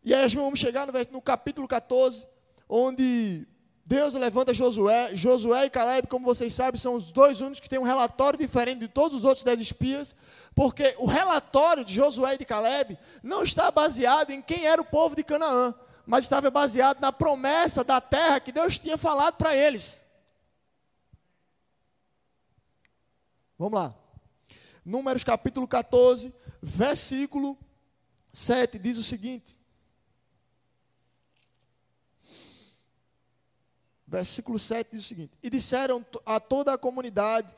E 0.02 0.14
aí 0.14 0.28
vamos 0.28 0.58
chegar 0.58 0.86
no, 0.86 0.92
no 1.12 1.20
capítulo 1.20 1.68
14, 1.68 2.26
onde 2.68 3.46
Deus 3.84 4.14
levanta 4.14 4.54
Josué. 4.54 5.14
Josué 5.14 5.66
e 5.66 5.70
Caleb, 5.70 6.08
como 6.08 6.24
vocês 6.24 6.54
sabem, 6.54 6.80
são 6.80 6.94
os 6.94 7.10
dois 7.10 7.40
únicos 7.40 7.60
que 7.60 7.68
têm 7.68 7.78
um 7.78 7.84
relatório 7.84 8.38
diferente 8.38 8.80
de 8.80 8.88
todos 8.88 9.18
os 9.18 9.24
outros 9.24 9.44
dez 9.44 9.60
espias, 9.60 10.14
porque 10.54 10.94
o 10.98 11.06
relatório 11.06 11.84
de 11.84 11.92
Josué 11.92 12.34
e 12.34 12.38
de 12.38 12.44
Caleb 12.44 12.98
não 13.22 13.42
está 13.42 13.70
baseado 13.70 14.30
em 14.30 14.40
quem 14.40 14.64
era 14.64 14.80
o 14.80 14.84
povo 14.84 15.16
de 15.16 15.24
Canaã, 15.24 15.74
mas 16.10 16.24
estava 16.24 16.50
baseado 16.50 16.98
na 16.98 17.12
promessa 17.12 17.84
da 17.84 18.00
terra 18.00 18.40
que 18.40 18.50
Deus 18.50 18.80
tinha 18.80 18.98
falado 18.98 19.36
para 19.36 19.54
eles. 19.54 20.04
Vamos 23.56 23.78
lá. 23.78 23.94
Números 24.84 25.22
capítulo 25.22 25.68
14, 25.68 26.34
versículo 26.60 27.56
7 28.32 28.76
diz 28.76 28.98
o 28.98 29.04
seguinte: 29.04 29.56
Versículo 34.04 34.58
7 34.58 34.90
diz 34.90 35.04
o 35.04 35.08
seguinte: 35.08 35.38
E 35.40 35.48
disseram 35.48 36.04
a 36.26 36.40
toda 36.40 36.74
a 36.74 36.78
comunidade 36.78 37.48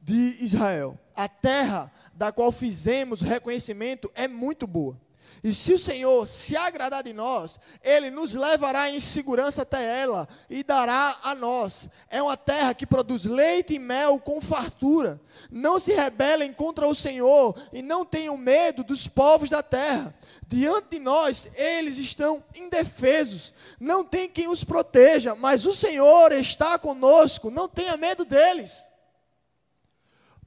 de 0.00 0.42
Israel: 0.42 0.98
A 1.14 1.28
terra 1.28 1.92
da 2.14 2.32
qual 2.32 2.50
fizemos 2.52 3.20
reconhecimento 3.20 4.10
é 4.14 4.26
muito 4.26 4.66
boa. 4.66 4.98
E 5.42 5.54
se 5.54 5.72
o 5.72 5.78
Senhor 5.78 6.26
se 6.26 6.56
agradar 6.56 7.02
de 7.02 7.12
nós, 7.12 7.60
Ele 7.82 8.10
nos 8.10 8.34
levará 8.34 8.90
em 8.90 8.98
segurança 8.98 9.62
até 9.62 10.00
ela 10.00 10.28
e 10.50 10.62
dará 10.62 11.18
a 11.22 11.34
nós. 11.34 11.88
É 12.08 12.20
uma 12.20 12.36
terra 12.36 12.74
que 12.74 12.86
produz 12.86 13.24
leite 13.24 13.74
e 13.74 13.78
mel 13.78 14.18
com 14.18 14.40
fartura. 14.40 15.20
Não 15.50 15.78
se 15.78 15.94
rebelem 15.94 16.52
contra 16.52 16.86
o 16.86 16.94
Senhor 16.94 17.54
e 17.72 17.82
não 17.82 18.04
tenham 18.04 18.36
medo 18.36 18.82
dos 18.82 19.06
povos 19.06 19.48
da 19.48 19.62
terra. 19.62 20.14
Diante 20.46 20.88
de 20.92 20.98
nós, 20.98 21.48
eles 21.54 21.98
estão 21.98 22.42
indefesos. 22.54 23.52
Não 23.78 24.04
tem 24.04 24.28
quem 24.28 24.48
os 24.48 24.64
proteja, 24.64 25.34
mas 25.34 25.66
o 25.66 25.74
Senhor 25.74 26.32
está 26.32 26.78
conosco. 26.78 27.50
Não 27.50 27.68
tenha 27.68 27.96
medo 27.96 28.24
deles. 28.24 28.84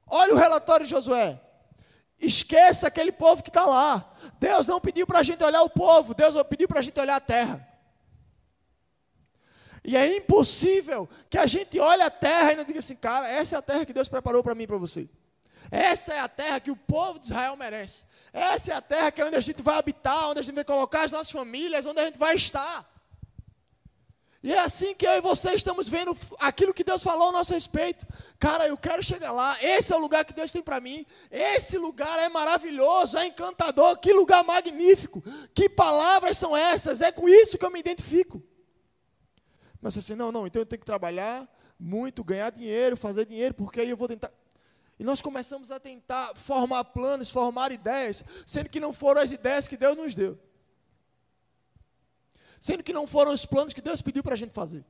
Olha 0.07 0.33
o 0.33 0.37
relatório 0.37 0.85
de 0.85 0.91
Josué. 0.91 1.39
Esqueça 2.19 2.87
aquele 2.87 3.11
povo 3.11 3.41
que 3.41 3.49
está 3.49 3.65
lá. 3.65 4.10
Deus 4.41 4.65
não 4.65 4.81
pediu 4.81 5.05
para 5.05 5.19
a 5.19 5.23
gente 5.23 5.43
olhar 5.43 5.61
o 5.61 5.69
povo, 5.69 6.15
Deus 6.15 6.35
pediu 6.49 6.67
para 6.67 6.79
a 6.79 6.81
gente 6.81 6.99
olhar 6.99 7.15
a 7.15 7.19
terra. 7.19 7.67
E 9.83 9.95
é 9.95 10.17
impossível 10.17 11.07
que 11.29 11.37
a 11.37 11.45
gente 11.45 11.79
olhe 11.79 12.01
a 12.01 12.09
terra 12.09 12.53
e 12.53 12.55
não 12.55 12.63
diga 12.63 12.79
assim, 12.79 12.95
cara, 12.95 13.29
essa 13.29 13.55
é 13.55 13.59
a 13.59 13.61
terra 13.61 13.85
que 13.85 13.93
Deus 13.93 14.07
preparou 14.07 14.43
para 14.43 14.55
mim 14.55 14.63
e 14.63 14.67
para 14.67 14.77
você. 14.77 15.07
Essa 15.69 16.15
é 16.15 16.19
a 16.19 16.27
terra 16.27 16.59
que 16.59 16.71
o 16.71 16.75
povo 16.75 17.19
de 17.19 17.25
Israel 17.25 17.55
merece. 17.55 18.03
Essa 18.33 18.71
é 18.71 18.75
a 18.75 18.81
terra 18.81 19.11
que 19.11 19.21
é 19.21 19.25
onde 19.25 19.35
a 19.35 19.41
gente 19.41 19.61
vai 19.61 19.77
habitar, 19.77 20.29
onde 20.29 20.39
a 20.39 20.43
gente 20.43 20.55
vai 20.55 20.65
colocar 20.65 21.03
as 21.03 21.11
nossas 21.11 21.31
famílias, 21.31 21.85
onde 21.85 21.99
a 21.99 22.05
gente 22.05 22.17
vai 22.17 22.35
estar. 22.35 22.89
E 24.43 24.51
é 24.51 24.59
assim 24.59 24.95
que 24.95 25.05
eu 25.05 25.11
e 25.11 25.21
você 25.21 25.53
estamos 25.53 25.87
vendo 25.87 26.17
aquilo 26.39 26.73
que 26.73 26.83
Deus 26.83 27.03
falou 27.03 27.29
a 27.29 27.31
nosso 27.31 27.53
respeito. 27.53 28.07
Cara, 28.39 28.67
eu 28.67 28.75
quero 28.75 29.03
chegar 29.03 29.31
lá. 29.31 29.55
Esse 29.61 29.93
é 29.93 29.95
o 29.95 29.99
lugar 29.99 30.25
que 30.25 30.33
Deus 30.33 30.51
tem 30.51 30.63
para 30.63 30.79
mim. 30.79 31.05
Esse 31.29 31.77
lugar 31.77 32.17
é 32.17 32.27
maravilhoso, 32.27 33.17
é 33.17 33.27
encantador. 33.27 33.99
Que 33.99 34.11
lugar 34.11 34.43
magnífico. 34.43 35.23
Que 35.53 35.69
palavras 35.69 36.39
são 36.39 36.57
essas? 36.57 37.01
É 37.01 37.11
com 37.11 37.29
isso 37.29 37.55
que 37.55 37.63
eu 37.63 37.69
me 37.69 37.79
identifico. 37.79 38.41
Mas 39.79 39.95
assim, 39.95 40.15
não, 40.15 40.31
não, 40.31 40.47
então 40.47 40.61
eu 40.61 40.65
tenho 40.65 40.79
que 40.79 40.85
trabalhar 40.85 41.47
muito, 41.79 42.23
ganhar 42.23 42.51
dinheiro, 42.51 42.97
fazer 42.97 43.25
dinheiro, 43.25 43.53
porque 43.53 43.81
aí 43.81 43.89
eu 43.91 43.97
vou 43.97 44.07
tentar. 44.07 44.31
E 44.97 45.03
nós 45.03 45.21
começamos 45.21 45.69
a 45.69 45.79
tentar 45.79 46.35
formar 46.35 46.83
planos, 46.85 47.29
formar 47.29 47.71
ideias, 47.71 48.23
sendo 48.45 48.69
que 48.69 48.79
não 48.79 48.91
foram 48.91 49.21
as 49.21 49.31
ideias 49.31 49.67
que 49.67 49.77
Deus 49.77 49.95
nos 49.95 50.15
deu 50.15 50.37
sendo 52.61 52.83
que 52.83 52.93
não 52.93 53.07
foram 53.07 53.33
os 53.33 53.43
planos 53.43 53.73
que 53.73 53.81
Deus 53.81 54.03
pediu 54.03 54.21
para 54.21 54.35
a 54.35 54.37
gente 54.37 54.53
fazer. 54.53 54.85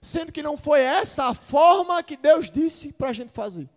Sendo 0.00 0.32
que 0.32 0.42
não 0.42 0.56
foi 0.56 0.80
essa 0.80 1.26
a 1.26 1.34
forma 1.34 2.02
que 2.02 2.16
Deus 2.16 2.50
disse 2.50 2.90
para 2.90 3.10
a 3.10 3.12
gente 3.12 3.30
fazer. 3.30 3.68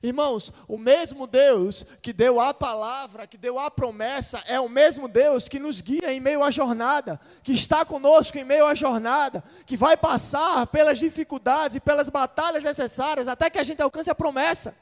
Irmãos, 0.00 0.52
o 0.68 0.78
mesmo 0.78 1.26
Deus 1.26 1.84
que 2.00 2.12
deu 2.12 2.38
a 2.38 2.54
palavra, 2.54 3.26
que 3.26 3.38
deu 3.38 3.58
a 3.58 3.70
promessa, 3.70 4.40
é 4.46 4.60
o 4.60 4.68
mesmo 4.68 5.08
Deus 5.08 5.48
que 5.48 5.58
nos 5.58 5.80
guia 5.80 6.12
em 6.12 6.20
meio 6.20 6.44
à 6.44 6.50
jornada, 6.50 7.18
que 7.42 7.52
está 7.52 7.84
conosco 7.84 8.38
em 8.38 8.44
meio 8.44 8.66
à 8.66 8.74
jornada, 8.74 9.42
que 9.66 9.76
vai 9.76 9.96
passar 9.96 10.66
pelas 10.68 10.98
dificuldades 10.98 11.78
e 11.78 11.80
pelas 11.80 12.08
batalhas 12.08 12.62
necessárias 12.62 13.26
até 13.26 13.50
que 13.50 13.58
a 13.58 13.64
gente 13.64 13.82
alcance 13.82 14.10
a 14.10 14.14
promessa. 14.14 14.76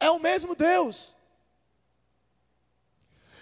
É 0.00 0.10
o 0.10 0.18
mesmo 0.18 0.56
Deus. 0.56 1.17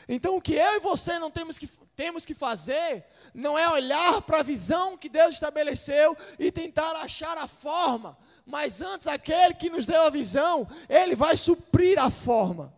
Então, 0.09 0.37
o 0.37 0.41
que 0.41 0.55
eu 0.55 0.77
e 0.77 0.81
você 0.81 1.19
não 1.19 1.31
temos 1.31 1.59
que, 1.59 1.67
temos 1.97 2.25
que 2.25 2.35
fazer 2.35 3.05
não 3.35 3.59
é 3.59 3.69
olhar 3.69 4.23
para 4.23 4.39
a 4.39 4.43
visão 4.43 4.97
que 4.97 5.09
Deus 5.09 5.35
estabeleceu 5.35 6.17
e 6.39 6.53
tentar 6.53 6.93
achar 7.03 7.37
a 7.37 7.49
forma, 7.49 8.17
mas 8.45 8.81
antes 8.81 9.07
aquele 9.07 9.55
que 9.55 9.69
nos 9.69 9.87
deu 9.87 10.03
a 10.03 10.11
visão, 10.11 10.69
ele 10.89 11.17
vai 11.17 11.37
suprir 11.37 12.01
a 12.01 12.11
forma. 12.11 12.73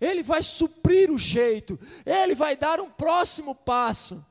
Ele 0.00 0.22
vai 0.22 0.42
suprir 0.42 1.10
o 1.10 1.18
jeito, 1.18 1.78
ele 2.04 2.34
vai 2.34 2.56
dar 2.56 2.80
um 2.80 2.90
próximo 2.90 3.54
passo. 3.54 4.24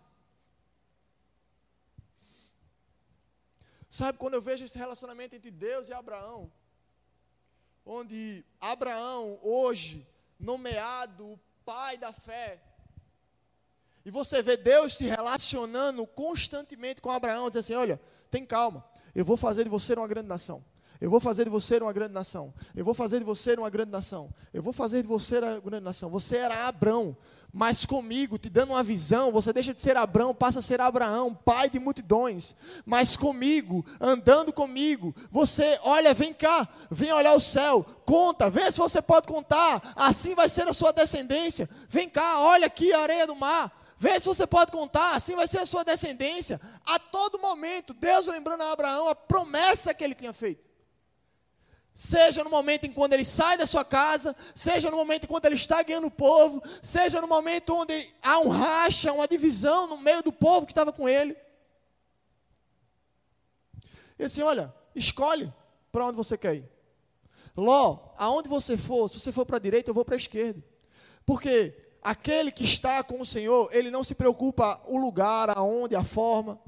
Sabe, 3.90 4.18
quando 4.18 4.34
eu 4.34 4.42
vejo 4.42 4.66
esse 4.66 4.78
relacionamento 4.78 5.36
entre 5.36 5.50
Deus 5.52 5.88
e 5.88 5.94
Abraão, 5.94 6.52
onde 7.86 8.44
Abraão 8.60 9.40
hoje 9.42 10.06
nomeado 10.40 11.26
o 11.26 11.40
pai 11.66 11.98
da 11.98 12.12
fé. 12.12 12.62
E 14.06 14.12
você 14.12 14.42
vê 14.42 14.58
Deus 14.58 14.96
se 14.96 15.06
relacionando 15.06 16.06
constantemente 16.06 17.02
com 17.02 17.10
Abraão, 17.10 17.50
diz 17.50 17.58
assim: 17.58 17.74
olha, 17.74 18.00
tem 18.30 18.46
calma, 18.46 18.86
eu 19.16 19.24
vou 19.24 19.38
fazer 19.38 19.64
de 19.64 19.70
você 19.70 19.94
uma 19.94 20.08
grande 20.08 20.28
nação. 20.28 20.64
Eu 21.00 21.10
vou 21.10 21.20
fazer 21.20 21.44
de 21.44 21.50
você 21.50 21.78
uma 21.80 21.92
grande 21.92 22.14
nação. 22.14 22.54
Eu 22.74 22.86
vou 22.86 22.94
fazer 22.94 23.20
de 23.20 23.26
você 23.26 23.56
uma 23.56 23.70
grande 23.70 23.92
nação. 23.92 24.34
Eu 24.54 24.64
vou 24.64 24.72
fazer 24.72 25.02
de 25.02 25.08
você 25.08 25.40
uma 25.40 25.60
grande 25.60 25.84
nação. 25.84 26.10
Você 26.10 26.38
era 26.38 26.66
Abrão, 26.66 27.18
mas 27.54 27.86
comigo, 27.86 28.40
te 28.40 28.50
dando 28.50 28.72
uma 28.72 28.82
visão, 28.82 29.32
você 29.32 29.54
deixa 29.54 29.76
de 29.76 29.82
ser 29.82 29.96
Abrão, 29.96 30.34
passa 30.34 30.58
a 30.58 30.62
ser 30.62 30.82
Abraão, 30.82 31.36
pai 31.36 31.70
de 31.70 31.78
multidões. 31.80 32.56
Mas 32.84 33.16
comigo, 33.16 33.86
andando 34.02 34.52
comigo, 34.52 35.14
você, 35.30 35.80
olha, 35.84 36.16
vem 36.16 36.34
cá, 36.34 36.68
vem 36.90 37.14
olhar 37.14 37.36
o 37.36 37.40
céu, 37.40 37.86
conta, 38.06 38.50
vê 38.50 38.72
se 38.72 38.80
você 38.80 39.04
pode 39.04 39.28
contar. 39.28 39.94
Assim 39.96 40.34
vai 40.34 40.50
ser 40.50 40.68
a 40.68 40.74
sua 40.74 40.92
descendência. 40.92 41.70
Vem 41.88 42.10
cá, 42.10 42.40
olha 42.40 42.66
aqui 42.66 42.92
a 42.92 43.02
areia 43.02 43.28
do 43.28 43.36
mar. 43.36 43.72
Vê 44.00 44.20
se 44.20 44.26
você 44.26 44.48
pode 44.48 44.72
contar, 44.72 45.16
assim 45.16 45.36
vai 45.36 45.48
ser 45.48 45.60
a 45.60 45.66
sua 45.68 45.84
descendência. 45.84 46.60
A 46.84 46.98
todo 46.98 47.38
momento, 47.38 47.94
Deus 47.94 48.26
lembrando 48.26 48.64
a 48.64 48.72
Abraão 48.72 49.08
a 49.08 49.14
promessa 49.14 49.94
que 49.94 50.04
ele 50.04 50.16
tinha 50.16 50.34
feito. 50.34 50.73
Seja 51.96 52.44
no 52.44 52.50
momento 52.50 52.86
em 52.86 52.92
quando 52.92 53.14
ele 53.14 53.24
sai 53.24 53.56
da 53.56 53.68
sua 53.68 53.86
casa, 53.86 54.36
seja 54.56 54.90
no 54.90 54.98
momento 54.98 55.26
em 55.26 55.28
quando 55.28 55.46
ele 55.46 55.56
está 55.56 55.82
guiando 55.84 56.08
o 56.08 56.12
povo, 56.12 56.64
seja 56.82 57.22
no 57.22 57.28
momento 57.28 57.76
onde 57.76 58.12
há 58.22 58.40
um 58.40 58.50
racha, 58.50 59.14
uma 59.14 59.28
divisão 59.28 59.86
no 59.88 59.98
meio 59.98 60.24
do 60.24 60.32
povo 60.32 60.66
que 60.66 60.72
estava 60.72 60.92
com 60.92 61.08
ele. 61.08 61.38
E 64.18 64.24
assim, 64.24 64.42
olha, 64.42 64.74
escolhe 64.96 65.54
para 65.92 66.06
onde 66.06 66.18
você 66.18 66.36
quer 66.36 66.56
ir. 66.56 66.70
Ló, 67.56 68.14
aonde 68.18 68.50
você 68.50 68.76
for, 68.76 69.08
se 69.08 69.20
você 69.20 69.32
for 69.32 69.46
para 69.46 69.58
a 69.58 69.60
direita, 69.60 69.92
eu 69.92 69.94
vou 69.94 70.04
para 70.04 70.16
a 70.16 70.18
esquerda. 70.18 70.64
Porque 71.24 71.78
aquele 72.02 72.52
que 72.52 72.64
está 72.64 73.04
com 73.04 73.22
o 73.22 73.26
Senhor, 73.26 73.70
ele 73.72 73.92
não 73.92 74.04
se 74.04 74.16
preocupa 74.16 74.82
o 74.86 74.98
lugar, 74.98 75.56
aonde, 75.56 75.96
a 75.96 76.04
forma. 76.04 76.60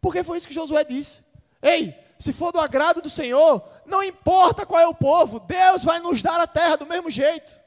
Porque 0.00 0.22
foi 0.22 0.36
isso 0.36 0.46
que 0.46 0.54
Josué 0.54 0.84
disse. 0.84 1.24
Ei, 1.62 1.94
se 2.18 2.32
for 2.32 2.52
do 2.52 2.60
agrado 2.60 3.02
do 3.02 3.10
Senhor, 3.10 3.62
não 3.84 4.02
importa 4.02 4.64
qual 4.64 4.80
é 4.80 4.86
o 4.86 4.94
povo, 4.94 5.40
Deus 5.40 5.84
vai 5.84 6.00
nos 6.00 6.22
dar 6.22 6.40
a 6.40 6.46
terra 6.46 6.76
do 6.76 6.86
mesmo 6.86 7.10
jeito. 7.10 7.60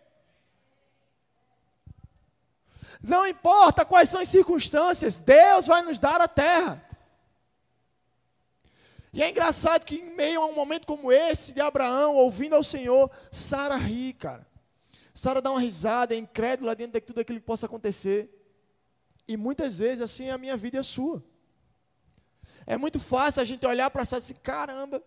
Não 3.01 3.25
importa 3.25 3.85
quais 3.85 4.09
são 4.09 4.19
as 4.19 4.27
circunstâncias, 4.27 5.17
Deus 5.17 5.67
vai 5.67 5.81
nos 5.81 5.99
dar 5.99 6.19
a 6.19 6.27
terra. 6.27 6.83
E 9.12 9.23
é 9.23 9.29
engraçado 9.29 9.85
que 9.85 9.95
em 9.95 10.15
meio 10.15 10.41
a 10.41 10.45
um 10.45 10.53
momento 10.53 10.85
como 10.85 11.12
esse 11.12 11.53
de 11.53 11.62
Abraão, 11.62 12.15
ouvindo 12.15 12.55
ao 12.55 12.63
Senhor, 12.63 13.09
Sara 13.31 13.75
ri, 13.75 14.13
cara. 14.13 14.45
Sara 15.13 15.41
dá 15.41 15.49
uma 15.51 15.59
risada, 15.59 16.13
é 16.13 16.17
incrédula 16.17 16.75
dentro 16.75 16.99
de 16.99 17.05
tudo 17.05 17.19
aquilo 17.19 17.39
que 17.39 17.45
possa 17.45 17.65
acontecer. 17.65 18.29
E 19.27 19.35
muitas 19.38 19.77
vezes 19.77 20.01
assim 20.01 20.25
é 20.25 20.31
a 20.31 20.38
minha 20.38 20.57
vida 20.57 20.77
e 20.77 20.79
a 20.79 20.83
sua. 20.83 21.23
É 22.69 22.77
muito 22.77 22.99
fácil 22.99 23.41
a 23.41 23.45
gente 23.45 23.65
olhar 23.65 23.89
para 23.89 24.03
essa 24.03 24.19
dizer, 24.19 24.38
caramba. 24.43 25.01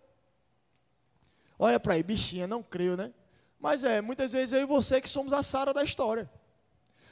Olha 1.57 1.79
para 1.79 1.93
aí, 1.93 2.03
bichinha, 2.03 2.45
não 2.45 2.61
creio, 2.61 2.97
né? 2.97 3.13
Mas 3.57 3.85
é, 3.85 4.01
muitas 4.01 4.33
vezes 4.33 4.51
eu 4.51 4.59
e 4.59 4.65
você 4.65 4.99
que 4.99 5.07
somos 5.07 5.31
a 5.31 5.41
Sara 5.41 5.73
da 5.73 5.81
história. 5.81 6.29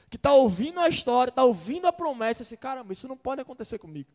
Que 0.10 0.18
está 0.18 0.34
ouvindo 0.34 0.82
a 0.82 0.90
história, 0.90 1.30
está 1.30 1.46
ouvindo 1.46 1.88
a 1.88 1.94
promessa, 1.94 2.44
assim, 2.44 2.58
caramba, 2.58 2.92
isso 2.92 3.08
não 3.08 3.16
pode 3.16 3.40
acontecer 3.40 3.78
comigo. 3.78 4.10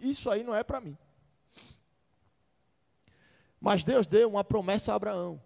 Isso 0.00 0.30
aí 0.30 0.42
não 0.42 0.54
é 0.54 0.64
para 0.64 0.80
mim. 0.80 0.96
Mas 3.60 3.84
Deus 3.84 4.06
deu 4.06 4.26
uma 4.26 4.42
promessa 4.42 4.92
a 4.92 4.96
Abraão. 4.96 5.38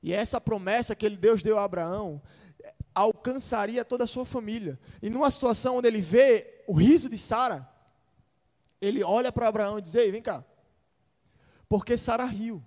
E 0.00 0.12
essa 0.12 0.40
promessa 0.40 0.94
que 0.94 1.04
ele, 1.04 1.16
Deus 1.16 1.42
deu 1.42 1.58
a 1.58 1.64
Abraão 1.64 2.22
alcançaria 2.94 3.84
toda 3.84 4.04
a 4.04 4.06
sua 4.06 4.24
família. 4.24 4.78
E 5.02 5.10
numa 5.10 5.28
situação 5.32 5.78
onde 5.78 5.88
ele 5.88 6.00
vê 6.00 6.62
o 6.68 6.74
riso 6.74 7.08
de 7.08 7.18
Sara, 7.18 7.71
ele 8.82 9.04
olha 9.04 9.30
para 9.30 9.46
Abraão 9.46 9.78
e 9.78 9.82
diz: 9.82 9.94
Ei, 9.94 10.10
vem 10.10 10.20
cá. 10.20 10.44
Porque 11.68 11.96
Sara 11.96 12.24
riu. 12.24 12.62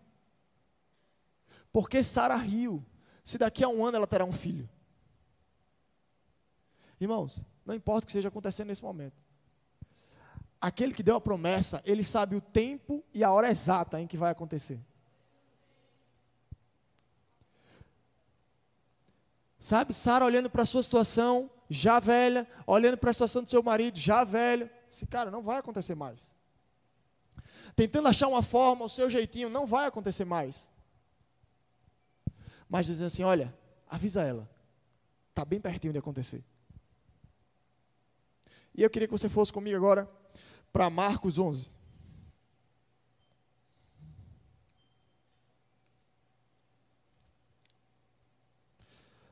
Porque 1.71 2.03
Sara 2.03 2.37
riu. 2.37 2.83
Se 3.21 3.37
daqui 3.37 3.63
a 3.63 3.67
um 3.67 3.85
ano 3.85 3.97
ela 3.97 4.07
terá 4.07 4.23
um 4.23 4.31
filho. 4.31 4.69
Irmãos, 6.99 7.45
não 7.65 7.75
importa 7.75 8.03
o 8.03 8.05
que 8.05 8.11
esteja 8.11 8.29
acontecendo 8.29 8.67
nesse 8.67 8.83
momento. 8.83 9.21
Aquele 10.61 10.93
que 10.93 11.03
deu 11.03 11.17
a 11.17 11.21
promessa, 11.21 11.81
ele 11.83 12.03
sabe 12.03 12.35
o 12.35 12.41
tempo 12.41 13.03
e 13.13 13.23
a 13.23 13.31
hora 13.31 13.51
exata 13.51 13.99
em 13.99 14.07
que 14.07 14.17
vai 14.17 14.31
acontecer. 14.31 14.79
Sabe, 19.59 19.93
Sara 19.93 20.23
olhando 20.23 20.49
para 20.49 20.61
a 20.61 20.65
sua 20.65 20.81
situação, 20.81 21.49
já 21.69 21.99
velha, 21.99 22.47
olhando 22.65 22.97
para 22.97 23.09
a 23.09 23.13
situação 23.13 23.43
do 23.43 23.49
seu 23.49 23.61
marido, 23.61 23.99
já 23.99 24.23
velho, 24.23 24.69
esse 24.95 25.05
cara 25.05 25.29
não 25.29 25.41
vai 25.41 25.57
acontecer 25.57 25.93
mais. 25.93 26.31
Tentando 27.75 28.07
achar 28.07 28.29
uma 28.29 28.41
forma, 28.41 28.85
o 28.85 28.89
seu 28.89 29.09
jeitinho, 29.09 29.49
não 29.49 29.65
vai 29.65 29.87
acontecer 29.87 30.23
mais. 30.23 30.69
Mas 32.69 32.85
dizendo 32.85 33.07
assim: 33.07 33.23
olha, 33.23 33.53
avisa 33.87 34.23
ela, 34.23 34.49
está 35.29 35.43
bem 35.43 35.59
pertinho 35.59 35.91
de 35.91 35.99
acontecer. 35.99 36.41
E 38.73 38.81
eu 38.83 38.89
queria 38.89 39.07
que 39.07 39.11
você 39.11 39.27
fosse 39.27 39.51
comigo 39.51 39.75
agora 39.75 40.09
para 40.71 40.89
Marcos 40.89 41.37
11. 41.37 41.75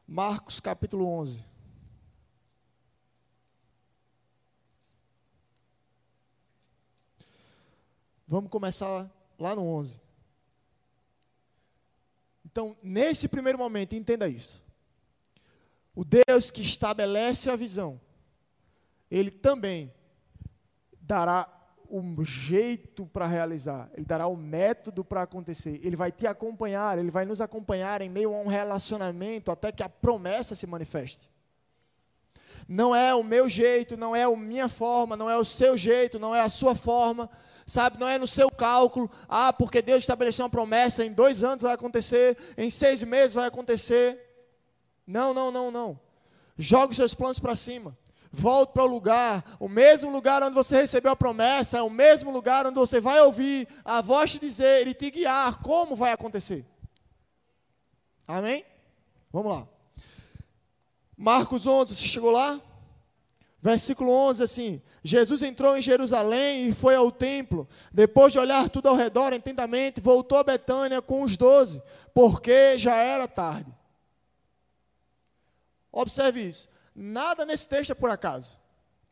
Marcos 0.05 0.59
capítulo 0.59 1.07
11. 1.07 1.52
Vamos 8.33 8.49
começar 8.49 9.07
lá 9.37 9.55
no 9.55 9.63
11. 9.63 10.01
Então, 12.43 12.75
nesse 12.81 13.27
primeiro 13.27 13.59
momento, 13.59 13.93
entenda 13.93 14.27
isso. 14.27 14.65
O 15.95 16.03
Deus 16.03 16.49
que 16.49 16.63
estabelece 16.63 17.51
a 17.51 17.55
visão, 17.55 18.01
Ele 19.11 19.29
também 19.29 19.93
dará 20.99 21.47
um 21.87 22.25
jeito 22.25 23.05
para 23.05 23.27
realizar, 23.27 23.91
Ele 23.93 24.03
dará 24.03 24.25
o 24.25 24.33
um 24.33 24.35
método 24.35 25.05
para 25.05 25.21
acontecer, 25.21 25.79
Ele 25.83 25.95
vai 25.95 26.11
te 26.11 26.25
acompanhar, 26.25 26.97
Ele 26.97 27.11
vai 27.11 27.25
nos 27.25 27.39
acompanhar 27.39 28.01
em 28.01 28.09
meio 28.09 28.33
a 28.33 28.39
um 28.39 28.47
relacionamento 28.47 29.51
até 29.51 29.71
que 29.71 29.83
a 29.83 29.89
promessa 29.89 30.55
se 30.55 30.65
manifeste. 30.65 31.29
Não 32.67 32.95
é 32.95 33.13
o 33.13 33.21
meu 33.21 33.47
jeito, 33.47 33.95
não 33.95 34.15
é 34.15 34.23
a 34.23 34.35
minha 34.35 34.67
forma, 34.67 35.15
não 35.15 35.29
é 35.29 35.37
o 35.37 35.45
seu 35.45 35.77
jeito, 35.77 36.17
não 36.17 36.35
é 36.35 36.41
a 36.41 36.49
sua 36.49 36.73
forma, 36.73 37.29
sabe? 37.65 37.99
Não 37.99 38.07
é 38.07 38.17
no 38.17 38.27
seu 38.27 38.49
cálculo, 38.49 39.09
ah, 39.27 39.53
porque 39.53 39.81
Deus 39.81 40.03
estabeleceu 40.03 40.43
uma 40.43 40.49
promessa, 40.49 41.05
em 41.05 41.11
dois 41.11 41.43
anos 41.43 41.63
vai 41.63 41.73
acontecer, 41.73 42.37
em 42.57 42.69
seis 42.69 43.03
meses 43.03 43.33
vai 43.33 43.47
acontecer. 43.47 44.19
Não, 45.05 45.33
não, 45.33 45.51
não, 45.51 45.71
não. 45.71 45.99
Jogue 46.57 46.95
seus 46.95 47.13
planos 47.13 47.39
para 47.39 47.55
cima. 47.55 47.97
Volte 48.31 48.73
para 48.73 48.83
o 48.83 48.87
lugar, 48.87 49.57
o 49.59 49.69
mesmo 49.69 50.11
lugar 50.11 50.41
onde 50.41 50.55
você 50.55 50.77
recebeu 50.77 51.11
a 51.11 51.15
promessa, 51.15 51.77
é 51.77 51.81
o 51.83 51.89
mesmo 51.89 52.31
lugar 52.31 52.65
onde 52.65 52.79
você 52.79 52.99
vai 52.99 53.21
ouvir 53.21 53.67
a 53.85 54.01
voz 54.01 54.31
te 54.31 54.39
dizer 54.39 54.87
e 54.87 54.93
te 54.95 55.11
guiar 55.11 55.61
como 55.61 55.95
vai 55.95 56.11
acontecer. 56.11 56.65
Amém? 58.27 58.65
Vamos 59.31 59.51
lá. 59.51 59.67
Marcos 61.15 61.67
11, 61.67 61.95
você 61.95 62.07
chegou 62.07 62.31
lá? 62.31 62.59
Versículo 63.63 64.11
11 64.11 64.43
assim: 64.43 64.81
Jesus 65.01 65.41
entrou 65.41 65.77
em 65.77 65.81
Jerusalém 65.81 66.67
e 66.67 66.73
foi 66.73 66.95
ao 66.95 67.09
templo. 67.09 67.65
Depois 67.93 68.33
de 68.33 68.37
olhar 68.37 68.69
tudo 68.69 68.89
ao 68.89 68.95
redor 68.97 69.31
atentamente, 69.31 70.01
voltou 70.01 70.37
a 70.37 70.43
Betânia 70.43 71.01
com 71.01 71.23
os 71.23 71.37
doze, 71.37 71.81
porque 72.13 72.77
já 72.77 72.97
era 72.97 73.25
tarde. 73.25 73.73
Observe 75.89 76.41
isso. 76.41 76.67
Nada 76.93 77.45
nesse 77.45 77.69
texto 77.69 77.91
é 77.91 77.95
por 77.95 78.09
acaso. 78.09 78.51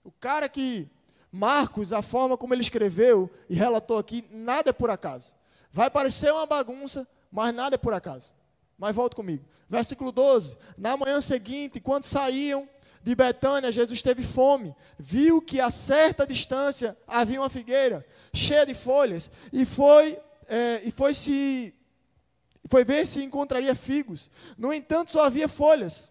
O 0.04 0.12
cara 0.12 0.50
que, 0.50 0.86
Marcos, 1.32 1.94
a 1.94 2.02
forma 2.02 2.36
como 2.36 2.54
ele 2.54 2.62
escreveu 2.62 3.32
e 3.50 3.56
relatou 3.56 3.98
aqui, 3.98 4.28
nada 4.30 4.72
é 4.72 4.74
por 4.74 4.90
acaso. 4.90 5.32
Vai 5.72 5.90
parecer 5.90 6.30
uma 6.34 6.46
bagunça, 6.46 7.08
mas 7.32 7.56
nada 7.56 7.76
é 7.76 7.78
por 7.78 7.94
acaso. 7.94 8.34
Mas 8.78 8.94
volta 8.94 9.16
comigo. 9.16 9.46
Versículo 9.70 10.12
12. 10.12 10.58
Na 10.78 10.98
manhã 10.98 11.22
seguinte, 11.22 11.80
quando 11.80 12.04
saíam, 12.04 12.68
de 13.04 13.16
Betânia, 13.16 13.72
Jesus 13.72 14.02
teve 14.02 14.22
fome, 14.22 14.76
viu 14.98 15.42
que 15.42 15.60
a 15.60 15.70
certa 15.70 16.26
distância 16.26 16.98
havia 17.08 17.42
uma 17.42 17.50
figueira 17.50 18.06
cheia 18.34 18.66
de 18.66 18.74
folhas 18.74 19.30
e 19.52 19.66
foi 19.66 20.20
é, 20.48 20.82
e 20.84 20.92
foi 20.92 21.14
se 21.14 21.74
foi 22.66 22.84
ver 22.84 23.08
se 23.08 23.24
encontraria 23.24 23.74
figos. 23.74 24.30
No 24.58 24.72
entanto, 24.72 25.12
só 25.12 25.26
havia 25.26 25.48
folhas, 25.48 26.10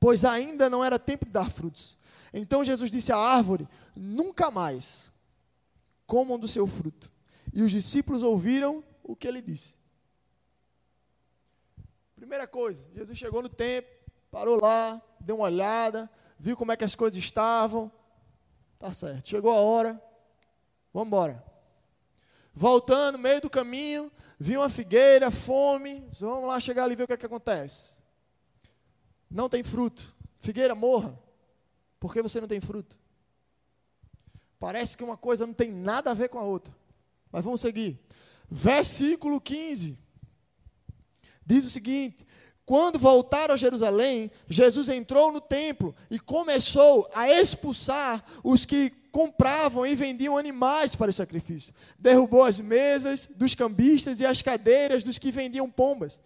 pois 0.00 0.24
ainda 0.24 0.68
não 0.68 0.84
era 0.84 0.98
tempo 0.98 1.24
de 1.24 1.30
dar 1.30 1.50
frutos. 1.50 1.96
Então 2.32 2.64
Jesus 2.64 2.90
disse 2.90 3.12
à 3.12 3.16
árvore: 3.16 3.68
Nunca 3.94 4.50
mais 4.50 5.12
comam 6.06 6.38
do 6.38 6.48
seu 6.48 6.66
fruto. 6.66 7.12
E 7.52 7.62
os 7.62 7.70
discípulos 7.70 8.22
ouviram 8.22 8.82
o 9.02 9.14
que 9.14 9.28
ele 9.28 9.40
disse. 9.40 9.76
Primeira 12.16 12.46
coisa, 12.46 12.82
Jesus 12.94 13.18
chegou 13.18 13.42
no 13.42 13.48
templo, 13.48 13.90
parou 14.30 14.58
lá, 14.60 15.00
deu 15.22 15.36
uma 15.36 15.44
olhada, 15.44 16.10
viu 16.38 16.56
como 16.56 16.72
é 16.72 16.76
que 16.76 16.84
as 16.84 16.94
coisas 16.94 17.18
estavam. 17.18 17.90
Tá 18.78 18.92
certo, 18.92 19.28
chegou 19.28 19.50
a 19.52 19.56
hora, 19.56 20.02
vamos 20.92 21.08
embora. 21.08 21.44
Voltando, 22.54 23.18
meio 23.18 23.40
do 23.40 23.48
caminho, 23.48 24.10
viu 24.38 24.60
uma 24.60 24.68
figueira, 24.68 25.30
fome. 25.30 26.06
Vamos 26.18 26.46
lá 26.46 26.60
chegar 26.60 26.84
ali 26.84 26.92
e 26.92 26.96
ver 26.96 27.04
o 27.04 27.06
que, 27.06 27.12
é 27.14 27.16
que 27.16 27.26
acontece. 27.26 27.98
Não 29.30 29.48
tem 29.48 29.62
fruto. 29.62 30.14
Figueira, 30.40 30.74
morra. 30.74 31.18
Por 31.98 32.12
que 32.12 32.20
você 32.20 32.40
não 32.40 32.48
tem 32.48 32.60
fruto? 32.60 32.98
Parece 34.58 34.96
que 34.96 35.04
uma 35.04 35.16
coisa 35.16 35.46
não 35.46 35.54
tem 35.54 35.72
nada 35.72 36.10
a 36.10 36.14
ver 36.14 36.28
com 36.28 36.38
a 36.38 36.42
outra. 36.42 36.74
Mas 37.30 37.42
vamos 37.42 37.60
seguir. 37.60 37.98
Versículo 38.50 39.40
15. 39.40 39.98
Diz 41.46 41.64
o 41.64 41.70
seguinte: 41.70 42.26
quando 42.64 42.98
voltaram 42.98 43.54
a 43.54 43.56
Jerusalém, 43.56 44.30
Jesus 44.48 44.88
entrou 44.88 45.32
no 45.32 45.40
templo 45.40 45.94
e 46.10 46.18
começou 46.18 47.10
a 47.14 47.28
expulsar 47.28 48.24
os 48.42 48.64
que 48.64 48.90
compravam 49.10 49.86
e 49.86 49.94
vendiam 49.94 50.38
animais 50.38 50.94
para 50.94 51.10
o 51.10 51.12
sacrifício. 51.12 51.74
Derrubou 51.98 52.44
as 52.44 52.60
mesas 52.60 53.28
dos 53.34 53.54
cambistas 53.54 54.20
e 54.20 54.26
as 54.26 54.40
cadeiras 54.40 55.02
dos 55.02 55.18
que 55.18 55.32
vendiam 55.32 55.68
pombas. 55.68 56.20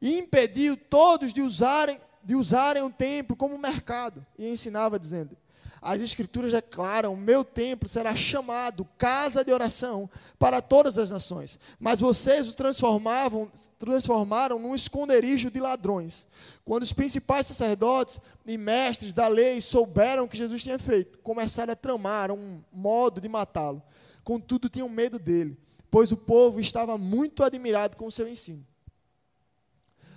E 0.00 0.18
impediu 0.18 0.76
todos 0.76 1.34
de 1.34 1.42
usarem, 1.42 1.98
de 2.24 2.34
usarem 2.34 2.82
o 2.82 2.90
templo 2.90 3.36
como 3.36 3.58
mercado. 3.58 4.24
E 4.38 4.48
ensinava 4.48 4.98
dizendo: 4.98 5.36
as 5.82 6.00
Escrituras 6.00 6.52
declaram: 6.52 7.16
meu 7.16 7.42
templo 7.42 7.88
será 7.88 8.14
chamado 8.14 8.86
casa 8.98 9.44
de 9.44 9.52
oração 9.52 10.10
para 10.38 10.60
todas 10.60 10.98
as 10.98 11.10
nações. 11.10 11.58
Mas 11.78 12.00
vocês 12.00 12.48
o 12.48 12.54
transformavam, 12.54 13.50
transformaram 13.78 14.58
num 14.58 14.74
esconderijo 14.74 15.50
de 15.50 15.58
ladrões. 15.58 16.26
Quando 16.64 16.82
os 16.82 16.92
principais 16.92 17.46
sacerdotes 17.46 18.20
e 18.44 18.58
mestres 18.58 19.12
da 19.12 19.26
lei 19.26 19.60
souberam 19.60 20.24
o 20.24 20.28
que 20.28 20.36
Jesus 20.36 20.62
tinha 20.62 20.78
feito, 20.78 21.18
começaram 21.18 21.72
a 21.72 21.76
tramar 21.76 22.30
um 22.30 22.62
modo 22.70 23.20
de 23.20 23.28
matá-lo. 23.28 23.82
Contudo, 24.22 24.68
tinham 24.68 24.88
medo 24.88 25.18
dele, 25.18 25.58
pois 25.90 26.12
o 26.12 26.16
povo 26.16 26.60
estava 26.60 26.98
muito 26.98 27.42
admirado 27.42 27.96
com 27.96 28.06
o 28.06 28.12
seu 28.12 28.28
ensino. 28.28 28.66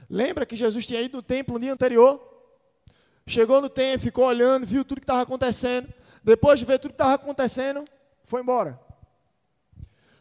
Lembra 0.10 0.46
que 0.46 0.56
Jesus 0.56 0.86
tinha 0.86 1.02
ido 1.02 1.18
no 1.18 1.24
templo 1.24 1.54
no 1.54 1.60
dia 1.62 1.74
anterior? 1.74 2.33
Chegou 3.26 3.62
no 3.62 3.70
templo, 3.70 4.04
ficou 4.04 4.26
olhando, 4.26 4.66
viu 4.66 4.84
tudo 4.84 5.00
que 5.00 5.06
estava 5.06 5.22
acontecendo. 5.22 5.94
Depois 6.24 6.60
de 6.60 6.66
ver 6.66 6.80
tudo 6.80 6.92
que 6.92 6.96
estava 6.96 7.14
acontecendo, 7.14 7.84
foi 8.26 8.42
embora. 8.42 8.80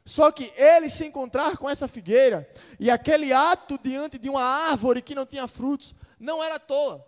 Só 0.04 0.32
que 0.32 0.52
ele 0.56 0.90
se 0.90 1.06
encontrar 1.06 1.56
com 1.56 1.70
essa 1.70 1.86
figueira 1.86 2.48
e 2.78 2.90
aquele 2.90 3.32
ato 3.32 3.78
diante 3.82 4.18
de 4.18 4.28
uma 4.28 4.42
árvore 4.42 5.00
que 5.00 5.14
não 5.14 5.24
tinha 5.24 5.46
frutos, 5.46 5.94
não 6.18 6.42
era 6.42 6.56
à 6.56 6.58
toa. 6.58 7.04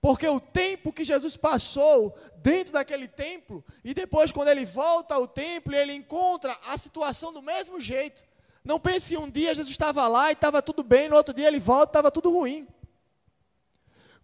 Porque 0.00 0.28
o 0.28 0.38
tempo 0.38 0.92
que 0.92 1.04
Jesus 1.04 1.36
passou 1.36 2.16
dentro 2.36 2.72
daquele 2.72 3.08
templo, 3.08 3.64
e 3.82 3.92
depois, 3.92 4.30
quando 4.30 4.48
ele 4.48 4.64
volta 4.64 5.16
ao 5.16 5.26
templo, 5.26 5.74
ele 5.74 5.92
encontra 5.92 6.56
a 6.68 6.78
situação 6.78 7.32
do 7.32 7.42
mesmo 7.42 7.80
jeito. 7.80 8.24
Não 8.64 8.78
pense 8.78 9.10
que 9.10 9.16
um 9.16 9.28
dia 9.28 9.54
Jesus 9.54 9.68
estava 9.68 10.06
lá 10.06 10.30
e 10.30 10.34
estava 10.34 10.62
tudo 10.62 10.84
bem, 10.84 11.08
no 11.08 11.16
outro 11.16 11.34
dia 11.34 11.48
ele 11.48 11.58
volta 11.58 11.88
e 11.88 11.90
estava 11.90 12.10
tudo 12.12 12.30
ruim. 12.30 12.68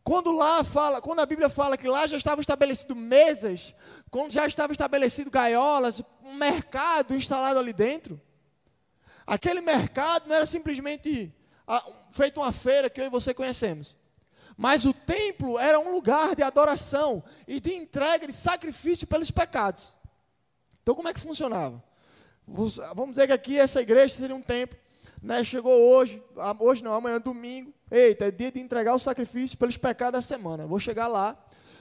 Quando 0.05 0.33
lá 0.33 0.65
fala, 0.65 1.01
quando 1.01 1.21
a 1.21 1.27
Bíblia 1.27 1.49
fala 1.49 1.77
que 1.77 1.87
lá 1.87 2.07
já 2.07 2.17
estava 2.17 2.41
estabelecido 2.41 2.95
mesas, 2.97 3.75
quando 4.11 4.33
já 4.33 4.47
estava 4.47 4.73
estabelecido 4.73 5.31
gaiolas, 5.31 6.03
um 6.25 6.35
mercado 6.35 7.15
instalado 7.15 7.59
ali 7.59 7.73
dentro, 7.73 8.21
aquele 9.27 9.61
mercado 9.61 10.27
não 10.27 10.35
era 10.35 10.47
simplesmente 10.47 11.33
ah, 11.67 11.87
feito 12.11 12.41
uma 12.41 12.53
feira 12.53 12.91
que 12.91 13.01
eu 13.01 13.07
e 13.07 13.11
você 13.11 13.33
conhecemos. 13.33 13.97
Mas 14.57 14.85
o 14.85 14.93
templo 14.93 15.59
era 15.59 15.79
um 15.79 15.93
lugar 15.93 16.35
de 16.35 16.43
adoração 16.43 17.23
e 17.47 17.61
de 17.61 17.73
entrega 17.73 18.27
de 18.27 18.33
sacrifício 18.33 19.07
pelos 19.07 19.31
pecados. 19.31 19.95
Então 20.83 20.95
como 20.97 21.09
é 21.09 21.15
que 21.15 21.21
funcionava? 21.21 21.83
Vamos 22.47 23.13
dizer 23.13 23.29
que 23.29 23.33
aqui 23.33 23.59
essa 23.59 23.81
igreja 23.81 24.17
seria 24.17 24.35
um 24.35 24.43
templo 24.43 24.83
né, 25.23 25.45
chegou 25.45 25.73
hoje, 25.73 26.21
hoje 26.59 26.83
não, 26.83 26.93
amanhã 26.93 27.21
domingo, 27.21 27.73
eita, 27.93 28.25
é 28.25 28.31
dia 28.31 28.51
de 28.51 28.59
entregar 28.59 28.95
o 28.95 28.99
sacrifício 28.99 29.59
pelos 29.59 29.77
pecados 29.77 30.19
da 30.19 30.23
semana. 30.23 30.67
Vou 30.67 30.81
chegar 30.81 31.07
lá, 31.07 31.37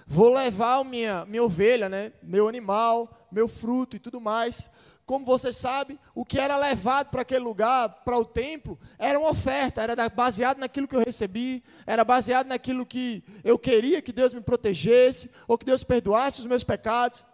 vou 0.05 0.33
levar 0.33 0.83
minha, 0.83 1.25
minha 1.25 1.43
ovelha, 1.43 1.87
né, 1.87 2.11
meu 2.21 2.49
animal, 2.49 3.27
meu 3.31 3.47
fruto 3.47 3.95
e 3.95 3.99
tudo 3.99 4.19
mais. 4.19 4.69
Como 5.05 5.25
você 5.25 5.51
sabe, 5.51 5.99
o 6.13 6.23
que 6.23 6.39
era 6.39 6.55
levado 6.57 7.09
para 7.09 7.21
aquele 7.21 7.43
lugar, 7.43 7.89
para 8.05 8.17
o 8.17 8.23
templo, 8.23 8.77
era 8.99 9.17
uma 9.17 9.29
oferta, 9.29 9.81
era 9.81 10.09
baseado 10.09 10.59
naquilo 10.59 10.87
que 10.87 10.95
eu 10.95 11.03
recebi, 11.03 11.63
era 11.85 12.03
baseado 12.03 12.47
naquilo 12.47 12.85
que 12.85 13.23
eu 13.43 13.57
queria 13.57 14.01
que 14.01 14.13
Deus 14.13 14.33
me 14.33 14.41
protegesse, 14.41 15.29
ou 15.47 15.57
que 15.57 15.65
Deus 15.65 15.83
perdoasse 15.83 16.39
os 16.39 16.45
meus 16.45 16.63
pecados. 16.63 17.25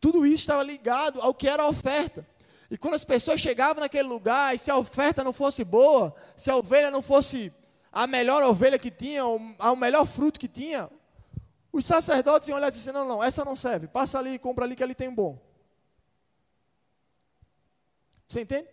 Tudo 0.00 0.26
isso 0.26 0.42
estava 0.42 0.62
ligado 0.62 1.20
ao 1.20 1.34
que 1.34 1.48
era 1.48 1.62
a 1.62 1.68
oferta. 1.68 2.26
E 2.68 2.78
quando 2.78 2.94
as 2.94 3.04
pessoas 3.04 3.40
chegavam 3.40 3.82
naquele 3.82 4.08
lugar, 4.08 4.54
e 4.54 4.58
se 4.58 4.70
a 4.70 4.76
oferta 4.76 5.22
não 5.22 5.32
fosse 5.32 5.62
boa, 5.62 6.14
se 6.34 6.50
a 6.50 6.56
ovelha 6.56 6.90
não 6.90 7.02
fosse 7.02 7.52
a 7.92 8.06
melhor 8.06 8.42
ovelha 8.42 8.78
que 8.78 8.90
tinha, 8.90 9.24
o 9.24 9.76
melhor 9.76 10.06
fruto 10.06 10.40
que 10.40 10.48
tinha, 10.48 10.90
os 11.70 11.84
sacerdotes 11.84 12.48
iam 12.48 12.56
olhar 12.56 12.68
e 12.68 12.70
dizer 12.70 12.92
não, 12.92 13.06
não, 13.06 13.22
essa 13.22 13.44
não 13.44 13.54
serve, 13.54 13.86
passa 13.86 14.18
ali 14.18 14.30
e 14.30 14.38
compra 14.38 14.64
ali 14.64 14.74
que 14.74 14.82
ali 14.82 14.94
tem 14.94 15.14
bom. 15.14 15.38
Você 18.26 18.40
entende? 18.40 18.68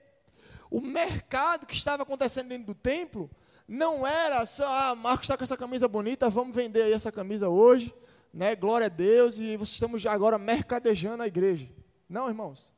O 0.71 0.79
mercado 0.79 1.65
que 1.65 1.73
estava 1.73 2.03
acontecendo 2.03 2.47
dentro 2.47 2.67
do 2.67 2.75
templo 2.75 3.29
não 3.67 4.07
era 4.07 4.45
só, 4.45 4.67
ah, 4.67 4.95
Marcos 4.95 5.25
está 5.25 5.37
com 5.37 5.43
essa 5.43 5.57
camisa 5.57 5.87
bonita, 5.87 6.29
vamos 6.29 6.55
vender 6.55 6.83
aí 6.83 6.93
essa 6.93 7.11
camisa 7.11 7.49
hoje, 7.49 7.93
né? 8.33 8.55
Glória 8.55 8.85
a 8.85 8.89
Deus, 8.89 9.37
e 9.37 9.53
estamos 9.55 10.01
já 10.01 10.13
agora 10.13 10.37
mercadejando 10.37 11.23
a 11.23 11.27
igreja. 11.27 11.69
Não, 12.07 12.27
irmãos. 12.27 12.73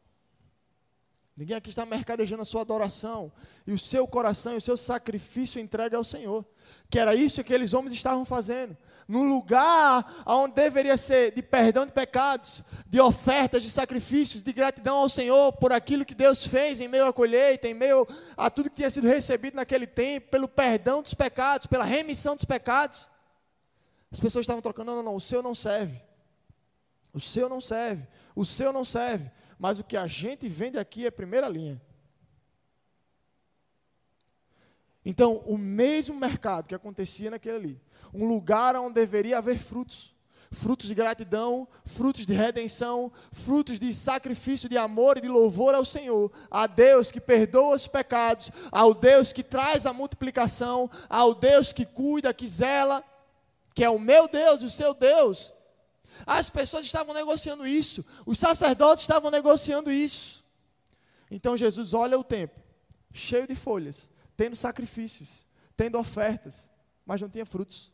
Ninguém 1.42 1.58
aqui 1.58 1.70
está 1.70 1.88
mercadejando 1.88 2.44
a 2.44 2.46
sua 2.46 2.62
adoração 2.62 3.32
e 3.66 3.74
o 3.74 3.78
seu 3.80 4.06
coração 4.08 4.54
e 4.54 4.58
o 4.58 4.62
seu 4.62 4.78
sacrifício 4.78 5.60
entregue 5.60 5.96
ao 5.96 6.04
Senhor. 6.04 6.46
Que 6.88 7.00
era 7.00 7.16
isso 7.16 7.38
que 7.38 7.42
aqueles 7.42 7.74
homens 7.74 7.94
estavam 7.94 8.24
fazendo. 8.24 8.78
Num 9.08 9.28
lugar 9.28 10.22
onde 10.28 10.54
deveria 10.54 10.96
ser 10.98 11.34
de 11.34 11.42
perdão 11.42 11.84
de 11.84 11.94
pecados, 11.94 12.62
de 12.86 13.02
ofertas, 13.02 13.64
de 13.64 13.72
sacrifícios, 13.72 14.44
de 14.44 14.54
gratidão 14.54 14.98
ao 14.98 15.10
Senhor 15.10 15.54
por 15.54 15.74
aquilo 15.74 16.06
que 16.06 16.14
Deus 16.14 16.46
fez 16.46 16.80
em 16.80 16.88
meio 16.88 17.08
à 17.08 17.12
colheita, 17.12 17.68
em 17.68 17.74
meio 17.74 18.08
a 18.38 18.48
tudo 18.52 18.70
que 18.70 18.76
tinha 18.76 18.92
sido 18.92 19.08
recebido 19.08 19.56
naquele 19.56 19.88
tempo, 19.88 20.30
pelo 20.30 20.48
perdão 20.48 21.02
dos 21.02 21.16
pecados, 21.16 21.66
pela 21.66 21.84
remissão 21.84 22.36
dos 22.36 22.46
pecados. 22.46 23.10
As 24.12 24.20
pessoas 24.20 24.44
estavam 24.44 24.62
trocando, 24.62 24.92
não, 24.92 24.98
não, 24.98 25.04
não, 25.06 25.16
o 25.16 25.20
seu 25.20 25.42
não 25.42 25.56
serve. 25.56 26.00
O 27.12 27.20
seu 27.20 27.50
não 27.50 27.60
serve. 27.60 28.06
O 28.36 28.46
seu 28.46 28.72
não 28.72 28.86
serve 28.86 29.32
mas 29.62 29.78
o 29.78 29.84
que 29.84 29.96
a 29.96 30.08
gente 30.08 30.48
vende 30.50 30.80
aqui 30.80 31.06
é 31.06 31.12
primeira 31.12 31.48
linha. 31.48 31.80
Então, 35.06 35.36
o 35.46 35.56
mesmo 35.56 36.16
mercado 36.16 36.68
que 36.68 36.74
acontecia 36.74 37.30
naquele 37.30 37.56
ali, 37.56 37.82
um 38.12 38.28
lugar 38.28 38.76
onde 38.76 38.96
deveria 38.96 39.38
haver 39.38 39.60
frutos, 39.60 40.16
frutos 40.50 40.88
de 40.88 40.96
gratidão, 40.96 41.68
frutos 41.86 42.26
de 42.26 42.34
redenção, 42.34 43.12
frutos 43.32 43.80
de 43.80 43.94
sacrifício 43.94 44.68
de 44.68 44.80
amor 44.80 45.20
e 45.20 45.22
de 45.22 45.28
louvor 45.28 45.76
ao 45.76 45.86
Senhor, 45.86 46.32
a 46.50 46.66
Deus 46.66 47.12
que 47.12 47.22
perdoa 47.22 47.76
os 47.76 47.88
pecados, 47.88 48.50
ao 48.72 48.96
Deus 48.96 49.32
que 49.32 49.44
traz 49.44 49.86
a 49.86 49.94
multiplicação, 49.94 50.90
ao 51.08 51.36
Deus 51.36 51.72
que 51.72 51.86
cuida, 51.86 52.34
que 52.34 52.48
zela, 52.48 53.04
que 53.76 53.84
é 53.84 53.90
o 53.92 54.00
meu 54.00 54.28
Deus 54.28 54.64
e 54.64 54.66
o 54.66 54.72
seu 54.72 54.96
Deus. 54.96 55.54
As 56.26 56.50
pessoas 56.50 56.86
estavam 56.86 57.14
negociando 57.14 57.66
isso, 57.66 58.06
os 58.26 58.38
sacerdotes 58.38 59.04
estavam 59.04 59.32
negociando 59.32 59.92
isso. 59.92 60.44
Então 61.30 61.56
Jesus 61.56 61.94
olha 61.94 62.18
o 62.20 62.24
templo, 62.24 62.62
cheio 63.14 63.48
de 63.48 63.56
folhas, 63.56 64.10
tendo 64.36 64.56
sacrifícios, 64.56 65.46
tendo 65.76 65.98
ofertas, 65.98 66.70
mas 67.06 67.22
não 67.22 67.30
tinha 67.30 67.46
frutos. 67.46 67.92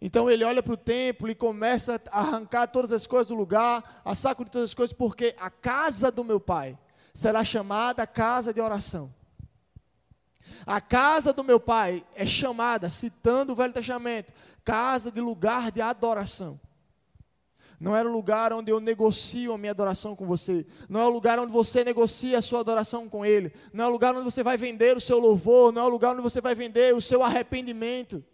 Então 0.00 0.30
ele 0.30 0.44
olha 0.44 0.62
para 0.62 0.74
o 0.74 0.76
templo 0.76 1.28
e 1.28 1.34
começa 1.34 2.00
a 2.10 2.20
arrancar 2.20 2.66
todas 2.66 2.92
as 2.92 3.06
coisas 3.06 3.28
do 3.28 3.34
lugar, 3.34 4.02
a 4.04 4.14
saco 4.14 4.44
de 4.44 4.50
todas 4.50 4.70
as 4.70 4.74
coisas, 4.74 4.92
porque 4.92 5.34
a 5.38 5.48
casa 5.48 6.10
do 6.10 6.22
meu 6.22 6.38
pai 6.38 6.78
será 7.14 7.44
chamada 7.44 8.06
casa 8.06 8.52
de 8.52 8.60
oração. 8.60 9.12
A 10.66 10.80
casa 10.80 11.32
do 11.32 11.44
meu 11.44 11.60
pai 11.60 12.04
é 12.12 12.26
chamada, 12.26 12.90
citando 12.90 13.52
o 13.52 13.54
Velho 13.54 13.72
Testamento, 13.72 14.32
casa 14.64 15.12
de 15.12 15.20
lugar 15.20 15.70
de 15.70 15.80
adoração. 15.80 16.60
Não 17.78 17.94
era 17.94 18.08
o 18.08 18.12
lugar 18.12 18.52
onde 18.52 18.72
eu 18.72 18.80
negocio 18.80 19.52
a 19.52 19.58
minha 19.58 19.70
adoração 19.70 20.16
com 20.16 20.26
você. 20.26 20.66
Não 20.88 21.00
é 21.00 21.04
o 21.04 21.10
lugar 21.10 21.38
onde 21.38 21.52
você 21.52 21.84
negocia 21.84 22.38
a 22.38 22.42
sua 22.42 22.60
adoração 22.60 23.08
com 23.08 23.24
Ele. 23.24 23.52
Não 23.72 23.84
é 23.84 23.86
o 23.86 23.90
lugar 23.90 24.12
onde 24.16 24.24
você 24.24 24.42
vai 24.42 24.56
vender 24.56 24.96
o 24.96 25.00
seu 25.00 25.20
louvor. 25.20 25.70
Não 25.70 25.82
é 25.82 25.84
o 25.84 25.90
lugar 25.90 26.14
onde 26.14 26.22
você 26.22 26.40
vai 26.40 26.54
vender 26.54 26.94
o 26.94 27.00
seu 27.00 27.22
arrependimento. 27.22 28.24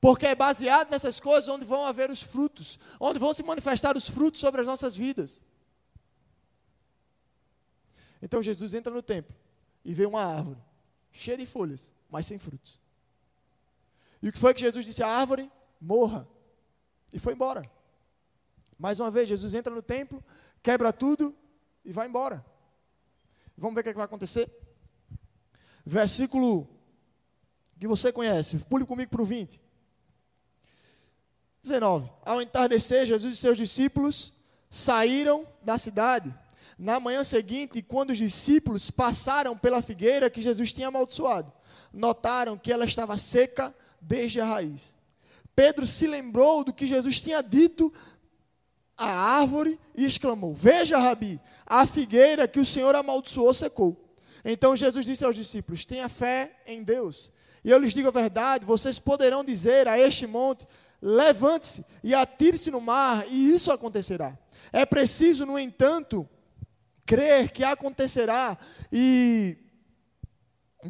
Porque 0.00 0.26
é 0.26 0.34
baseado 0.34 0.90
nessas 0.90 1.18
coisas 1.18 1.48
onde 1.48 1.64
vão 1.64 1.86
haver 1.86 2.10
os 2.10 2.20
frutos. 2.20 2.78
Onde 3.00 3.18
vão 3.18 3.32
se 3.32 3.44
manifestar 3.44 3.96
os 3.96 4.10
frutos 4.10 4.40
sobre 4.40 4.60
as 4.60 4.66
nossas 4.66 4.94
vidas. 4.94 5.40
Então 8.20 8.42
Jesus 8.42 8.74
entra 8.74 8.92
no 8.92 9.02
templo 9.02 9.34
e 9.84 9.94
vê 9.94 10.04
uma 10.04 10.24
árvore 10.24 10.58
cheia 11.14 11.38
de 11.38 11.46
folhas, 11.46 11.90
mas 12.10 12.26
sem 12.26 12.38
frutos. 12.38 12.78
E 14.20 14.28
o 14.28 14.32
que 14.32 14.38
foi 14.38 14.52
que 14.52 14.60
Jesus 14.60 14.84
disse 14.84 15.02
à 15.02 15.08
árvore? 15.08 15.50
Morra. 15.80 16.28
E 17.12 17.18
foi 17.18 17.32
embora. 17.32 17.70
Mais 18.78 19.00
uma 19.00 19.10
vez, 19.10 19.28
Jesus 19.28 19.54
entra 19.54 19.72
no 19.72 19.80
templo, 19.80 20.22
quebra 20.62 20.92
tudo 20.92 21.34
e 21.84 21.92
vai 21.92 22.08
embora. 22.08 22.44
Vamos 23.56 23.74
ver 23.74 23.80
o 23.80 23.84
que, 23.84 23.90
é 23.90 23.92
que 23.92 23.96
vai 23.98 24.04
acontecer? 24.04 24.50
Versículo 25.86 26.68
que 27.78 27.86
você 27.86 28.12
conhece, 28.12 28.58
pule 28.58 28.84
comigo 28.84 29.10
para 29.10 29.22
o 29.22 29.26
20. 29.26 29.60
19. 31.62 32.10
Ao 32.22 32.42
entardecer, 32.42 33.06
Jesus 33.06 33.34
e 33.34 33.36
seus 33.36 33.56
discípulos 33.56 34.32
saíram 34.68 35.46
da 35.62 35.78
cidade. 35.78 36.34
Na 36.84 37.00
manhã 37.00 37.24
seguinte, 37.24 37.80
quando 37.80 38.10
os 38.10 38.18
discípulos 38.18 38.90
passaram 38.90 39.56
pela 39.56 39.80
figueira 39.80 40.28
que 40.28 40.42
Jesus 40.42 40.70
tinha 40.70 40.88
amaldiçoado, 40.88 41.50
notaram 41.90 42.58
que 42.58 42.70
ela 42.70 42.84
estava 42.84 43.16
seca 43.16 43.74
desde 43.98 44.38
a 44.38 44.44
raiz. 44.44 44.94
Pedro 45.56 45.86
se 45.86 46.06
lembrou 46.06 46.62
do 46.62 46.74
que 46.74 46.86
Jesus 46.86 47.22
tinha 47.22 47.42
dito 47.42 47.90
à 48.98 49.08
árvore 49.08 49.80
e 49.96 50.04
exclamou: 50.04 50.52
Veja, 50.52 50.98
Rabi, 50.98 51.40
a 51.64 51.86
figueira 51.86 52.46
que 52.46 52.60
o 52.60 52.66
Senhor 52.66 52.94
amaldiçoou 52.94 53.54
secou. 53.54 53.96
Então 54.44 54.76
Jesus 54.76 55.06
disse 55.06 55.24
aos 55.24 55.34
discípulos: 55.34 55.86
Tenha 55.86 56.10
fé 56.10 56.54
em 56.66 56.82
Deus. 56.82 57.30
E 57.64 57.70
eu 57.70 57.78
lhes 57.78 57.94
digo 57.94 58.08
a 58.08 58.10
verdade: 58.10 58.66
vocês 58.66 58.98
poderão 58.98 59.42
dizer 59.42 59.88
a 59.88 59.98
este 59.98 60.26
monte: 60.26 60.66
Levante-se 61.00 61.82
e 62.02 62.14
atire-se 62.14 62.70
no 62.70 62.82
mar, 62.82 63.24
e 63.26 63.54
isso 63.54 63.72
acontecerá. 63.72 64.38
É 64.70 64.84
preciso, 64.84 65.46
no 65.46 65.58
entanto, 65.58 66.28
crer 67.06 67.50
que 67.50 67.64
acontecerá 67.64 68.56
e 68.92 69.56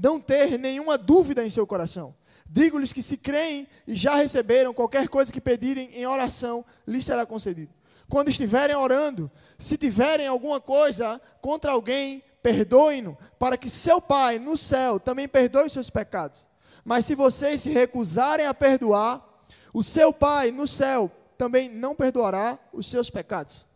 não 0.00 0.20
ter 0.20 0.58
nenhuma 0.58 0.98
dúvida 0.98 1.44
em 1.44 1.50
seu 1.50 1.66
coração. 1.66 2.14
Digo-lhes 2.46 2.92
que 2.92 3.02
se 3.02 3.16
creem 3.16 3.66
e 3.86 3.96
já 3.96 4.14
receberam 4.16 4.74
qualquer 4.74 5.08
coisa 5.08 5.32
que 5.32 5.40
pedirem 5.40 5.90
em 5.92 6.06
oração, 6.06 6.64
lhes 6.86 7.04
será 7.04 7.24
concedido. 7.24 7.72
Quando 8.08 8.28
estiverem 8.28 8.76
orando, 8.76 9.30
se 9.58 9.76
tiverem 9.76 10.26
alguma 10.26 10.60
coisa 10.60 11.20
contra 11.40 11.72
alguém, 11.72 12.22
perdoem-no, 12.42 13.16
para 13.38 13.56
que 13.56 13.70
seu 13.70 14.00
Pai 14.00 14.38
no 14.38 14.56
céu 14.56 15.00
também 15.00 15.26
perdoe 15.26 15.66
os 15.66 15.72
seus 15.72 15.88
pecados. 15.88 16.46
Mas 16.84 17.06
se 17.06 17.14
vocês 17.14 17.62
se 17.62 17.70
recusarem 17.70 18.46
a 18.46 18.52
perdoar, 18.52 19.26
o 19.72 19.82
seu 19.82 20.12
Pai 20.12 20.50
no 20.50 20.66
céu 20.66 21.10
também 21.38 21.68
não 21.68 21.94
perdoará 21.94 22.58
os 22.72 22.88
seus 22.90 23.08
pecados. 23.08 23.66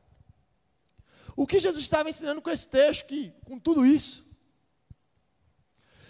O 1.38 1.46
que 1.46 1.60
Jesus 1.60 1.84
estava 1.84 2.10
ensinando 2.10 2.42
com 2.42 2.50
esse 2.50 2.66
texto, 2.66 3.06
que, 3.06 3.32
com 3.44 3.60
tudo 3.60 3.86
isso, 3.86 4.26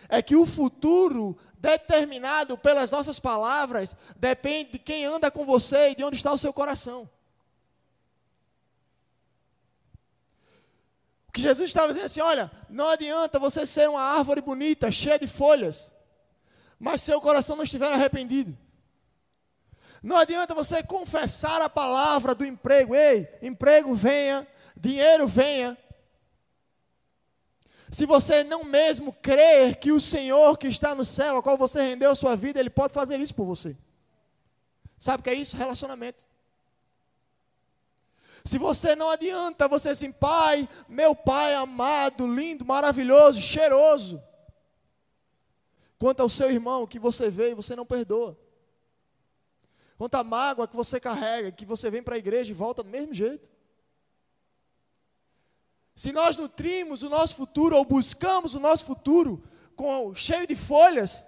é 0.08 0.22
que 0.22 0.34
o 0.34 0.46
futuro 0.46 1.36
determinado 1.58 2.56
pelas 2.56 2.90
nossas 2.90 3.20
palavras 3.20 3.94
depende 4.16 4.72
de 4.72 4.78
quem 4.78 5.04
anda 5.04 5.30
com 5.30 5.44
você 5.44 5.90
e 5.90 5.94
de 5.94 6.02
onde 6.02 6.16
está 6.16 6.32
o 6.32 6.38
seu 6.38 6.50
coração. 6.50 7.10
O 11.28 11.32
que 11.32 11.42
Jesus 11.42 11.68
estava 11.68 11.88
dizendo 11.88 12.06
assim: 12.06 12.22
olha, 12.22 12.50
não 12.70 12.88
adianta 12.88 13.38
você 13.38 13.66
ser 13.66 13.86
uma 13.86 14.00
árvore 14.00 14.40
bonita, 14.40 14.90
cheia 14.90 15.18
de 15.18 15.26
folhas, 15.26 15.92
mas 16.78 17.02
seu 17.02 17.20
coração 17.20 17.54
não 17.54 17.64
estiver 17.64 17.92
arrependido. 17.92 18.56
Não 20.02 20.16
adianta 20.16 20.54
você 20.54 20.82
confessar 20.82 21.60
a 21.60 21.68
palavra 21.68 22.34
do 22.34 22.46
emprego, 22.46 22.94
ei, 22.94 23.28
emprego 23.42 23.94
venha, 23.94 24.48
dinheiro 24.78 25.26
venha. 25.26 25.76
Se 27.90 28.04
você 28.04 28.44
não 28.44 28.64
mesmo 28.64 29.12
crer 29.12 29.76
que 29.76 29.90
o 29.90 30.00
Senhor 30.00 30.58
que 30.58 30.68
está 30.68 30.94
no 30.94 31.04
céu, 31.04 31.36
ao 31.36 31.42
qual 31.42 31.56
você 31.56 31.80
rendeu 31.80 32.14
sua 32.14 32.36
vida, 32.36 32.60
Ele 32.60 32.70
pode 32.70 32.92
fazer 32.92 33.18
isso 33.18 33.34
por 33.34 33.44
você. 33.44 33.76
Sabe 34.98 35.20
o 35.20 35.24
que 35.24 35.30
é 35.30 35.34
isso? 35.34 35.56
Relacionamento. 35.56 36.24
Se 38.44 38.58
você 38.58 38.94
não 38.94 39.10
adianta, 39.10 39.68
você 39.68 39.90
assim, 39.90 40.12
pai, 40.12 40.68
meu 40.88 41.14
pai 41.14 41.54
amado, 41.54 42.26
lindo, 42.26 42.64
maravilhoso, 42.64 43.40
cheiroso. 43.40 44.22
Quanto 45.98 46.20
ao 46.20 46.28
seu 46.28 46.50
irmão 46.50 46.86
que 46.86 46.98
você 46.98 47.28
vê 47.28 47.50
e 47.50 47.54
você 47.54 47.74
não 47.74 47.84
perdoa. 47.84 48.38
Quanta 49.96 50.22
mágoa 50.22 50.68
que 50.68 50.76
você 50.76 51.00
carrega, 51.00 51.50
que 51.50 51.66
você 51.66 51.90
vem 51.90 52.02
para 52.02 52.14
a 52.14 52.18
igreja 52.18 52.50
e 52.52 52.54
volta 52.54 52.82
do 52.82 52.88
mesmo 52.88 53.12
jeito. 53.12 53.50
Se 55.98 56.12
nós 56.12 56.36
nutrimos 56.36 57.02
o 57.02 57.08
nosso 57.08 57.34
futuro 57.34 57.76
ou 57.76 57.84
buscamos 57.84 58.54
o 58.54 58.60
nosso 58.60 58.84
futuro 58.84 59.42
com 59.74 60.14
cheio 60.14 60.46
de 60.46 60.54
folhas, 60.54 61.24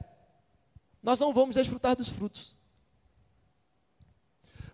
nós 1.02 1.18
não 1.18 1.32
vamos 1.32 1.56
desfrutar 1.56 1.96
dos 1.96 2.08
frutos. 2.08 2.56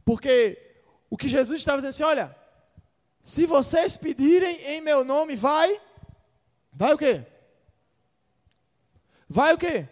Porque 0.05 0.83
o 1.09 1.17
que 1.17 1.29
Jesus 1.29 1.61
estava 1.61 1.79
dizendo 1.79 1.91
assim, 1.91 2.03
olha, 2.03 2.37
se 3.23 3.47
vocês 3.47 3.97
pedirem 3.97 4.61
em 4.67 4.81
meu 4.81 5.05
nome, 5.05 5.35
vai, 5.35 5.81
vai 6.71 6.93
o 6.93 6.99
quê? 6.99 7.25
Vai 9.27 9.55
o 9.55 9.59
quê? 9.59 9.89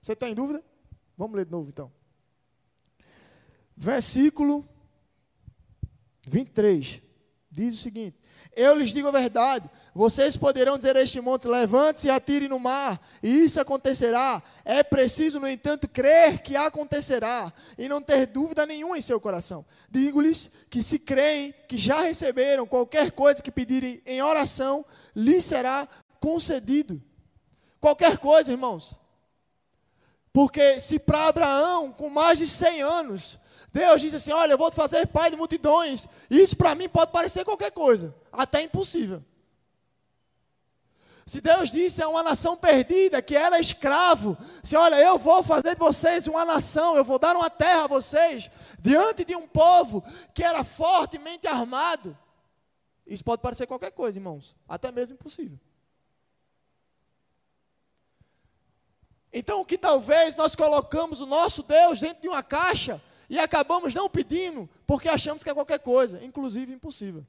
Você 0.00 0.12
está 0.12 0.28
em 0.28 0.34
dúvida? 0.34 0.62
Vamos 1.16 1.36
ler 1.36 1.44
de 1.44 1.50
novo 1.50 1.68
então 1.68 1.92
versículo 3.78 4.68
23, 6.26 7.00
diz 7.48 7.74
o 7.74 7.82
seguinte: 7.82 8.17
Eu 8.58 8.74
lhes 8.74 8.92
digo 8.92 9.06
a 9.06 9.12
verdade, 9.12 9.70
vocês 9.94 10.36
poderão 10.36 10.76
dizer 10.76 10.96
a 10.96 11.00
este 11.00 11.20
monte: 11.20 11.46
levante-se 11.46 12.08
e 12.08 12.10
atire 12.10 12.48
no 12.48 12.58
mar, 12.58 13.00
e 13.22 13.44
isso 13.44 13.60
acontecerá. 13.60 14.42
É 14.64 14.82
preciso, 14.82 15.38
no 15.38 15.48
entanto, 15.48 15.86
crer 15.86 16.42
que 16.42 16.56
acontecerá, 16.56 17.52
e 17.78 17.88
não 17.88 18.02
ter 18.02 18.26
dúvida 18.26 18.66
nenhuma 18.66 18.98
em 18.98 19.00
seu 19.00 19.20
coração. 19.20 19.64
Digo-lhes 19.88 20.50
que, 20.68 20.82
se 20.82 20.98
creem 20.98 21.54
que 21.68 21.78
já 21.78 22.02
receberam 22.02 22.66
qualquer 22.66 23.12
coisa 23.12 23.40
que 23.40 23.50
pedirem 23.50 24.02
em 24.04 24.20
oração, 24.20 24.84
lhes 25.14 25.44
será 25.44 25.86
concedido. 26.18 27.00
Qualquer 27.80 28.18
coisa, 28.18 28.50
irmãos. 28.50 28.96
Porque 30.32 30.80
se 30.80 30.98
para 30.98 31.28
Abraão, 31.28 31.92
com 31.92 32.10
mais 32.10 32.38
de 32.38 32.48
100 32.48 32.82
anos, 32.82 33.38
Deus 33.72 34.00
disse 34.00 34.16
assim: 34.16 34.32
Olha, 34.32 34.52
eu 34.52 34.58
vou 34.58 34.70
te 34.70 34.76
fazer 34.76 35.06
pai 35.06 35.30
de 35.30 35.36
multidões. 35.36 36.06
Isso 36.30 36.56
para 36.56 36.74
mim 36.74 36.88
pode 36.88 37.12
parecer 37.12 37.44
qualquer 37.44 37.70
coisa, 37.70 38.14
até 38.32 38.62
impossível. 38.62 39.22
Se 41.26 41.42
Deus 41.42 41.70
disse 41.70 42.02
a 42.02 42.08
uma 42.08 42.22
nação 42.22 42.56
perdida 42.56 43.20
que 43.20 43.36
era 43.36 43.60
escravo, 43.60 44.34
se 44.62 44.74
olha, 44.74 44.96
eu 44.96 45.18
vou 45.18 45.42
fazer 45.42 45.74
de 45.74 45.78
vocês 45.78 46.26
uma 46.26 46.42
nação, 46.42 46.96
eu 46.96 47.04
vou 47.04 47.18
dar 47.18 47.36
uma 47.36 47.50
terra 47.50 47.84
a 47.84 47.86
vocês, 47.86 48.50
diante 48.78 49.26
de 49.26 49.36
um 49.36 49.46
povo 49.46 50.02
que 50.32 50.42
era 50.42 50.64
fortemente 50.64 51.46
armado. 51.46 52.16
Isso 53.06 53.22
pode 53.22 53.42
parecer 53.42 53.66
qualquer 53.66 53.90
coisa, 53.90 54.18
irmãos, 54.18 54.56
até 54.66 54.90
mesmo 54.90 55.16
impossível. 55.16 55.60
Então, 59.30 59.62
que 59.66 59.76
talvez 59.76 60.34
nós 60.34 60.56
colocamos 60.56 61.20
o 61.20 61.26
nosso 61.26 61.62
Deus 61.62 62.00
dentro 62.00 62.22
de 62.22 62.28
uma 62.28 62.42
caixa 62.42 63.02
e 63.28 63.38
acabamos 63.38 63.94
não 63.94 64.08
pedindo 64.08 64.68
porque 64.86 65.08
achamos 65.08 65.42
que 65.42 65.50
é 65.50 65.54
qualquer 65.54 65.78
coisa, 65.80 66.24
inclusive 66.24 66.72
impossível. 66.72 67.26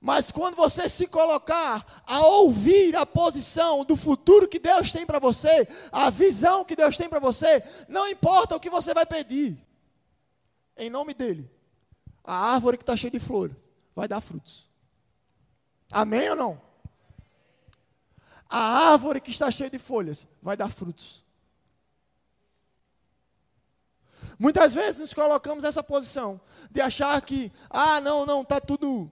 Mas 0.00 0.32
quando 0.32 0.56
você 0.56 0.88
se 0.88 1.06
colocar 1.06 2.02
a 2.04 2.26
ouvir 2.26 2.96
a 2.96 3.06
posição 3.06 3.84
do 3.84 3.96
futuro 3.96 4.48
que 4.48 4.58
Deus 4.58 4.90
tem 4.90 5.06
para 5.06 5.20
você, 5.20 5.68
a 5.92 6.10
visão 6.10 6.64
que 6.64 6.74
Deus 6.74 6.96
tem 6.96 7.08
para 7.08 7.20
você, 7.20 7.62
não 7.88 8.08
importa 8.08 8.56
o 8.56 8.60
que 8.60 8.68
você 8.68 8.92
vai 8.92 9.06
pedir, 9.06 9.64
em 10.76 10.90
nome 10.90 11.14
dEle, 11.14 11.48
a 12.24 12.34
árvore 12.34 12.76
que 12.78 12.82
está 12.82 12.96
cheia 12.96 13.12
de 13.12 13.20
flores 13.20 13.56
vai 13.94 14.08
dar 14.08 14.20
frutos. 14.20 14.68
Amém 15.90 16.30
ou 16.30 16.36
não? 16.36 16.60
A 18.48 18.90
árvore 18.90 19.20
que 19.20 19.30
está 19.30 19.50
cheia 19.52 19.70
de 19.70 19.78
folhas 19.78 20.26
vai 20.42 20.56
dar 20.56 20.68
frutos. 20.68 21.21
Muitas 24.42 24.74
vezes 24.74 24.98
nos 24.98 25.14
colocamos 25.14 25.62
nessa 25.62 25.84
posição 25.84 26.40
de 26.68 26.80
achar 26.80 27.22
que, 27.22 27.52
ah, 27.70 28.00
não, 28.00 28.26
não, 28.26 28.44
tá 28.44 28.60
tudo, 28.60 29.08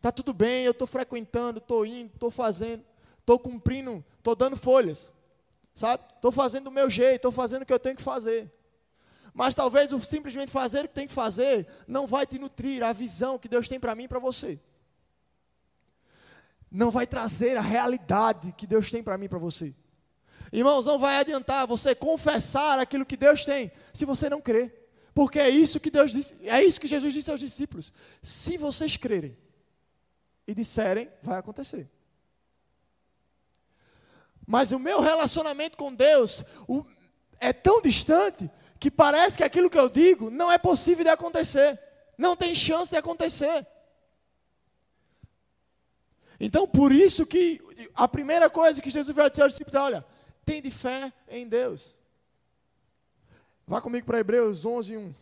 tá 0.00 0.10
tudo 0.10 0.34
bem, 0.34 0.64
eu 0.64 0.72
estou 0.72 0.84
frequentando, 0.84 1.58
estou 1.58 1.86
indo, 1.86 2.10
estou 2.12 2.28
fazendo, 2.28 2.84
estou 3.20 3.38
cumprindo, 3.38 4.04
estou 4.18 4.34
dando 4.34 4.56
folhas, 4.56 5.12
sabe? 5.76 6.02
Estou 6.16 6.32
fazendo 6.32 6.64
do 6.64 6.70
meu 6.72 6.90
jeito, 6.90 7.14
estou 7.14 7.30
fazendo 7.30 7.62
o 7.62 7.66
que 7.66 7.72
eu 7.72 7.78
tenho 7.78 7.94
que 7.94 8.02
fazer. 8.02 8.52
Mas 9.32 9.54
talvez 9.54 9.92
o 9.92 10.00
simplesmente 10.00 10.50
fazer 10.50 10.86
o 10.86 10.88
que 10.88 10.94
tem 10.94 11.06
que 11.06 11.12
fazer 11.12 11.68
não 11.86 12.04
vai 12.04 12.26
te 12.26 12.36
nutrir 12.36 12.82
a 12.82 12.92
visão 12.92 13.38
que 13.38 13.46
Deus 13.46 13.68
tem 13.68 13.78
para 13.78 13.94
mim 13.94 14.04
e 14.04 14.08
para 14.08 14.18
você. 14.18 14.58
Não 16.68 16.90
vai 16.90 17.06
trazer 17.06 17.56
a 17.56 17.62
realidade 17.62 18.50
que 18.50 18.66
Deus 18.66 18.90
tem 18.90 19.04
para 19.04 19.16
mim 19.16 19.26
e 19.26 19.28
para 19.28 19.38
você. 19.38 19.72
Irmãos, 20.54 20.86
não 20.86 21.00
vai 21.00 21.16
adiantar 21.16 21.66
você 21.66 21.96
confessar 21.96 22.78
aquilo 22.78 23.04
que 23.04 23.16
Deus 23.16 23.44
tem, 23.44 23.72
se 23.94 24.04
você 24.04 24.28
não 24.28 24.40
crer. 24.40 24.82
Porque 25.14 25.38
é 25.38 25.48
isso 25.48 25.78
que 25.78 25.90
Deus 25.90 26.10
disse, 26.10 26.36
é 26.42 26.62
isso 26.62 26.80
que 26.80 26.88
Jesus 26.88 27.14
disse 27.14 27.30
aos 27.30 27.40
discípulos. 27.40 27.92
Se 28.20 28.58
vocês 28.58 28.96
crerem 28.96 29.38
e 30.46 30.52
disserem, 30.52 31.08
vai 31.22 31.38
acontecer. 31.38 31.88
Mas 34.46 34.72
o 34.72 34.78
meu 34.78 35.00
relacionamento 35.00 35.78
com 35.78 35.94
Deus 35.94 36.44
o, 36.68 36.84
é 37.38 37.52
tão 37.52 37.80
distante 37.80 38.50
que 38.78 38.90
parece 38.90 39.38
que 39.38 39.44
aquilo 39.44 39.70
que 39.70 39.78
eu 39.78 39.88
digo 39.88 40.28
não 40.28 40.50
é 40.50 40.58
possível 40.58 41.04
de 41.04 41.10
acontecer, 41.10 41.80
não 42.18 42.36
tem 42.36 42.54
chance 42.54 42.90
de 42.90 42.96
acontecer. 42.96 43.66
Então, 46.38 46.66
por 46.66 46.90
isso 46.90 47.24
que 47.24 47.60
a 47.94 48.08
primeira 48.08 48.50
coisa 48.50 48.82
que 48.82 48.90
Jesus 48.90 49.14
vai 49.14 49.30
dizer 49.30 49.42
aos 49.42 49.52
discípulos 49.52 49.76
é: 49.76 49.80
olha, 49.80 50.04
tem 50.44 50.60
de 50.60 50.70
fé 50.70 51.12
em 51.28 51.48
Deus. 51.48 51.94
Vá 53.66 53.80
comigo 53.80 54.06
para 54.06 54.20
Hebreus 54.20 54.66
11, 54.66 54.98
1. 54.98 55.14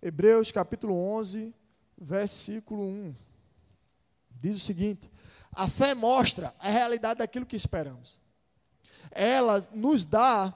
Hebreus 0.00 0.52
capítulo 0.52 0.94
11, 0.94 1.52
versículo 1.98 2.82
1. 2.84 3.16
Diz 4.30 4.56
o 4.56 4.60
seguinte: 4.60 5.10
A 5.50 5.68
fé 5.68 5.94
mostra 5.94 6.54
a 6.60 6.68
realidade 6.68 7.18
daquilo 7.18 7.44
que 7.44 7.56
esperamos. 7.56 8.20
Ela 9.10 9.66
nos 9.72 10.06
dá 10.06 10.54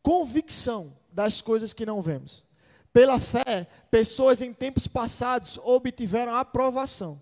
convicção 0.00 0.96
das 1.10 1.42
coisas 1.42 1.72
que 1.72 1.84
não 1.84 2.00
vemos. 2.00 2.51
Pela 2.92 3.18
fé, 3.18 3.66
pessoas 3.90 4.42
em 4.42 4.52
tempos 4.52 4.86
passados 4.86 5.58
obtiveram 5.62 6.34
aprovação. 6.34 7.20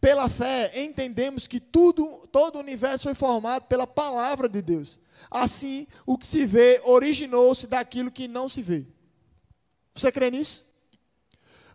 Pela 0.00 0.28
fé, 0.28 0.72
entendemos 0.82 1.46
que 1.46 1.60
tudo, 1.60 2.26
todo 2.28 2.56
o 2.56 2.60
universo 2.60 3.04
foi 3.04 3.14
formado 3.14 3.64
pela 3.64 3.86
palavra 3.86 4.48
de 4.48 4.62
Deus. 4.62 4.98
Assim, 5.30 5.86
o 6.06 6.16
que 6.16 6.26
se 6.26 6.46
vê 6.46 6.80
originou-se 6.84 7.66
daquilo 7.66 8.10
que 8.10 8.26
não 8.26 8.48
se 8.48 8.62
vê. 8.62 8.86
Você 9.94 10.10
crê 10.10 10.30
nisso? 10.30 10.64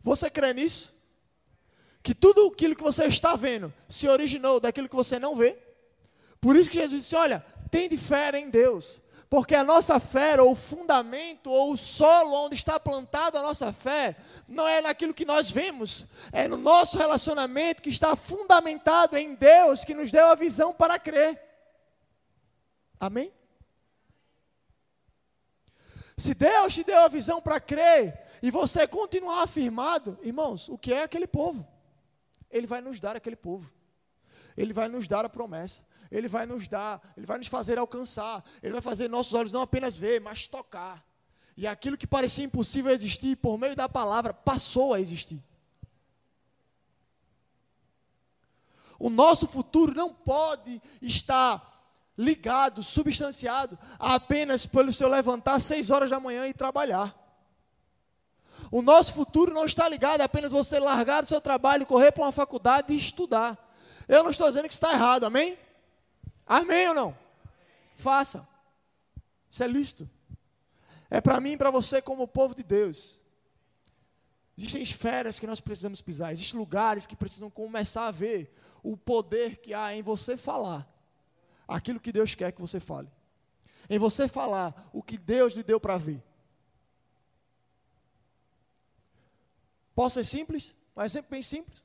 Você 0.02 0.30
crê 0.30 0.54
nisso? 0.54 0.96
Que 2.02 2.16
tudo 2.16 2.48
aquilo 2.48 2.76
que 2.76 2.84
você 2.84 3.06
está 3.06 3.36
vendo 3.36 3.74
se 3.88 4.08
originou 4.08 4.60
daquilo 4.60 4.90
que 4.90 4.96
você 4.96 5.20
não 5.20 5.36
vê? 5.36 5.58
Por 6.42 6.56
isso 6.56 6.70
que 6.70 6.80
Jesus 6.80 7.04
disse: 7.04 7.16
olha, 7.16 7.46
tem 7.70 7.88
de 7.88 7.98
fé 7.98 8.32
em 8.38 8.50
Deus. 8.50 9.00
Porque 9.30 9.54
a 9.54 9.64
nossa 9.64 10.00
fé, 10.00 10.42
ou 10.42 10.54
o 10.54 10.56
fundamento, 10.56 11.52
ou 11.52 11.74
o 11.74 11.78
solo 11.78 12.34
onde 12.46 12.56
está 12.56 12.80
plantada 12.80 13.40
a 13.40 13.44
nossa 13.44 13.72
fé, 13.72 14.16
não 14.48 14.68
é 14.68 14.82
naquilo 14.82 15.14
que 15.14 15.24
nós 15.24 15.52
vemos, 15.52 16.08
é 16.32 16.48
no 16.48 16.58
nosso 16.58 16.98
relacionamento 16.98 17.82
que 17.84 17.92
está 17.92 18.16
fundamentado 18.16 19.16
em 19.16 19.36
Deus, 19.36 19.86
que 19.86 19.94
nos 19.94 20.12
deu 20.12 20.26
a 20.26 20.36
visão 20.36 20.74
para 20.74 20.98
crer. 20.98 21.40
Amém? 23.00 23.32
Se 26.18 26.34
Deus 26.34 26.74
te 26.74 26.84
deu 26.84 27.00
a 27.00 27.08
visão 27.08 27.40
para 27.40 27.60
crer 27.60 28.20
e 28.42 28.50
você 28.50 28.88
continuar 28.88 29.44
afirmado, 29.44 30.18
irmãos, 30.24 30.68
o 30.68 30.78
que 30.78 30.92
é 30.92 31.04
aquele 31.04 31.28
povo? 31.28 31.66
Ele 32.50 32.66
vai 32.66 32.82
nos 32.82 33.00
dar 33.00 33.16
aquele 33.16 33.36
povo. 33.36 33.72
Ele 34.58 34.74
vai 34.74 34.90
nos 34.90 35.08
dar 35.08 35.24
a 35.24 35.30
promessa. 35.30 35.84
Ele 36.12 36.28
vai 36.28 36.46
nos 36.46 36.68
dar, 36.68 37.02
ele 37.16 37.26
vai 37.26 37.38
nos 37.38 37.48
fazer 37.48 37.78
alcançar. 37.78 38.44
Ele 38.64 38.74
vai 38.74 38.82
fazer 38.82 39.08
nossos 39.08 39.34
olhos 39.34 39.52
não 39.52 39.62
apenas 39.62 39.96
ver, 39.96 40.20
mas 40.20 40.48
tocar. 40.48 41.06
E 41.56 41.68
aquilo 41.68 41.98
que 41.98 42.08
parecia 42.08 42.46
impossível 42.46 42.92
existir, 42.92 43.36
por 43.36 43.58
meio 43.58 43.76
da 43.76 43.88
palavra, 43.88 44.34
passou 44.34 44.94
a 44.94 45.00
existir. 45.00 45.44
O 48.98 49.10
nosso 49.10 49.48
futuro 49.48 49.94
não 49.94 50.14
pode 50.14 50.82
estar 51.02 51.70
ligado, 52.18 52.84
substanciado, 52.84 53.80
apenas 53.98 54.66
pelo 54.66 54.92
seu 54.92 55.08
levantar 55.08 55.60
seis 55.62 55.90
horas 55.90 56.10
da 56.10 56.20
manhã 56.20 56.48
e 56.48 56.54
trabalhar. 56.54 57.16
O 58.72 58.82
nosso 58.82 59.14
futuro 59.14 59.54
não 59.54 59.66
está 59.66 59.88
ligado 59.88 60.22
apenas 60.22 60.52
você 60.52 60.80
largar 60.80 61.24
o 61.24 61.28
seu 61.28 61.40
trabalho, 61.40 61.86
correr 61.86 62.12
para 62.12 62.24
uma 62.24 62.32
faculdade 62.32 62.94
e 62.94 62.98
estudar. 62.98 63.58
Eu 64.08 64.24
não 64.24 64.32
estou 64.32 64.48
dizendo 64.48 64.68
que 64.68 64.74
está 64.74 64.92
errado, 64.92 65.24
amém? 65.24 65.58
Amém 66.50 66.88
ou 66.88 66.96
não? 66.96 67.18
Faça. 67.96 68.48
Isso 69.52 69.64
é 69.64 69.68
lícito. 69.68 70.10
É 71.08 71.22
para 71.22 71.40
mim 71.40 71.52
e 71.52 71.58
para 71.58 71.70
você, 71.70 72.02
como 72.02 72.28
povo 72.28 72.56
de 72.56 72.64
Deus. 72.64 73.22
Existem 74.58 74.82
esferas 74.82 75.38
que 75.38 75.46
nós 75.46 75.62
precisamos 75.62 76.02
pisar, 76.02 76.34
existem 76.34 76.60
lugares 76.60 77.06
que 77.06 77.16
precisam 77.16 77.50
começar 77.50 78.08
a 78.08 78.12
ver 78.12 78.52
o 78.82 78.98
poder 78.98 79.58
que 79.58 79.74
há 79.76 79.94
em 79.96 80.02
você 80.02 80.36
falar 80.36 80.92
aquilo 81.68 82.00
que 82.00 82.12
Deus 82.12 82.34
quer 82.34 82.52
que 82.52 82.60
você 82.60 82.80
fale. 82.80 83.10
Em 83.88 84.00
você 84.00 84.28
falar 84.28 84.90
o 84.92 85.04
que 85.04 85.18
Deus 85.18 85.54
lhe 85.54 85.64
deu 85.64 85.80
para 85.80 85.98
ver. 85.98 86.22
Posso 89.94 90.16
ser 90.16 90.26
simples? 90.26 90.76
Um 90.96 91.04
exemplo 91.04 91.30
bem 91.30 91.42
simples. 91.42 91.84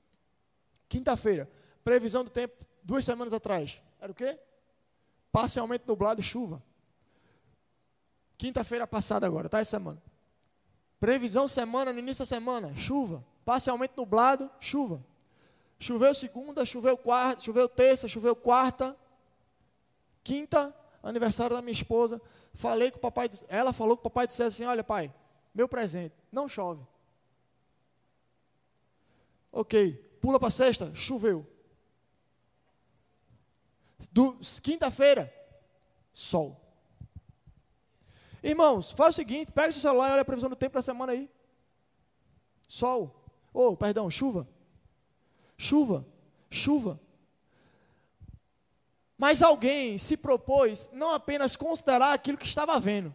Quinta-feira, 0.88 1.50
previsão 1.84 2.24
do 2.24 2.30
tempo, 2.30 2.64
duas 2.82 3.04
semanas 3.04 3.32
atrás. 3.32 3.80
Era 4.00 4.10
o 4.10 4.14
quê? 4.14 4.38
Parcialmente 5.34 5.82
nublado 5.84 6.20
e 6.20 6.22
chuva. 6.22 6.62
Quinta-feira 8.38 8.86
passada 8.86 9.26
agora, 9.26 9.48
tá? 9.48 9.58
Essa 9.58 9.72
semana. 9.72 10.00
Previsão 11.00 11.48
semana, 11.48 11.92
no 11.92 11.98
início 11.98 12.22
da 12.22 12.26
semana, 12.26 12.72
chuva. 12.76 13.24
Parcialmente 13.44 13.94
nublado, 13.96 14.48
chuva. 14.60 15.04
Choveu 15.76 16.14
segunda, 16.14 16.64
choveu 16.64 16.96
quarta, 16.96 17.42
choveu 17.42 17.68
terça, 17.68 18.06
choveu 18.06 18.36
quarta, 18.36 18.96
Quinta, 20.22 20.72
aniversário 21.02 21.56
da 21.56 21.62
minha 21.62 21.72
esposa. 21.72 22.22
Falei 22.54 22.92
com 22.92 22.98
o 22.98 23.00
papai, 23.00 23.28
ela 23.48 23.72
falou 23.72 23.96
com 23.96 24.02
o 24.02 24.10
papai 24.10 24.28
do 24.28 24.32
céu 24.32 24.46
assim: 24.46 24.64
Olha, 24.64 24.84
pai, 24.84 25.12
meu 25.52 25.68
presente, 25.68 26.14
não 26.30 26.46
chove. 26.46 26.86
Ok, 29.50 29.94
pula 30.20 30.38
para 30.38 30.50
sexta, 30.50 30.94
choveu. 30.94 31.44
Quinta-feira, 34.62 35.32
sol. 36.12 36.60
Irmãos, 38.42 38.90
faz 38.90 39.14
o 39.14 39.16
seguinte: 39.16 39.52
pega 39.52 39.72
seu 39.72 39.80
celular 39.80 40.08
e 40.08 40.12
olha 40.12 40.22
a 40.22 40.24
previsão 40.24 40.50
do 40.50 40.56
tempo 40.56 40.74
da 40.74 40.82
semana 40.82 41.12
aí. 41.12 41.30
Sol. 42.68 43.24
Oh, 43.52 43.76
perdão, 43.76 44.10
chuva. 44.10 44.46
Chuva. 45.56 46.06
Chuva. 46.50 47.00
Mas 49.16 49.42
alguém 49.42 49.96
se 49.96 50.16
propôs 50.16 50.88
não 50.92 51.14
apenas 51.14 51.56
considerar 51.56 52.12
aquilo 52.12 52.36
que 52.36 52.46
estava 52.46 52.78
vendo, 52.80 53.14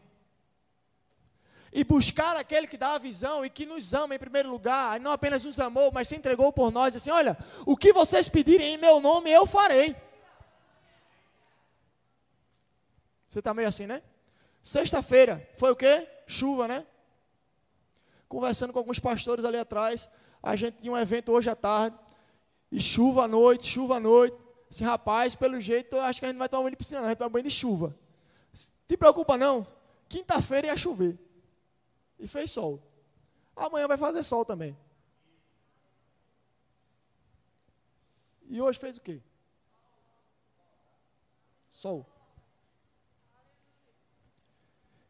e 1.71 1.83
buscar 1.83 2.35
aquele 2.35 2.65
que 2.65 2.77
dá 2.77 2.93
a 2.93 2.97
visão 2.97 3.45
e 3.45 3.49
que 3.49 3.65
nos 3.65 3.93
ama 3.93 4.15
em 4.15 4.19
primeiro 4.19 4.49
lugar, 4.49 4.99
e 4.99 5.03
não 5.03 5.11
apenas 5.11 5.43
nos 5.43 5.59
amou, 5.59 5.91
mas 5.91 6.07
se 6.07 6.15
entregou 6.15 6.51
por 6.51 6.71
nós, 6.71 6.95
assim: 6.95 7.11
olha, 7.11 7.37
o 7.65 7.77
que 7.77 7.93
vocês 7.93 8.27
pedirem 8.27 8.73
em 8.73 8.77
meu 8.77 8.99
nome, 8.99 9.29
eu 9.29 9.45
farei. 9.45 9.95
Você 13.29 13.39
está 13.39 13.53
meio 13.53 13.67
assim, 13.67 13.85
né? 13.85 14.01
Sexta-feira, 14.63 15.47
foi 15.55 15.71
o 15.71 15.75
quê? 15.75 16.07
Chuva, 16.25 16.67
né? 16.67 16.85
Conversando 18.27 18.73
com 18.73 18.79
alguns 18.79 18.99
pastores 18.99 19.45
ali 19.45 19.57
atrás, 19.57 20.09
a 20.41 20.55
gente 20.55 20.79
tinha 20.79 20.91
um 20.91 20.97
evento 20.97 21.31
hoje 21.31 21.49
à 21.49 21.55
tarde, 21.55 21.97
e 22.71 22.81
chuva 22.81 23.25
à 23.25 23.27
noite, 23.27 23.67
chuva 23.67 23.97
à 23.97 23.99
noite. 23.99 24.35
Assim, 24.69 24.83
rapaz, 24.83 25.35
pelo 25.35 25.61
jeito, 25.61 25.95
eu 25.95 26.01
acho 26.01 26.19
que 26.19 26.25
a 26.25 26.29
gente 26.29 26.35
não 26.35 26.39
vai 26.39 26.49
tomar 26.49 26.63
banho 26.63 26.71
de 26.71 26.77
piscina, 26.77 26.99
não, 26.99 27.07
a 27.07 27.09
gente 27.09 27.17
vai 27.17 27.27
tomar 27.27 27.33
banho 27.33 27.45
de 27.45 27.51
chuva. 27.51 27.95
Te 28.87 28.97
preocupa 28.97 29.37
não, 29.37 29.65
quinta-feira 30.07 30.67
ia 30.67 30.77
chover. 30.77 31.17
E 32.17 32.27
fez 32.27 32.51
sol. 32.51 32.81
Amanhã 33.55 33.87
vai 33.87 33.97
fazer 33.97 34.23
sol 34.23 34.43
também. 34.43 34.77
E 38.47 38.59
hoje 38.59 38.79
fez 38.79 38.97
o 38.97 39.01
quê? 39.01 39.21
Sol. 41.69 42.07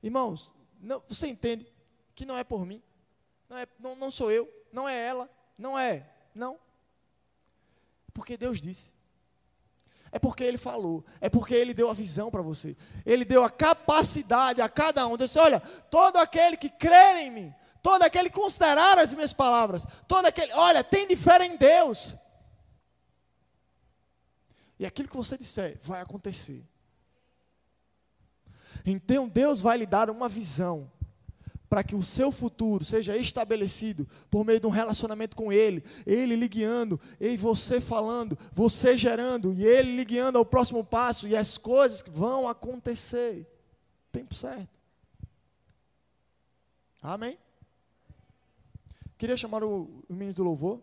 Irmãos, 0.01 0.55
não, 0.79 1.01
você 1.07 1.27
entende 1.27 1.71
que 2.15 2.25
não 2.25 2.37
é 2.37 2.43
por 2.43 2.65
mim, 2.65 2.81
não, 3.49 3.57
é, 3.57 3.67
não, 3.79 3.95
não 3.95 4.11
sou 4.11 4.31
eu, 4.31 4.49
não 4.71 4.87
é 4.87 4.97
ela, 4.97 5.29
não 5.57 5.77
é, 5.77 6.09
não. 6.33 6.57
Porque 8.13 8.37
Deus 8.37 8.61
disse. 8.61 8.91
É 10.11 10.17
porque 10.17 10.43
ele 10.43 10.57
falou, 10.57 11.05
é 11.21 11.29
porque 11.29 11.53
ele 11.53 11.73
deu 11.73 11.89
a 11.89 11.93
visão 11.93 12.31
para 12.31 12.41
você. 12.41 12.75
Ele 13.05 13.23
deu 13.23 13.43
a 13.43 13.49
capacidade 13.49 14.61
a 14.61 14.67
cada 14.67 15.05
um. 15.05 15.15
Disse: 15.15 15.37
olha, 15.37 15.59
todo 15.59 16.17
aquele 16.17 16.57
que 16.57 16.69
crer 16.69 17.17
em 17.17 17.31
mim, 17.31 17.55
todo 17.81 18.03
aquele 18.03 18.29
que 18.29 18.35
considerar 18.35 18.97
as 18.97 19.13
minhas 19.13 19.33
palavras, 19.33 19.85
todo 20.07 20.25
aquele, 20.25 20.51
olha, 20.53 20.83
tem 20.83 21.07
de 21.07 21.15
fé 21.15 21.45
em 21.45 21.55
Deus. 21.57 22.15
E 24.79 24.85
aquilo 24.85 25.09
que 25.09 25.17
você 25.17 25.37
disser 25.37 25.77
vai 25.83 26.01
acontecer. 26.01 26.65
Então 28.91 29.27
Deus 29.27 29.61
vai 29.61 29.77
lhe 29.77 29.85
dar 29.85 30.09
uma 30.09 30.27
visão 30.27 30.91
para 31.69 31.83
que 31.83 31.95
o 31.95 32.01
seu 32.01 32.31
futuro 32.31 32.83
seja 32.83 33.15
estabelecido 33.15 34.07
por 34.31 34.43
meio 34.43 34.59
de 34.59 34.65
um 34.65 34.71
relacionamento 34.71 35.35
com 35.35 35.53
Ele, 35.53 35.83
Ele 36.05 36.35
lhe 36.35 36.47
guiando, 36.47 36.99
e 37.19 37.37
você 37.37 37.79
falando, 37.79 38.35
você 38.51 38.97
gerando, 38.97 39.53
e 39.53 39.63
Ele 39.63 39.95
lhe 39.95 40.03
guiando 40.03 40.39
ao 40.39 40.45
próximo 40.45 40.83
passo, 40.83 41.27
e 41.27 41.35
as 41.35 41.59
coisas 41.59 42.03
vão 42.07 42.47
acontecer. 42.47 43.47
Tempo 44.11 44.33
certo. 44.33 44.67
Amém? 47.01 47.37
Queria 49.15 49.37
chamar 49.37 49.63
o, 49.63 50.03
o 50.09 50.13
ministro 50.13 50.43
do 50.43 50.49
louvor. 50.49 50.81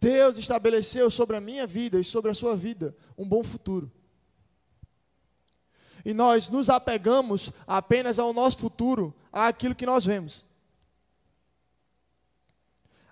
Deus 0.00 0.36
estabeleceu 0.36 1.08
sobre 1.10 1.36
a 1.36 1.40
minha 1.40 1.66
vida 1.66 2.00
e 2.00 2.04
sobre 2.04 2.30
a 2.30 2.34
sua 2.34 2.56
vida 2.56 2.96
um 3.16 3.26
bom 3.26 3.44
futuro. 3.44 3.90
E 6.08 6.14
nós 6.14 6.48
nos 6.48 6.70
apegamos 6.70 7.50
apenas 7.66 8.18
ao 8.18 8.32
nosso 8.32 8.56
futuro, 8.56 9.14
àquilo 9.30 9.74
que 9.74 9.84
nós 9.84 10.06
vemos. 10.06 10.42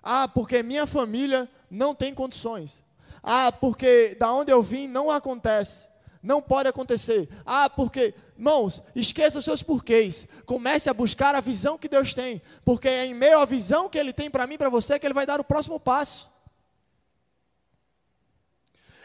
Ah, 0.01 0.27
porque 0.27 0.63
minha 0.63 0.87
família 0.87 1.47
não 1.69 1.93
tem 1.93 2.11
condições. 2.11 2.83
Ah, 3.21 3.51
porque 3.51 4.15
da 4.19 4.33
onde 4.33 4.51
eu 4.51 4.63
vim 4.63 4.87
não 4.87 5.11
acontece. 5.11 5.87
Não 6.23 6.41
pode 6.41 6.69
acontecer. 6.69 7.29
Ah, 7.45 7.69
porque, 7.69 8.15
irmãos, 8.35 8.81
esqueça 8.95 9.37
os 9.37 9.45
seus 9.45 9.61
porquês. 9.61 10.27
Comece 10.47 10.89
a 10.89 10.93
buscar 10.93 11.35
a 11.35 11.39
visão 11.39 11.77
que 11.77 11.87
Deus 11.87 12.15
tem. 12.15 12.41
Porque 12.65 12.87
é 12.87 13.05
em 13.05 13.13
meio 13.13 13.37
à 13.37 13.45
visão 13.45 13.87
que 13.87 13.99
Ele 13.99 14.11
tem 14.11 14.27
para 14.27 14.47
mim 14.47 14.57
para 14.57 14.71
você 14.71 14.97
que 14.97 15.05
Ele 15.05 15.13
vai 15.13 15.27
dar 15.27 15.39
o 15.39 15.43
próximo 15.43 15.79
passo. 15.79 16.31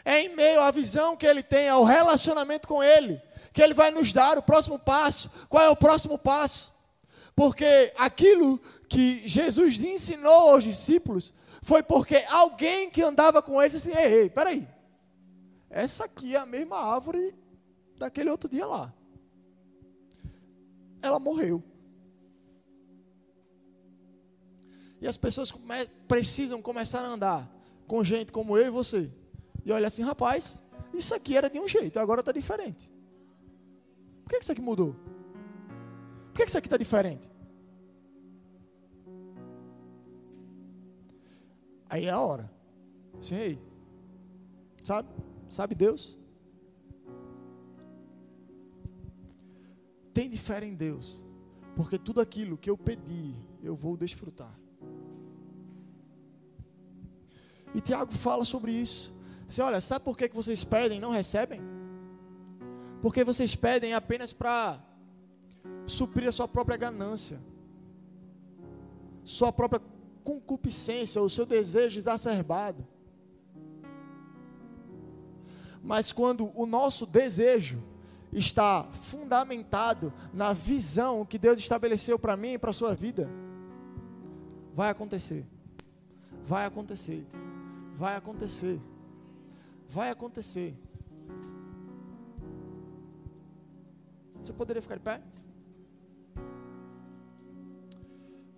É 0.03 0.19
em 0.19 0.35
meio 0.35 0.61
à 0.61 0.71
visão 0.71 1.15
que 1.15 1.27
Ele 1.27 1.43
tem, 1.43 1.69
ao 1.69 1.83
relacionamento 1.83 2.67
com 2.67 2.83
Ele, 2.83 3.21
que 3.53 3.61
Ele 3.61 3.73
vai 3.73 3.91
nos 3.91 4.11
dar 4.11 4.37
o 4.37 4.43
próximo 4.43 4.79
passo. 4.79 5.29
Qual 5.47 5.63
é 5.63 5.69
o 5.69 5.75
próximo 5.75 6.17
passo? 6.17 6.73
Porque 7.35 7.93
aquilo 7.95 8.59
que 8.89 9.27
Jesus 9.27 9.81
ensinou 9.83 10.49
aos 10.49 10.63
discípulos 10.63 11.33
foi 11.61 11.83
porque 11.83 12.17
alguém 12.29 12.89
que 12.89 13.01
andava 13.01 13.41
com 13.41 13.61
eles 13.61 13.73
disse 13.73 13.91
assim: 13.91 13.99
ei, 13.99 14.21
ei, 14.21 14.29
peraí, 14.29 14.67
essa 15.69 16.05
aqui 16.05 16.35
é 16.35 16.39
a 16.39 16.45
mesma 16.45 16.77
árvore 16.77 17.35
daquele 17.97 18.29
outro 18.29 18.49
dia 18.49 18.65
lá. 18.65 18.93
Ela 21.01 21.19
morreu. 21.19 21.63
E 24.99 25.07
as 25.07 25.17
pessoas 25.17 25.51
come 25.51 25.85
precisam 26.07 26.61
começar 26.61 27.01
a 27.01 27.07
andar 27.07 27.51
com 27.87 28.03
gente 28.03 28.31
como 28.31 28.57
eu 28.57 28.67
e 28.67 28.69
você. 28.69 29.11
E 29.65 29.71
olha 29.71 29.87
assim, 29.87 30.01
rapaz, 30.01 30.59
isso 30.93 31.13
aqui 31.13 31.35
era 31.35 31.49
de 31.49 31.59
um 31.59 31.67
jeito, 31.67 31.99
agora 31.99 32.21
está 32.21 32.31
diferente. 32.31 32.92
Por 34.23 34.29
que 34.29 34.37
isso 34.37 34.51
aqui 34.51 34.61
mudou? 34.61 34.95
Por 36.31 36.37
que 36.37 36.43
isso 36.45 36.57
aqui 36.57 36.67
está 36.67 36.77
diferente? 36.77 37.29
Aí 41.89 42.05
é 42.05 42.09
a 42.09 42.19
hora. 42.19 42.51
Sim, 43.21 43.35
aí. 43.35 43.59
Sabe? 44.81 45.09
Sabe 45.49 45.75
Deus? 45.75 46.17
Tem 50.13 50.29
de 50.29 50.37
fé 50.37 50.63
em 50.63 50.73
Deus. 50.73 51.23
Porque 51.75 51.97
tudo 51.97 52.21
aquilo 52.21 52.57
que 52.57 52.69
eu 52.69 52.77
pedi, 52.77 53.35
eu 53.61 53.75
vou 53.75 53.95
desfrutar. 53.95 54.59
E 57.73 57.81
Tiago 57.81 58.11
fala 58.11 58.45
sobre 58.45 58.71
isso. 58.71 59.13
Você 59.47 59.61
olha, 59.61 59.81
sabe 59.81 60.05
por 60.05 60.17
que 60.17 60.27
vocês 60.29 60.63
pedem 60.63 60.97
e 60.97 61.01
não 61.01 61.11
recebem? 61.11 61.61
Porque 63.03 63.21
vocês 63.21 63.53
pedem 63.53 63.93
apenas 63.93 64.31
para 64.31 64.79
suprir 65.85 66.29
a 66.29 66.31
sua 66.31 66.47
própria 66.47 66.77
ganância, 66.77 67.37
sua 69.25 69.51
própria 69.51 69.81
concupiscência, 70.23 71.21
o 71.21 71.27
seu 71.27 71.45
desejo 71.45 71.99
exacerbado. 71.99 72.87
Mas 75.83 76.13
quando 76.13 76.49
o 76.55 76.65
nosso 76.65 77.05
desejo 77.05 77.83
está 78.31 78.85
fundamentado 78.85 80.13
na 80.33 80.53
visão 80.53 81.25
que 81.25 81.37
Deus 81.37 81.59
estabeleceu 81.59 82.17
para 82.17 82.37
mim 82.37 82.53
e 82.53 82.57
para 82.57 82.69
a 82.69 82.73
sua 82.73 82.95
vida, 82.95 83.29
vai 84.73 84.89
acontecer. 84.89 85.45
Vai 86.47 86.65
acontecer. 86.65 87.27
Vai 87.97 88.15
acontecer. 88.15 88.79
Vai 89.89 90.09
acontecer. 90.09 90.73
Você 94.43 94.51
poderia 94.51 94.81
ficar 94.81 94.95
de 94.95 95.01
pé? 95.01 95.21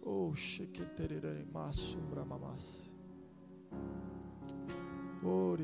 Oxe, 0.01 0.65
que 0.65 0.83
bramamas. 2.09 2.89
Ori 5.23 5.63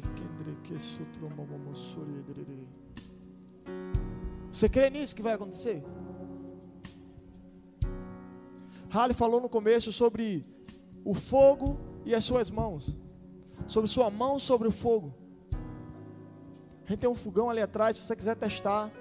dererei. 2.27 2.67
Você 4.53 4.69
crê 4.69 4.91
nisso 4.91 5.15
que 5.15 5.23
vai 5.23 5.33
acontecer? 5.33 5.83
Halley 8.91 9.15
falou 9.15 9.41
no 9.41 9.49
começo 9.49 9.91
sobre 9.91 10.45
o 11.03 11.15
fogo 11.15 11.79
e 12.05 12.13
as 12.13 12.23
suas 12.23 12.51
mãos. 12.51 12.95
Sobre 13.65 13.89
sua 13.89 14.11
mão 14.11 14.37
sobre 14.37 14.67
o 14.67 14.71
fogo. 14.71 15.15
A 16.85 16.89
gente 16.89 16.99
tem 16.99 17.09
um 17.09 17.15
fogão 17.15 17.49
ali 17.49 17.61
atrás, 17.61 17.95
se 17.95 18.03
você 18.03 18.15
quiser 18.15 18.35
testar, 18.35 18.91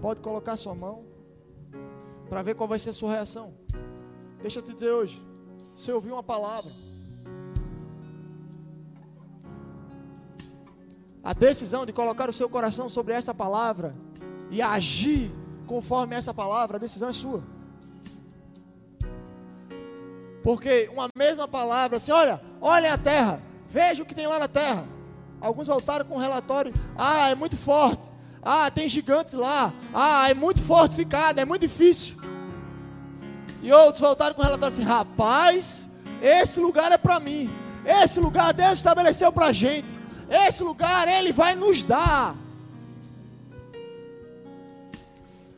pode 0.00 0.20
colocar 0.20 0.56
sua 0.56 0.74
mão 0.74 1.04
para 2.28 2.42
ver 2.42 2.54
qual 2.54 2.68
vai 2.68 2.78
ser 2.78 2.90
a 2.90 2.92
sua 2.92 3.12
reação. 3.12 3.54
Deixa 4.40 4.58
eu 4.58 4.62
te 4.62 4.72
dizer 4.72 4.92
hoje, 4.92 5.22
você 5.74 5.92
ouviu 5.92 6.14
uma 6.14 6.22
palavra. 6.22 6.72
A 11.22 11.32
decisão 11.32 11.84
de 11.84 11.92
colocar 11.92 12.28
o 12.28 12.32
seu 12.32 12.48
coração 12.48 12.88
sobre 12.88 13.12
essa 13.12 13.34
palavra 13.34 13.94
e 14.50 14.62
agir 14.62 15.30
conforme 15.66 16.14
essa 16.16 16.32
palavra, 16.32 16.76
a 16.76 16.80
decisão 16.80 17.08
é 17.08 17.12
sua. 17.12 17.42
Porque 20.42 20.88
uma 20.92 21.08
mesma 21.16 21.46
palavra, 21.46 21.98
assim, 21.98 22.10
olha, 22.10 22.40
olha 22.60 22.94
a 22.94 22.98
terra, 22.98 23.42
veja 23.68 24.02
o 24.02 24.06
que 24.06 24.14
tem 24.14 24.26
lá 24.26 24.38
na 24.38 24.48
terra. 24.48 24.86
Alguns 25.40 25.66
voltaram 25.66 26.04
com 26.06 26.14
um 26.14 26.18
relatório, 26.18 26.72
ah, 26.96 27.28
é 27.28 27.34
muito 27.34 27.56
forte, 27.56 28.10
ah, 28.50 28.70
tem 28.70 28.88
gigantes 28.88 29.34
lá, 29.34 29.70
ah, 29.92 30.30
é 30.30 30.32
muito 30.32 30.62
fortificado, 30.62 31.38
é 31.38 31.44
muito 31.44 31.60
difícil. 31.60 32.16
E 33.62 33.70
outros 33.70 34.00
voltaram 34.00 34.34
com 34.34 34.40
o 34.40 34.44
relatório 34.44 34.72
assim: 34.72 34.82
rapaz, 34.82 35.86
esse 36.22 36.58
lugar 36.58 36.90
é 36.90 36.96
para 36.96 37.20
mim. 37.20 37.50
Esse 37.84 38.18
lugar 38.18 38.54
Deus 38.54 38.74
estabeleceu 38.74 39.30
para 39.30 39.46
a 39.46 39.52
gente. 39.52 39.86
Esse 40.30 40.62
lugar 40.62 41.06
Ele 41.06 41.30
vai 41.30 41.54
nos 41.54 41.82
dar. 41.82 42.34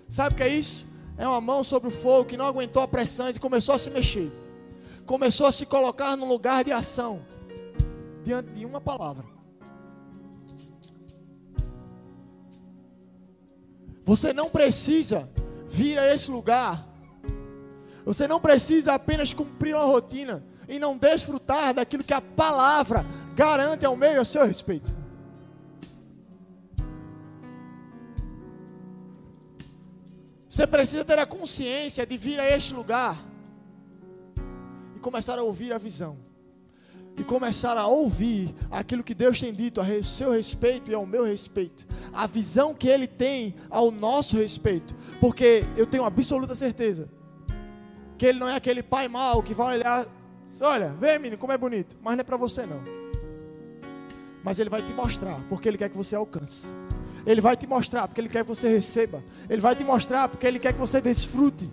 Sabe 0.09 0.35
o 0.35 0.37
que 0.37 0.43
é 0.43 0.49
isso? 0.49 0.85
É 1.17 1.29
uma 1.29 1.41
mão 1.41 1.63
sobre 1.63 1.91
o 1.91 1.93
fogo 1.93 2.25
que 2.25 2.37
não 2.37 2.47
aguentou 2.47 2.83
a 2.83 2.89
pressão 2.89 3.31
e 3.31 3.39
começou 3.39 3.77
a 3.77 3.79
se 3.79 3.91
mexer. 3.91 4.33
Começou 5.07 5.47
a 5.47 5.53
se 5.53 5.65
colocar 5.65 6.17
no 6.17 6.27
lugar 6.27 6.65
de 6.65 6.73
ação. 6.73 7.21
Diante 8.25 8.51
de 8.51 8.67
uma 8.67 8.81
palavra. 8.81 9.30
Você 14.11 14.33
não 14.33 14.51
precisa 14.51 15.29
vir 15.69 15.97
a 15.99 16.13
esse 16.13 16.31
lugar 16.31 16.91
você 18.05 18.27
não 18.27 18.41
precisa 18.41 18.95
apenas 18.95 19.33
cumprir 19.33 19.75
uma 19.75 19.85
rotina 19.85 20.43
e 20.69 20.79
não 20.79 20.97
desfrutar 20.97 21.75
daquilo 21.75 22.03
que 22.03 22.15
a 22.15 22.21
palavra 22.21 23.05
garante 23.37 23.85
ao 23.85 23.97
meio 23.97 24.21
a 24.21 24.25
seu 24.25 24.45
respeito. 24.45 24.93
Você 30.49 30.67
precisa 30.67 31.05
ter 31.05 31.19
a 31.19 31.27
consciência 31.27 32.05
de 32.05 32.17
vir 32.17 32.41
a 32.41 32.51
este 32.51 32.75
lugar 32.75 33.17
e 34.97 34.99
começar 34.99 35.39
a 35.39 35.43
ouvir 35.43 35.73
a 35.73 35.79
visão. 35.79 36.30
E 37.21 37.25
começar 37.25 37.77
a 37.77 37.87
ouvir 37.87 38.55
aquilo 38.71 39.05
que 39.05 39.15
Deus 39.15 39.39
tem 39.39 39.53
dito 39.53 39.81
a 39.81 40.03
seu 40.03 40.33
respeito 40.33 40.91
e 40.91 40.95
ao 40.95 41.05
meu 41.05 41.25
respeito. 41.25 41.87
A 42.13 42.27
visão 42.27 42.75
que 42.75 42.89
Ele 42.89 43.07
tem 43.07 43.55
ao 43.69 43.91
nosso 43.91 44.37
respeito. 44.37 44.95
Porque 45.21 45.65
eu 45.77 45.87
tenho 45.87 46.05
absoluta 46.05 46.55
certeza 46.55 47.09
que 48.21 48.27
ele 48.27 48.39
não 48.39 48.51
é 48.51 48.55
aquele 48.55 48.83
pai 48.83 49.09
mau 49.09 49.43
que 49.43 49.55
vai 49.55 49.79
olhar, 49.79 50.07
olha, 50.61 50.91
vem 51.01 51.19
menino, 51.19 51.39
como 51.39 51.55
é 51.55 51.57
bonito, 51.57 51.97
mas 52.03 52.17
não 52.17 52.21
é 52.21 52.23
para 52.23 52.37
você 52.37 52.67
não. 52.67 52.83
Mas 54.45 54.59
ele 54.59 54.69
vai 54.69 54.83
te 54.83 54.93
mostrar, 54.93 55.41
porque 55.49 55.67
ele 55.67 55.79
quer 55.79 55.89
que 55.89 55.97
você 55.97 56.15
alcance. 56.15 56.67
Ele 57.25 57.41
vai 57.41 57.57
te 57.57 57.67
mostrar, 57.67 58.07
porque 58.07 58.21
ele 58.21 58.29
quer 58.29 58.43
que 58.43 58.49
você 58.49 58.69
receba. 58.69 59.25
Ele 59.49 59.63
vai 59.63 59.75
te 59.75 59.83
mostrar, 59.83 60.29
porque 60.29 60.47
ele 60.47 60.59
quer 60.59 60.75
que 60.75 60.79
você 60.79 61.01
desfrute. 61.01 61.71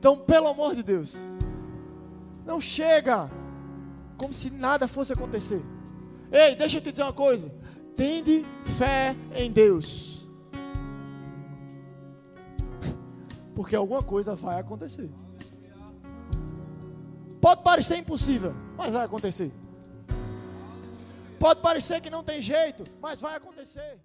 Então, 0.00 0.16
pelo 0.16 0.48
amor 0.48 0.74
de 0.74 0.82
Deus, 0.82 1.14
não 2.46 2.58
chega 2.58 3.30
como 4.16 4.32
se 4.32 4.48
nada 4.48 4.88
fosse 4.88 5.12
acontecer. 5.12 5.62
Ei, 6.32 6.54
deixa 6.54 6.78
eu 6.78 6.80
te 6.80 6.90
dizer 6.90 7.02
uma 7.02 7.12
coisa. 7.12 7.52
Tende 7.94 8.46
fé 8.78 9.14
em 9.34 9.52
Deus. 9.52 10.26
Porque 13.54 13.76
alguma 13.76 14.02
coisa 14.02 14.34
vai 14.34 14.58
acontecer. 14.58 15.10
Pode 17.38 17.62
parecer 17.62 17.98
impossível, 17.98 18.54
mas 18.78 18.94
vai 18.94 19.04
acontecer. 19.04 19.52
Pode 21.38 21.60
parecer 21.60 22.00
que 22.00 22.08
não 22.08 22.24
tem 22.24 22.40
jeito, 22.40 22.84
mas 23.02 23.20
vai 23.20 23.36
acontecer. 23.36 24.00